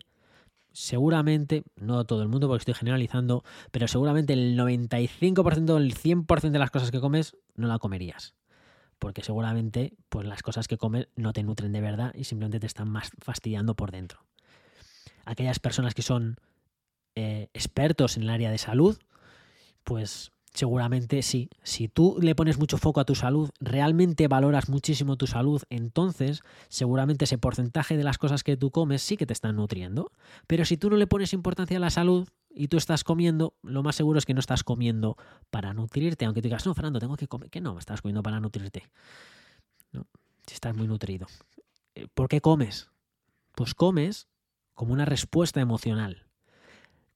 seguramente, 0.72 1.64
no 1.76 2.04
todo 2.04 2.22
el 2.22 2.28
mundo 2.28 2.48
porque 2.48 2.62
estoy 2.62 2.74
generalizando, 2.74 3.44
pero 3.70 3.88
seguramente 3.88 4.32
el 4.32 4.58
95%, 4.58 5.76
el 5.76 5.94
100% 5.94 6.50
de 6.50 6.58
las 6.58 6.70
cosas 6.70 6.90
que 6.90 7.00
comes 7.00 7.36
no 7.54 7.66
la 7.66 7.78
comerías. 7.78 8.34
porque 8.98 9.22
seguramente 9.22 9.94
pues, 10.10 10.26
las 10.26 10.42
cosas 10.42 10.68
que 10.68 10.76
comes 10.76 11.08
no 11.16 11.32
te 11.32 11.42
nutren 11.42 11.72
de 11.72 11.80
verdad 11.80 12.12
y 12.14 12.24
simplemente 12.24 12.60
te 12.60 12.66
están 12.66 12.90
más 12.90 13.10
fastidiando 13.18 13.74
por 13.74 13.90
dentro. 13.92 14.26
Aquellas 15.24 15.58
personas 15.58 15.94
que 15.94 16.02
son 16.02 16.36
eh, 17.14 17.48
expertos 17.54 18.16
en 18.16 18.24
el 18.24 18.30
área 18.30 18.50
de 18.50 18.58
salud, 18.58 18.98
pues 19.84 20.32
Seguramente 20.52 21.22
sí. 21.22 21.48
Si 21.62 21.88
tú 21.88 22.18
le 22.20 22.34
pones 22.34 22.58
mucho 22.58 22.76
foco 22.76 23.00
a 23.00 23.04
tu 23.04 23.14
salud, 23.14 23.50
realmente 23.60 24.26
valoras 24.26 24.68
muchísimo 24.68 25.16
tu 25.16 25.26
salud, 25.26 25.62
entonces 25.70 26.42
seguramente 26.68 27.24
ese 27.24 27.38
porcentaje 27.38 27.96
de 27.96 28.02
las 28.02 28.18
cosas 28.18 28.42
que 28.42 28.56
tú 28.56 28.70
comes 28.70 29.00
sí 29.00 29.16
que 29.16 29.26
te 29.26 29.32
están 29.32 29.56
nutriendo. 29.56 30.10
Pero 30.48 30.64
si 30.64 30.76
tú 30.76 30.90
no 30.90 30.96
le 30.96 31.06
pones 31.06 31.32
importancia 31.32 31.76
a 31.76 31.80
la 31.80 31.90
salud 31.90 32.28
y 32.50 32.66
tú 32.66 32.78
estás 32.78 33.04
comiendo, 33.04 33.54
lo 33.62 33.84
más 33.84 33.94
seguro 33.94 34.18
es 34.18 34.26
que 34.26 34.34
no 34.34 34.40
estás 34.40 34.64
comiendo 34.64 35.16
para 35.50 35.72
nutrirte. 35.72 36.24
Aunque 36.24 36.42
tú 36.42 36.48
digas, 36.48 36.66
no, 36.66 36.74
Fernando, 36.74 36.98
tengo 36.98 37.16
que 37.16 37.28
comer. 37.28 37.48
Que 37.48 37.60
no, 37.60 37.78
estás 37.78 38.02
comiendo 38.02 38.22
para 38.22 38.40
nutrirte. 38.40 38.90
Si 40.46 40.54
estás 40.54 40.76
muy 40.76 40.88
nutrido. 40.88 41.28
Eh, 41.94 42.08
¿Por 42.12 42.28
qué 42.28 42.40
comes? 42.40 42.90
Pues 43.54 43.74
comes 43.74 44.26
como 44.74 44.92
una 44.92 45.04
respuesta 45.04 45.60
emocional. 45.60 46.26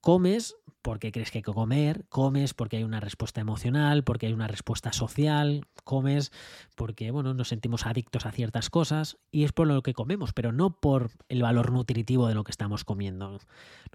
Comes 0.04 0.54
porque 0.82 1.12
crees 1.12 1.30
que 1.30 1.38
hay 1.38 1.42
que 1.42 1.54
comer, 1.54 2.04
comes 2.10 2.52
porque 2.52 2.76
hay 2.76 2.84
una 2.84 3.00
respuesta 3.00 3.40
emocional, 3.40 4.04
porque 4.04 4.26
hay 4.26 4.34
una 4.34 4.46
respuesta 4.46 4.92
social, 4.92 5.66
comes 5.82 6.30
porque 6.76 7.10
bueno, 7.10 7.32
nos 7.32 7.48
sentimos 7.48 7.86
adictos 7.86 8.26
a 8.26 8.30
ciertas 8.30 8.68
cosas 8.68 9.16
y 9.30 9.44
es 9.44 9.52
por 9.52 9.66
lo 9.66 9.82
que 9.82 9.94
comemos, 9.94 10.34
pero 10.34 10.52
no 10.52 10.78
por 10.78 11.10
el 11.30 11.40
valor 11.40 11.72
nutritivo 11.72 12.28
de 12.28 12.34
lo 12.34 12.44
que 12.44 12.50
estamos 12.50 12.84
comiendo. 12.84 13.40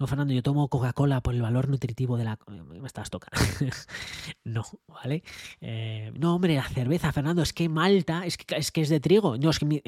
No, 0.00 0.08
Fernando, 0.08 0.34
yo 0.34 0.42
tomo 0.42 0.66
Coca-Cola 0.66 1.20
por 1.20 1.36
el 1.36 1.42
valor 1.42 1.68
nutritivo 1.68 2.16
de 2.16 2.24
la... 2.24 2.40
Me 2.48 2.84
estás 2.84 3.08
tocando. 3.08 3.38
no, 4.42 4.64
¿vale? 4.88 5.22
Eh, 5.60 6.10
no, 6.18 6.34
hombre, 6.34 6.56
la 6.56 6.68
cerveza, 6.68 7.12
Fernando, 7.12 7.42
es 7.42 7.52
que 7.52 7.68
Malta, 7.68 8.26
es 8.26 8.36
que 8.36 8.56
es, 8.56 8.72
que 8.72 8.80
es 8.80 8.88
de 8.88 8.98
trigo. 8.98 9.38
No, 9.38 9.50
es 9.50 9.60
que... 9.60 9.80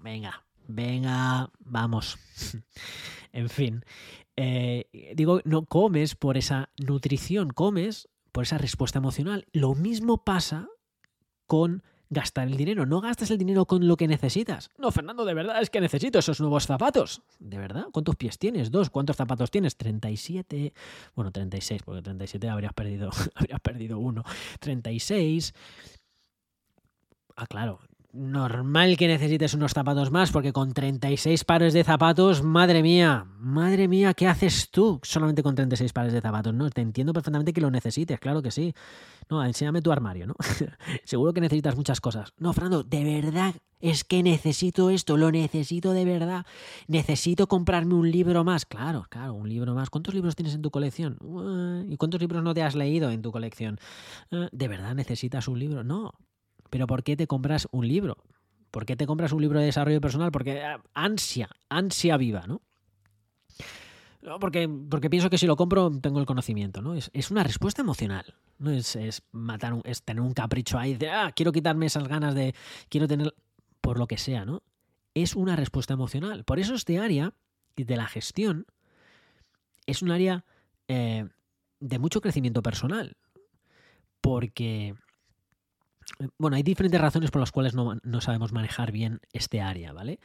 venga, 0.00 0.44
venga, 0.66 1.50
vamos. 1.60 2.18
en 3.32 3.48
fin, 3.48 3.84
eh, 4.36 5.12
digo, 5.14 5.40
no 5.44 5.66
comes 5.66 6.14
por 6.14 6.36
esa 6.36 6.70
nutrición, 6.78 7.50
comes 7.50 8.08
por 8.32 8.44
esa 8.44 8.58
respuesta 8.58 8.98
emocional. 8.98 9.46
Lo 9.52 9.74
mismo 9.74 10.24
pasa 10.24 10.68
con 11.46 11.82
gastar 12.10 12.48
el 12.48 12.56
dinero. 12.56 12.86
No 12.86 13.00
gastas 13.00 13.30
el 13.30 13.38
dinero 13.38 13.66
con 13.66 13.86
lo 13.86 13.96
que 13.96 14.08
necesitas. 14.08 14.70
No, 14.78 14.90
Fernando, 14.90 15.24
de 15.24 15.34
verdad 15.34 15.60
es 15.60 15.70
que 15.70 15.80
necesito 15.80 16.18
esos 16.18 16.40
nuevos 16.40 16.66
zapatos. 16.66 17.22
¿De 17.38 17.58
verdad? 17.58 17.86
¿Cuántos 17.92 18.16
pies 18.16 18.38
tienes? 18.38 18.70
¿Dos? 18.70 18.90
¿Cuántos 18.90 19.16
zapatos 19.16 19.50
tienes? 19.50 19.76
37. 19.76 20.72
Bueno, 21.14 21.30
36, 21.30 21.82
porque 21.84 22.02
37 22.02 22.48
habrías 22.48 22.72
perdido, 22.72 23.10
habrías 23.34 23.60
perdido 23.60 23.98
uno. 23.98 24.24
36. 24.60 25.52
Ah, 27.36 27.46
claro, 27.46 27.80
normal 28.14 28.96
que 28.96 29.08
necesites 29.08 29.54
unos 29.54 29.72
zapatos 29.72 30.10
más, 30.10 30.30
porque 30.30 30.52
con 30.52 30.72
36 30.72 31.44
pares 31.44 31.72
de 31.72 31.84
zapatos, 31.84 32.42
madre 32.42 32.82
mía, 32.82 33.26
madre 33.38 33.88
mía, 33.88 34.14
¿qué 34.14 34.28
haces 34.28 34.70
tú 34.70 35.00
solamente 35.02 35.42
con 35.42 35.54
36 35.54 35.92
pares 35.92 36.12
de 36.12 36.20
zapatos? 36.20 36.54
No, 36.54 36.70
te 36.70 36.80
entiendo 36.80 37.12
perfectamente 37.12 37.52
que 37.52 37.60
lo 37.60 37.70
necesites, 37.70 38.20
claro 38.20 38.40
que 38.40 38.50
sí. 38.50 38.74
No, 39.28 39.44
enséñame 39.44 39.82
tu 39.82 39.90
armario, 39.90 40.26
¿no? 40.26 40.36
Seguro 41.04 41.32
que 41.32 41.40
necesitas 41.40 41.76
muchas 41.76 42.00
cosas. 42.00 42.32
No, 42.38 42.52
Fernando, 42.52 42.84
de 42.84 43.04
verdad, 43.04 43.54
es 43.80 44.04
que 44.04 44.22
necesito 44.22 44.90
esto, 44.90 45.16
lo 45.16 45.30
necesito 45.30 45.92
de 45.92 46.04
verdad. 46.04 46.46
Necesito 46.86 47.48
comprarme 47.48 47.94
un 47.94 48.10
libro 48.10 48.44
más. 48.44 48.64
Claro, 48.64 49.06
claro, 49.10 49.34
un 49.34 49.48
libro 49.48 49.74
más. 49.74 49.90
¿Cuántos 49.90 50.14
libros 50.14 50.36
tienes 50.36 50.54
en 50.54 50.62
tu 50.62 50.70
colección? 50.70 51.18
¿Y 51.88 51.96
cuántos 51.96 52.20
libros 52.20 52.42
no 52.42 52.54
te 52.54 52.62
has 52.62 52.74
leído 52.74 53.10
en 53.10 53.22
tu 53.22 53.32
colección? 53.32 53.78
Ah, 54.30 54.48
¿De 54.52 54.68
verdad 54.68 54.94
necesitas 54.94 55.48
un 55.48 55.58
libro? 55.58 55.84
No, 55.84 56.14
pero 56.74 56.88
¿por 56.88 57.04
qué 57.04 57.16
te 57.16 57.28
compras 57.28 57.68
un 57.70 57.86
libro? 57.86 58.16
¿Por 58.72 58.84
qué 58.84 58.96
te 58.96 59.06
compras 59.06 59.30
un 59.30 59.40
libro 59.40 59.60
de 59.60 59.66
desarrollo 59.66 60.00
personal? 60.00 60.32
Porque 60.32 60.60
ah, 60.60 60.82
ansia, 60.92 61.48
ansia 61.68 62.16
viva, 62.16 62.48
¿no? 62.48 62.62
porque, 64.40 64.68
porque 64.90 65.08
pienso 65.08 65.30
que 65.30 65.38
si 65.38 65.46
lo 65.46 65.54
compro 65.54 65.88
tengo 66.00 66.18
el 66.18 66.26
conocimiento, 66.26 66.82
¿no? 66.82 66.96
Es, 66.96 67.30
una 67.30 67.44
respuesta 67.44 67.82
emocional, 67.82 68.34
¿no? 68.58 68.72
Es, 68.72 69.22
matar 69.30 69.80
es 69.84 70.02
tener 70.02 70.20
un 70.20 70.34
capricho 70.34 70.76
ahí 70.76 70.96
de, 70.96 71.10
ah, 71.10 71.30
quiero 71.30 71.52
quitarme 71.52 71.86
esas 71.86 72.08
ganas 72.08 72.34
de, 72.34 72.56
quiero 72.88 73.06
tener, 73.06 73.32
por 73.80 73.96
lo 73.96 74.08
que 74.08 74.18
sea, 74.18 74.44
¿no? 74.44 74.64
Es 75.14 75.36
una 75.36 75.54
respuesta 75.54 75.94
emocional. 75.94 76.42
Por 76.42 76.58
eso 76.58 76.74
este 76.74 76.98
área 76.98 77.34
de 77.76 77.96
la 77.96 78.08
gestión 78.08 78.66
es 79.86 80.02
un 80.02 80.10
área 80.10 80.44
eh, 80.88 81.28
de 81.78 81.98
mucho 82.00 82.20
crecimiento 82.20 82.64
personal. 82.64 83.16
Porque 84.20 84.96
bueno, 86.38 86.56
hay 86.56 86.62
diferentes 86.62 87.00
razones 87.00 87.30
por 87.30 87.40
las 87.40 87.52
cuales 87.52 87.74
no, 87.74 88.20
sabemos 88.20 88.52
manejar 88.52 88.92
bien 88.92 89.20
este 89.32 89.60
área, 89.60 89.92
¿vale? 89.92 90.20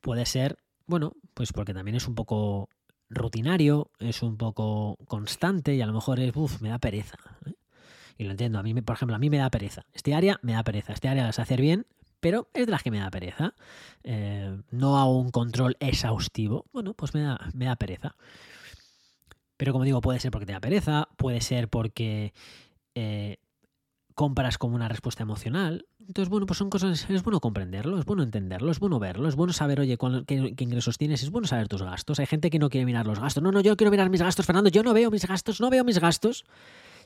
Puede 0.00 0.26
ser, 0.26 0.58
bueno, 0.86 1.14
pues 1.34 1.52
porque 1.52 1.74
también 1.74 1.96
es 1.96 2.08
un 2.08 2.14
poco 2.14 2.68
rutinario, 3.08 3.90
es 3.98 4.22
un 4.22 4.36
poco 4.36 4.96
constante 5.06 5.74
y 5.74 5.80
a 5.80 5.86
lo 5.86 5.92
mejor 5.92 6.20
es, 6.20 6.32
uff, 6.34 6.60
me 6.60 6.68
da 6.68 6.78
pereza. 6.78 7.18
¿eh? 7.46 7.54
Y 8.18 8.24
lo 8.24 8.32
entiendo, 8.32 8.58
a 8.58 8.62
mí, 8.62 8.74
por 8.82 8.96
ejemplo, 8.96 9.16
a 9.16 9.18
mí 9.18 9.30
me 9.30 9.38
da 9.38 9.50
pereza. 9.50 9.84
Este 9.92 10.14
área 10.14 10.38
me 10.42 10.52
da 10.52 10.62
pereza, 10.62 10.92
este 10.92 11.08
área 11.08 11.24
la 11.24 11.32
sé 11.32 11.42
hacer 11.42 11.60
bien, 11.60 11.86
pero 12.20 12.48
es 12.54 12.66
de 12.66 12.72
las 12.72 12.82
que 12.82 12.90
me 12.90 12.98
da 12.98 13.10
pereza. 13.10 13.54
Eh, 14.04 14.60
no 14.70 14.98
hago 14.98 15.18
un 15.18 15.30
control 15.30 15.76
exhaustivo, 15.80 16.66
bueno, 16.72 16.94
pues 16.94 17.14
me 17.14 17.22
da, 17.22 17.38
me 17.54 17.64
da 17.64 17.76
pereza. 17.76 18.14
Pero 19.56 19.72
como 19.72 19.84
digo, 19.84 20.00
puede 20.00 20.20
ser 20.20 20.30
porque 20.30 20.46
te 20.46 20.52
da 20.52 20.60
pereza, 20.60 21.08
puede 21.16 21.40
ser 21.40 21.68
porque 21.68 22.32
eh, 22.94 23.38
compras 24.20 24.58
como 24.58 24.74
una 24.76 24.86
respuesta 24.86 25.22
emocional. 25.22 25.86
Entonces, 25.98 26.28
bueno, 26.28 26.44
pues 26.44 26.58
son 26.58 26.68
cosas, 26.68 27.08
es 27.08 27.22
bueno 27.22 27.40
comprenderlo, 27.40 27.98
es 27.98 28.04
bueno 28.04 28.22
entenderlo, 28.22 28.70
es 28.70 28.78
bueno 28.78 28.98
verlo, 28.98 29.26
es 29.30 29.34
bueno 29.34 29.54
saber, 29.54 29.80
oye, 29.80 29.96
qué, 30.26 30.54
qué, 30.54 30.64
ingresos 30.64 30.98
tienes, 30.98 31.22
es 31.22 31.30
bueno 31.30 31.48
saber 31.48 31.68
tus 31.68 31.82
gastos. 31.82 32.20
Hay 32.20 32.26
gente 32.26 32.50
que 32.50 32.58
no 32.58 32.68
quiere 32.68 32.84
mirar 32.84 33.06
los 33.06 33.18
gastos. 33.18 33.42
No, 33.42 33.50
no, 33.50 33.62
yo 33.62 33.78
quiero 33.78 33.90
mirar 33.90 34.10
mis 34.10 34.20
gastos, 34.20 34.44
Fernando, 34.44 34.68
yo 34.68 34.82
no 34.82 34.92
veo 34.92 35.10
mis 35.10 35.26
gastos, 35.26 35.62
no 35.62 35.70
veo 35.70 35.84
mis 35.84 36.00
gastos 36.00 36.44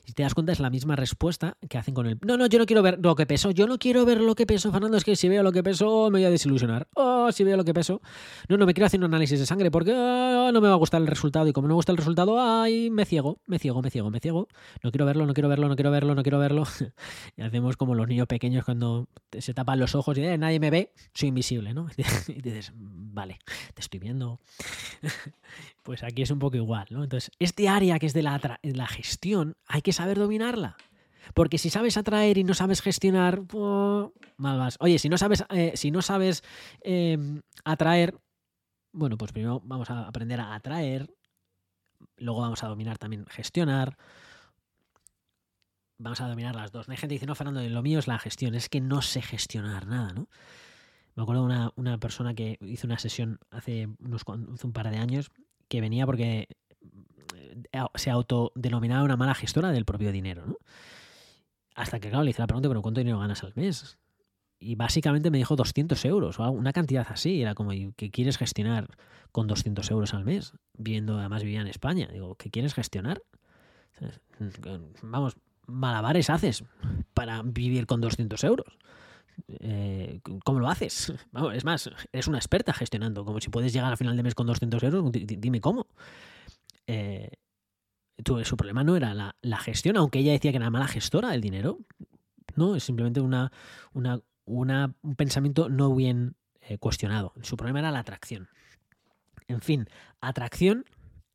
si 0.05 0.13
te 0.13 0.21
das 0.21 0.35
cuenta, 0.35 0.51
es 0.51 0.59
la 0.59 0.69
misma 0.69 0.95
respuesta 0.95 1.57
que 1.67 1.77
hacen 1.79 1.95
con 1.95 2.05
el. 2.05 2.19
No, 2.25 2.37
no, 2.37 2.45
yo 2.45 2.59
no 2.59 2.67
quiero 2.67 2.83
ver 2.83 2.99
lo 3.01 3.15
que 3.15 3.25
peso. 3.25 3.49
Yo 3.49 3.65
no 3.65 3.79
quiero 3.79 4.05
ver 4.05 4.21
lo 4.21 4.35
que 4.35 4.45
peso, 4.45 4.71
Fernando. 4.71 4.97
Es 4.97 5.03
que 5.03 5.15
si 5.15 5.27
veo 5.29 5.41
lo 5.41 5.51
que 5.51 5.63
peso, 5.63 6.11
me 6.11 6.19
voy 6.19 6.25
a 6.25 6.29
desilusionar. 6.29 6.87
Oh, 6.93 7.31
si 7.31 7.43
veo 7.43 7.57
lo 7.57 7.63
que 7.63 7.73
peso. 7.73 8.01
No, 8.47 8.57
no 8.57 8.67
me 8.67 8.75
quiero 8.75 8.85
hacer 8.85 8.99
un 8.99 9.05
análisis 9.05 9.39
de 9.39 9.47
sangre 9.47 9.71
porque 9.71 9.93
oh, 9.93 10.51
no 10.51 10.61
me 10.61 10.67
va 10.67 10.75
a 10.75 10.77
gustar 10.77 11.01
el 11.01 11.07
resultado. 11.07 11.47
Y 11.47 11.53
como 11.53 11.67
no 11.67 11.73
me 11.73 11.75
gusta 11.75 11.91
el 11.91 11.97
resultado, 11.97 12.39
ay, 12.39 12.91
me 12.91 13.05
ciego, 13.05 13.41
me 13.47 13.57
ciego, 13.57 13.81
me 13.81 13.89
ciego, 13.89 14.11
me 14.11 14.19
ciego. 14.19 14.47
No 14.83 14.91
quiero 14.91 15.05
verlo, 15.07 15.25
no 15.25 15.33
quiero 15.33 15.49
verlo, 15.49 15.67
no 15.67 15.75
quiero 15.75 15.89
verlo, 15.89 16.13
no 16.13 16.21
quiero 16.21 16.37
verlo. 16.37 16.63
y 17.37 17.41
hacemos 17.41 17.75
como 17.75 17.95
los 17.95 18.07
niños 18.07 18.27
pequeños 18.27 18.63
cuando 18.63 19.07
se 19.39 19.53
tapan 19.55 19.79
los 19.79 19.95
ojos 19.95 20.17
y 20.19 20.23
eh, 20.23 20.37
nadie 20.37 20.59
me 20.59 20.69
ve, 20.69 20.93
soy 21.13 21.29
invisible, 21.29 21.73
¿no? 21.73 21.87
y 22.27 22.41
dices, 22.41 22.71
vale, 22.75 23.39
te 23.73 23.81
estoy 23.81 23.99
viendo. 23.99 24.39
Pues 25.85 26.01
aquí 26.01 26.23
es 26.23 26.31
un 26.31 26.39
poco 26.39 26.57
igual, 26.57 26.87
¿no? 26.89 27.03
Entonces, 27.03 27.29
este 27.37 27.69
área 27.69 27.99
que 27.99 28.07
es 28.07 28.13
de 28.15 28.23
la, 28.23 28.59
la 28.63 28.87
gestión, 28.87 29.55
hay 29.67 29.83
que 29.83 29.93
saber 29.93 30.17
dominarla. 30.17 30.77
Porque 31.35 31.59
si 31.59 31.69
sabes 31.69 31.95
atraer 31.95 32.39
y 32.39 32.43
no 32.43 32.55
sabes 32.55 32.81
gestionar, 32.81 33.43
mal 34.37 34.57
vas. 34.57 34.77
Oye, 34.79 34.97
si 34.97 35.09
no 35.09 35.19
sabes, 35.19 35.45
eh, 35.51 35.73
si 35.75 35.91
no 35.91 36.01
sabes 36.01 36.41
em, 36.81 37.43
atraer, 37.63 38.17
bueno, 38.93 39.15
pues 39.15 39.31
primero 39.31 39.61
vamos 39.63 39.91
a 39.91 40.07
aprender 40.07 40.39
a 40.39 40.55
atraer, 40.55 41.13
luego 42.17 42.41
vamos 42.41 42.63
a 42.63 42.67
dominar 42.67 42.97
también 42.97 43.27
gestionar. 43.27 43.95
Vamos 45.99 46.19
a 46.19 46.27
dominar 46.27 46.55
las 46.55 46.71
dos. 46.71 46.89
Hay 46.89 46.97
gente 46.97 47.13
que 47.13 47.17
dice, 47.17 47.27
no, 47.27 47.35
Fernando, 47.35 47.61
lo 47.61 47.83
mío 47.83 47.99
es 47.99 48.07
la 48.07 48.17
gestión, 48.17 48.55
es 48.55 48.69
que 48.69 48.81
no 48.81 49.03
sé 49.03 49.21
gestionar 49.21 49.85
nada, 49.85 50.13
¿no? 50.13 50.29
Me 51.13 51.21
acuerdo 51.21 51.47
de 51.47 51.71
una, 51.75 51.97
persona 51.99 52.33
que 52.33 52.57
hizo 52.61 52.87
una 52.87 52.97
sesión 52.97 53.39
hace, 53.51 53.87
unos, 53.99 54.23
hace 54.23 54.67
un 54.67 54.73
par 54.73 54.89
de 54.89 54.97
años 54.97 55.31
que 55.67 55.81
venía 55.81 56.05
porque 56.05 56.47
eh, 57.71 57.79
se 57.95 58.09
autodenominaba 58.09 59.03
una 59.03 59.17
mala 59.17 59.35
gestora 59.35 59.71
del 59.71 59.85
propio 59.85 60.11
dinero, 60.11 60.45
¿no? 60.45 60.57
Hasta 61.75 61.99
que, 61.99 62.09
claro, 62.09 62.23
le 62.23 62.29
hice 62.31 62.41
la 62.41 62.47
pregunta, 62.47 62.69
pero 62.69 62.81
¿cuánto 62.81 63.01
dinero 63.01 63.19
ganas 63.19 63.43
al 63.43 63.53
mes? 63.55 63.97
Y 64.59 64.75
básicamente 64.75 65.29
me 65.29 65.37
dijo 65.37 65.57
200 65.57 66.05
euros, 66.05 66.39
o 66.39 66.49
una 66.49 66.71
cantidad 66.71 67.05
así. 67.09 67.41
Era 67.41 67.53
como, 67.53 67.71
¿qué 67.97 68.11
quieres 68.11 68.37
gestionar 68.37 68.87
con 69.33 69.47
200 69.47 69.91
euros 69.91 70.13
al 70.13 70.23
mes? 70.23 70.53
Viendo, 70.73 71.19
además 71.19 71.43
vivía 71.43 71.59
en 71.59 71.67
España. 71.67 72.07
Digo, 72.11 72.35
¿qué 72.35 72.49
quieres 72.49 72.73
gestionar? 72.73 73.21
Vamos, 75.01 75.35
malabares 75.67 76.29
haces 76.29 76.63
para 77.13 77.41
vivir 77.43 77.85
con 77.87 77.99
200 77.99 78.41
euros. 78.45 78.77
Eh, 79.47 80.21
¿Cómo 80.43 80.59
lo 80.59 80.67
haces? 80.67 81.13
es 81.53 81.65
más, 81.65 81.89
eres 82.11 82.27
una 82.27 82.37
experta 82.37 82.73
gestionando. 82.73 83.25
Como 83.25 83.39
si 83.39 83.49
puedes 83.49 83.73
llegar 83.73 83.91
al 83.91 83.97
final 83.97 84.15
de 84.17 84.23
mes 84.23 84.35
con 84.35 84.47
200 84.47 84.83
euros, 84.83 85.11
dime 85.11 85.61
cómo. 85.61 85.87
Eh, 86.87 87.29
su 88.43 88.57
problema 88.57 88.83
no 88.83 88.95
era 88.95 89.13
la, 89.13 89.57
gestión, 89.57 89.97
aunque 89.97 90.19
ella 90.19 90.31
decía 90.31 90.51
que 90.51 90.57
era 90.57 90.69
mala 90.69 90.87
gestora 90.87 91.29
del 91.29 91.41
dinero. 91.41 91.79
No, 92.55 92.75
es 92.75 92.83
simplemente 92.83 93.19
una, 93.19 93.51
un 93.93 95.15
pensamiento 95.17 95.69
no 95.69 95.93
bien 95.93 96.35
eh, 96.61 96.77
cuestionado. 96.77 97.33
Su 97.41 97.57
problema 97.57 97.79
era 97.79 97.91
la 97.91 97.99
atracción. 97.99 98.49
En 99.47 99.61
fin, 99.61 99.89
atracción, 100.21 100.85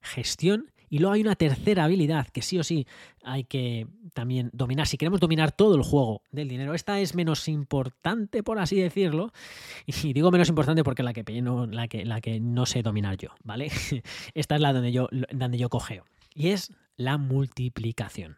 gestión 0.01 0.72
Y 0.91 0.99
luego 0.99 1.14
hay 1.14 1.20
una 1.20 1.36
tercera 1.36 1.84
habilidad 1.84 2.26
que 2.26 2.43
sí 2.43 2.59
o 2.59 2.64
sí 2.64 2.86
hay 3.22 3.45
que 3.45 3.86
también 4.12 4.51
dominar. 4.53 4.88
Si 4.88 4.99
queremos 4.99 5.20
dominar 5.20 5.53
todo 5.53 5.76
el 5.76 5.84
juego 5.84 6.22
del 6.32 6.49
dinero, 6.49 6.74
esta 6.74 6.99
es 6.99 7.14
menos 7.14 7.47
importante, 7.47 8.43
por 8.43 8.59
así 8.59 8.76
decirlo. 8.76 9.32
Y 9.86 10.12
digo 10.12 10.30
menos 10.32 10.49
importante 10.49 10.82
porque 10.82 11.05
la 11.05 11.12
que, 11.12 11.43
no, 11.43 11.66
la 11.66 11.86
que, 11.86 12.05
la 12.05 12.20
que 12.20 12.41
no 12.41 12.66
sé 12.66 12.82
dominar 12.82 13.16
yo, 13.16 13.28
¿vale? 13.45 13.70
Esta 14.34 14.57
es 14.57 14.61
la 14.61 14.72
donde 14.72 14.91
yo, 14.91 15.09
donde 15.32 15.59
yo 15.59 15.68
cogeo. 15.68 16.05
Y 16.34 16.49
es 16.49 16.72
la 16.97 17.18
multiplicación. 17.18 18.36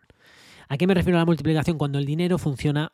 ¿A 0.68 0.76
qué 0.76 0.86
me 0.86 0.94
refiero 0.94 1.18
a 1.18 1.20
la 1.20 1.26
multiplicación? 1.26 1.78
Cuando 1.78 1.98
el 1.98 2.04
dinero 2.04 2.36
funciona, 2.36 2.92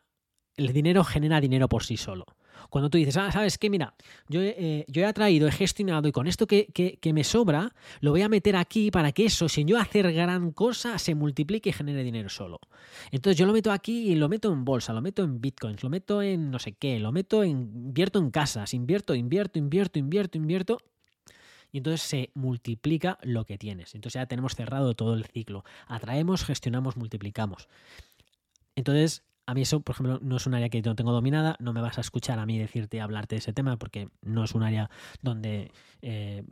el 0.55 0.71
dinero 0.71 1.03
genera 1.03 1.41
dinero 1.41 1.67
por 1.67 1.83
sí 1.83 1.97
solo. 1.97 2.25
Cuando 2.69 2.89
tú 2.89 2.97
dices, 2.97 3.17
ah, 3.17 3.31
¿sabes 3.31 3.57
qué? 3.57 3.69
Mira, 3.69 3.93
yo, 4.27 4.41
eh, 4.41 4.85
yo 4.87 5.01
he 5.01 5.05
atraído, 5.05 5.47
he 5.47 5.51
gestionado 5.51 6.07
y 6.07 6.11
con 6.11 6.27
esto 6.27 6.47
que, 6.47 6.67
que, 6.67 7.13
me 7.13 7.23
sobra, 7.23 7.73
lo 8.01 8.11
voy 8.11 8.21
a 8.21 8.29
meter 8.29 8.55
aquí 8.55 8.91
para 8.91 9.11
que 9.11 9.25
eso, 9.25 9.49
sin 9.49 9.67
yo 9.67 9.79
hacer 9.79 10.11
gran 10.13 10.51
cosa, 10.51 10.97
se 10.99 11.15
multiplique 11.15 11.69
y 11.69 11.73
genere 11.73 12.03
dinero 12.03 12.29
solo. 12.29 12.59
Entonces 13.11 13.37
yo 13.37 13.45
lo 13.45 13.53
meto 13.53 13.71
aquí 13.71 14.11
y 14.11 14.15
lo 14.15 14.29
meto 14.29 14.51
en 14.51 14.65
bolsa, 14.65 14.93
lo 14.93 15.01
meto 15.01 15.23
en 15.23 15.41
bitcoins, 15.41 15.83
lo 15.83 15.89
meto 15.89 16.21
en 16.21 16.51
no 16.51 16.59
sé 16.59 16.73
qué, 16.73 16.99
lo 16.99 17.11
meto 17.11 17.43
en, 17.43 17.51
invierto 17.51 18.19
en 18.19 18.31
casas, 18.31 18.73
invierto, 18.73 19.15
invierto, 19.15 19.59
invierto, 19.59 19.99
invierto, 19.99 20.37
invierto. 20.37 20.77
Y 21.71 21.77
entonces 21.77 22.01
se 22.01 22.31
multiplica 22.33 23.19
lo 23.21 23.45
que 23.45 23.57
tienes. 23.57 23.93
Entonces 23.93 24.19
ya 24.19 24.25
tenemos 24.25 24.55
cerrado 24.55 24.95
todo 24.95 25.13
el 25.13 25.25
ciclo. 25.25 25.63
Atraemos, 25.87 26.43
gestionamos, 26.43 26.97
multiplicamos. 26.97 27.67
Entonces, 28.75 29.23
a 29.49 29.53
mí 29.55 29.63
eso, 29.63 29.79
por 29.79 29.95
ejemplo, 29.95 30.19
no 30.21 30.37
es 30.37 30.45
un 30.45 30.53
área 30.53 30.69
que 30.69 30.79
yo 30.79 30.91
no 30.91 30.95
tengo 30.95 31.11
dominada, 31.11 31.55
no 31.59 31.73
me 31.73 31.81
vas 31.81 31.97
a 31.97 32.01
escuchar 32.01 32.37
a 32.37 32.45
mí 32.45 32.59
decirte, 32.59 33.01
hablarte 33.01 33.33
de 33.33 33.39
ese 33.39 33.51
tema, 33.51 33.77
porque 33.77 34.09
no 34.21 34.43
es 34.43 34.53
un 34.53 34.61
área 34.61 34.91
donde 35.23 35.71
eh, 36.03 36.43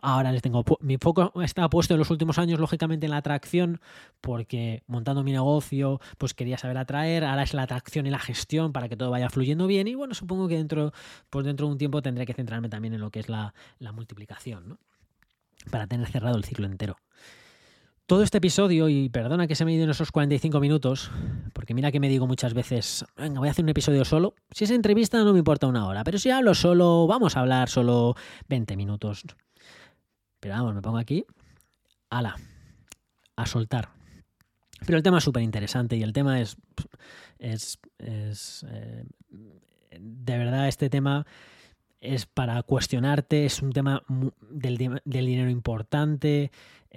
ahora 0.00 0.30
les 0.30 0.40
tengo... 0.40 0.64
Mi 0.78 0.98
foco 0.98 1.32
está 1.42 1.68
puesto 1.68 1.94
en 1.94 1.98
los 1.98 2.12
últimos 2.12 2.38
años, 2.38 2.60
lógicamente, 2.60 3.06
en 3.06 3.10
la 3.10 3.16
atracción, 3.16 3.80
porque 4.20 4.84
montando 4.86 5.24
mi 5.24 5.32
negocio, 5.32 6.00
pues 6.16 6.32
quería 6.32 6.58
saber 6.58 6.78
atraer, 6.78 7.24
ahora 7.24 7.42
es 7.42 7.54
la 7.54 7.64
atracción 7.64 8.06
y 8.06 8.10
la 8.10 8.20
gestión 8.20 8.72
para 8.72 8.88
que 8.88 8.96
todo 8.96 9.10
vaya 9.10 9.28
fluyendo 9.28 9.66
bien, 9.66 9.88
y 9.88 9.96
bueno, 9.96 10.14
supongo 10.14 10.46
que 10.46 10.58
dentro, 10.58 10.92
pues 11.28 11.44
dentro 11.44 11.66
de 11.66 11.72
un 11.72 11.78
tiempo 11.78 12.02
tendré 12.02 12.24
que 12.24 12.34
centrarme 12.34 12.68
también 12.68 12.94
en 12.94 13.00
lo 13.00 13.10
que 13.10 13.18
es 13.18 13.28
la, 13.28 13.52
la 13.80 13.90
multiplicación, 13.90 14.68
¿no? 14.68 14.78
Para 15.72 15.88
tener 15.88 16.06
cerrado 16.06 16.36
el 16.36 16.44
ciclo 16.44 16.66
entero. 16.66 16.98
Todo 18.08 18.22
este 18.22 18.38
episodio, 18.38 18.88
y 18.88 19.10
perdona 19.10 19.46
que 19.46 19.54
se 19.54 19.66
me 19.66 19.74
ido 19.74 19.90
esos 19.90 20.10
45 20.12 20.60
minutos, 20.60 21.10
porque 21.52 21.74
mira 21.74 21.92
que 21.92 22.00
me 22.00 22.08
digo 22.08 22.26
muchas 22.26 22.54
veces, 22.54 23.04
venga, 23.18 23.38
voy 23.38 23.48
a 23.48 23.50
hacer 23.50 23.62
un 23.62 23.68
episodio 23.68 24.02
solo. 24.06 24.34
Si 24.50 24.64
es 24.64 24.70
entrevista 24.70 25.22
no 25.22 25.34
me 25.34 25.40
importa 25.40 25.66
una 25.66 25.86
hora, 25.86 26.04
pero 26.04 26.18
si 26.18 26.30
hablo 26.30 26.54
solo, 26.54 27.06
vamos 27.06 27.36
a 27.36 27.40
hablar 27.40 27.68
solo 27.68 28.14
20 28.48 28.78
minutos. 28.78 29.24
Pero 30.40 30.54
vamos, 30.54 30.74
me 30.74 30.80
pongo 30.80 30.96
aquí. 30.96 31.26
Ala, 32.08 32.36
a 33.36 33.44
soltar. 33.44 33.90
Pero 34.86 34.96
el 34.96 35.02
tema 35.02 35.18
es 35.18 35.24
súper 35.24 35.42
interesante 35.42 35.94
y 35.94 36.02
el 36.02 36.14
tema 36.14 36.40
es. 36.40 36.56
es, 37.38 37.78
es 37.98 38.64
eh, 38.70 39.04
de 40.00 40.38
verdad, 40.38 40.66
este 40.66 40.88
tema 40.88 41.26
es 42.00 42.24
para 42.24 42.62
cuestionarte, 42.62 43.44
es 43.44 43.60
un 43.60 43.72
tema 43.72 44.02
del, 44.48 45.02
del 45.04 45.26
dinero 45.26 45.50
importante. 45.50 46.50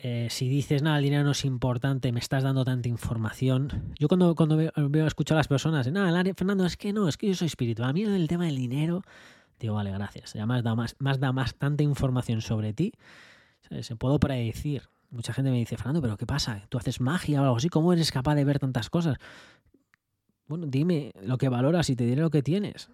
Eh, 0.03 0.29
si 0.31 0.49
dices, 0.49 0.81
nada, 0.81 0.97
el 0.97 1.03
dinero 1.03 1.23
no 1.23 1.31
es 1.31 1.45
importante, 1.45 2.11
me 2.11 2.19
estás 2.19 2.41
dando 2.41 2.65
tanta 2.65 2.89
información. 2.89 3.93
Yo 3.99 4.07
cuando, 4.07 4.33
cuando 4.33 4.57
veo, 4.57 4.71
veo 4.75 5.05
escuchar 5.05 5.35
a 5.35 5.39
las 5.41 5.47
personas, 5.47 5.91
nada, 5.91 6.23
Fernando, 6.35 6.65
es 6.65 6.75
que 6.75 6.91
no, 6.91 7.07
es 7.07 7.17
que 7.17 7.27
yo 7.27 7.35
soy 7.35 7.45
espiritual. 7.45 7.91
A 7.91 7.93
mí 7.93 8.01
el 8.01 8.27
tema 8.27 8.45
del 8.45 8.55
dinero, 8.55 9.03
digo, 9.59 9.75
vale, 9.75 9.91
gracias. 9.91 10.33
Ya 10.33 10.47
más 10.47 10.63
da 10.63 10.73
más, 10.73 10.95
más, 10.97 11.19
da 11.19 11.31
más 11.31 11.53
tanta 11.53 11.83
información 11.83 12.41
sobre 12.41 12.73
ti. 12.73 12.93
Se 13.81 13.95
puedo 13.95 14.19
predecir. 14.19 14.89
Mucha 15.11 15.33
gente 15.33 15.51
me 15.51 15.57
dice, 15.57 15.77
Fernando, 15.77 16.01
pero 16.01 16.17
¿qué 16.17 16.25
pasa? 16.25 16.65
¿Tú 16.69 16.79
haces 16.79 16.99
magia 16.99 17.39
o 17.41 17.43
algo 17.43 17.57
así? 17.57 17.69
¿Cómo 17.69 17.93
eres 17.93 18.11
capaz 18.11 18.33
de 18.33 18.43
ver 18.43 18.57
tantas 18.57 18.89
cosas? 18.89 19.17
Bueno, 20.47 20.65
dime 20.67 21.11
lo 21.21 21.37
que 21.37 21.47
valoras 21.47 21.91
y 21.91 21.95
te 21.95 22.05
diré 22.05 22.21
lo 22.23 22.31
que 22.31 22.41
tienes. 22.41 22.89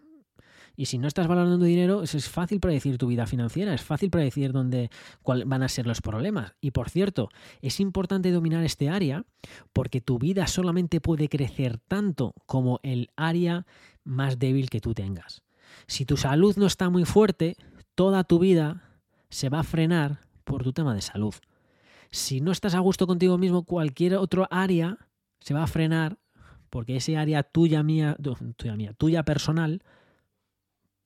Y 0.80 0.86
si 0.86 1.00
no 1.00 1.08
estás 1.08 1.28
valorando 1.28 1.66
dinero, 1.66 2.04
es 2.04 2.30
fácil 2.30 2.60
predecir 2.60 3.00
tu 3.00 3.08
vida 3.08 3.26
financiera, 3.26 3.74
es 3.74 3.82
fácil 3.82 4.12
predecir 4.12 4.52
dónde 4.52 4.92
cuáles 5.24 5.48
van 5.48 5.64
a 5.64 5.70
ser 5.70 5.88
los 5.88 6.02
problemas. 6.02 6.54
Y 6.62 6.70
por 6.70 6.92
cierto, 6.92 7.30
es 7.64 7.80
importante 7.80 8.32
dominar 8.32 8.64
este 8.64 8.88
área 8.88 9.26
porque 9.74 10.02
tu 10.02 10.20
vida 10.20 10.46
solamente 10.46 11.02
puede 11.02 11.30
crecer 11.30 11.80
tanto 11.80 12.36
como 12.46 12.80
el 12.84 13.10
área 13.16 13.66
más 14.04 14.38
débil 14.38 14.70
que 14.70 14.80
tú 14.80 14.94
tengas. 14.94 15.42
Si 15.88 16.06
tu 16.06 16.16
salud 16.16 16.56
no 16.58 16.68
está 16.68 16.92
muy 16.92 17.06
fuerte, 17.06 17.58
toda 17.96 18.24
tu 18.24 18.38
vida 18.38 18.84
se 19.32 19.50
va 19.50 19.62
a 19.62 19.64
frenar 19.64 20.20
por 20.44 20.64
tu 20.64 20.74
tema 20.74 20.94
de 20.94 21.02
salud. 21.02 21.34
Si 22.12 22.40
no 22.40 22.52
estás 22.52 22.76
a 22.76 22.80
gusto 22.80 23.08
contigo 23.08 23.40
mismo, 23.40 23.64
cualquier 23.64 24.18
otro 24.18 24.48
área 24.52 25.00
se 25.40 25.56
va 25.56 25.64
a 25.64 25.68
frenar 25.68 26.20
porque 26.70 26.98
ese 26.98 27.18
área 27.18 27.42
tuya 27.42 27.82
mía, 27.82 28.16
tuya 28.58 28.76
mía, 28.76 28.94
tuya 28.94 29.24
personal 29.24 29.82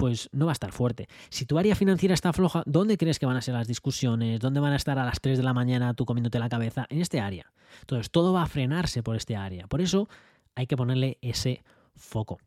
pues 0.02 0.30
no 0.32 0.48
va 0.48 0.52
a 0.52 0.54
estar 0.54 0.72
fuerte. 0.72 1.08
Si 1.30 1.46
tu 1.46 1.60
área 1.60 1.76
financiera 1.76 2.16
está 2.16 2.34
floja, 2.34 2.64
¿dónde 2.66 2.98
crees 2.98 3.20
que 3.20 3.28
van 3.28 3.38
a 3.38 3.42
ser 3.44 3.54
las 3.54 3.68
discusiones? 3.68 4.40
¿Dónde 4.40 4.60
van 4.60 4.74
a 4.74 4.76
estar 4.76 4.98
a 4.98 5.06
las 5.06 5.22
3 5.22 5.38
de 5.38 5.44
la 5.44 5.54
mañana 5.54 5.94
tú 5.94 6.06
comiéndote 6.06 6.40
la 6.40 6.50
cabeza? 6.50 6.88
En 6.90 7.02
este 7.02 7.20
área. 7.20 7.54
Entonces, 7.82 8.10
todo 8.10 8.34
va 8.34 8.42
a 8.42 8.48
frenarse 8.48 9.04
por 9.04 9.16
este 9.16 9.36
área. 9.36 9.68
Por 9.68 9.80
eso 9.80 10.10
hay 10.56 10.66
que 10.66 10.76
ponerle 10.76 11.20
ese 11.22 11.64
foco. 11.96 12.40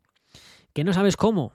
¿Que 0.73 0.83
no 0.83 0.91
sabes 0.91 1.15
cómo? 1.15 1.53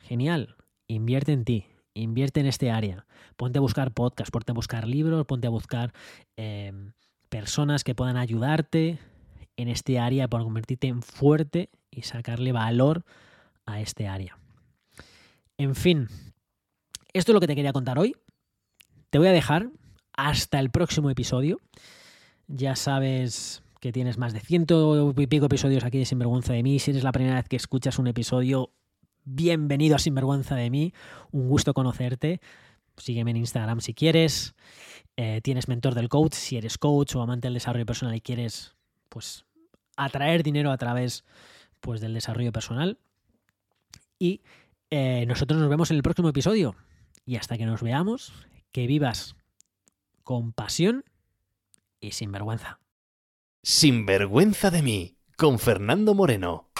Genial. 0.00 0.56
Invierte 0.88 1.32
en 1.32 1.44
ti. 1.44 1.66
Invierte 1.94 2.40
en 2.40 2.46
este 2.46 2.72
área. 2.72 3.06
Ponte 3.36 3.58
a 3.58 3.62
buscar 3.62 3.92
podcasts, 3.92 4.32
ponte 4.32 4.50
a 4.50 4.54
buscar 4.54 4.88
libros, 4.88 5.26
ponte 5.26 5.46
a 5.46 5.50
buscar 5.50 5.92
em, 6.36 6.90
personas 7.28 7.84
que 7.84 7.94
puedan 7.94 8.16
ayudarte 8.16 8.98
en 9.56 9.68
este 9.68 10.00
área 10.00 10.26
para 10.26 10.42
convertirte 10.42 10.88
en 10.88 11.02
fuerte 11.02 11.70
y 11.88 12.02
sacarle 12.02 12.50
valor 12.50 13.04
a 13.64 13.80
este 13.80 14.08
área. 14.08 14.36
En 15.58 15.74
fin, 15.74 16.08
esto 17.14 17.32
es 17.32 17.34
lo 17.34 17.40
que 17.40 17.46
te 17.46 17.56
quería 17.56 17.72
contar 17.72 17.98
hoy. 17.98 18.14
Te 19.08 19.18
voy 19.18 19.28
a 19.28 19.32
dejar 19.32 19.70
hasta 20.12 20.58
el 20.58 20.70
próximo 20.70 21.08
episodio. 21.08 21.60
Ya 22.46 22.76
sabes 22.76 23.62
que 23.80 23.90
tienes 23.90 24.18
más 24.18 24.34
de 24.34 24.40
ciento 24.40 25.14
y 25.16 25.26
pico 25.26 25.46
episodios 25.46 25.84
aquí 25.84 25.98
de 25.98 26.04
Sinvergüenza 26.04 26.52
de 26.52 26.62
mí. 26.62 26.78
Si 26.78 26.90
eres 26.90 27.04
la 27.04 27.12
primera 27.12 27.36
vez 27.36 27.48
que 27.48 27.56
escuchas 27.56 27.98
un 27.98 28.06
episodio, 28.06 28.70
bienvenido 29.24 29.96
a 29.96 29.98
Sinvergüenza 29.98 30.56
de 30.56 30.68
mí. 30.68 30.92
Un 31.32 31.48
gusto 31.48 31.72
conocerte. 31.72 32.42
Sígueme 32.98 33.30
en 33.30 33.38
Instagram 33.38 33.80
si 33.80 33.94
quieres. 33.94 34.54
Eh, 35.16 35.40
tienes 35.42 35.68
mentor 35.68 35.94
del 35.94 36.10
coach, 36.10 36.34
si 36.34 36.58
eres 36.58 36.76
coach 36.76 37.16
o 37.16 37.22
amante 37.22 37.46
del 37.46 37.54
desarrollo 37.54 37.86
personal 37.86 38.14
y 38.14 38.20
quieres, 38.20 38.74
pues, 39.08 39.46
atraer 39.96 40.42
dinero 40.42 40.70
a 40.70 40.76
través, 40.76 41.24
pues, 41.80 42.02
del 42.02 42.12
desarrollo 42.12 42.52
personal. 42.52 42.98
Y 44.18 44.42
eh, 44.90 45.24
nosotros 45.26 45.60
nos 45.60 45.68
vemos 45.68 45.90
en 45.90 45.96
el 45.96 46.02
próximo 46.02 46.28
episodio. 46.28 46.76
Y 47.24 47.36
hasta 47.36 47.58
que 47.58 47.66
nos 47.66 47.82
veamos, 47.82 48.32
que 48.72 48.86
vivas 48.86 49.36
con 50.22 50.52
pasión 50.52 51.04
y 52.00 52.12
sin 52.12 52.30
vergüenza. 52.32 52.78
Sin 53.62 54.06
vergüenza 54.06 54.70
de 54.70 54.82
mí, 54.82 55.16
con 55.36 55.58
Fernando 55.58 56.14
Moreno. 56.14 56.70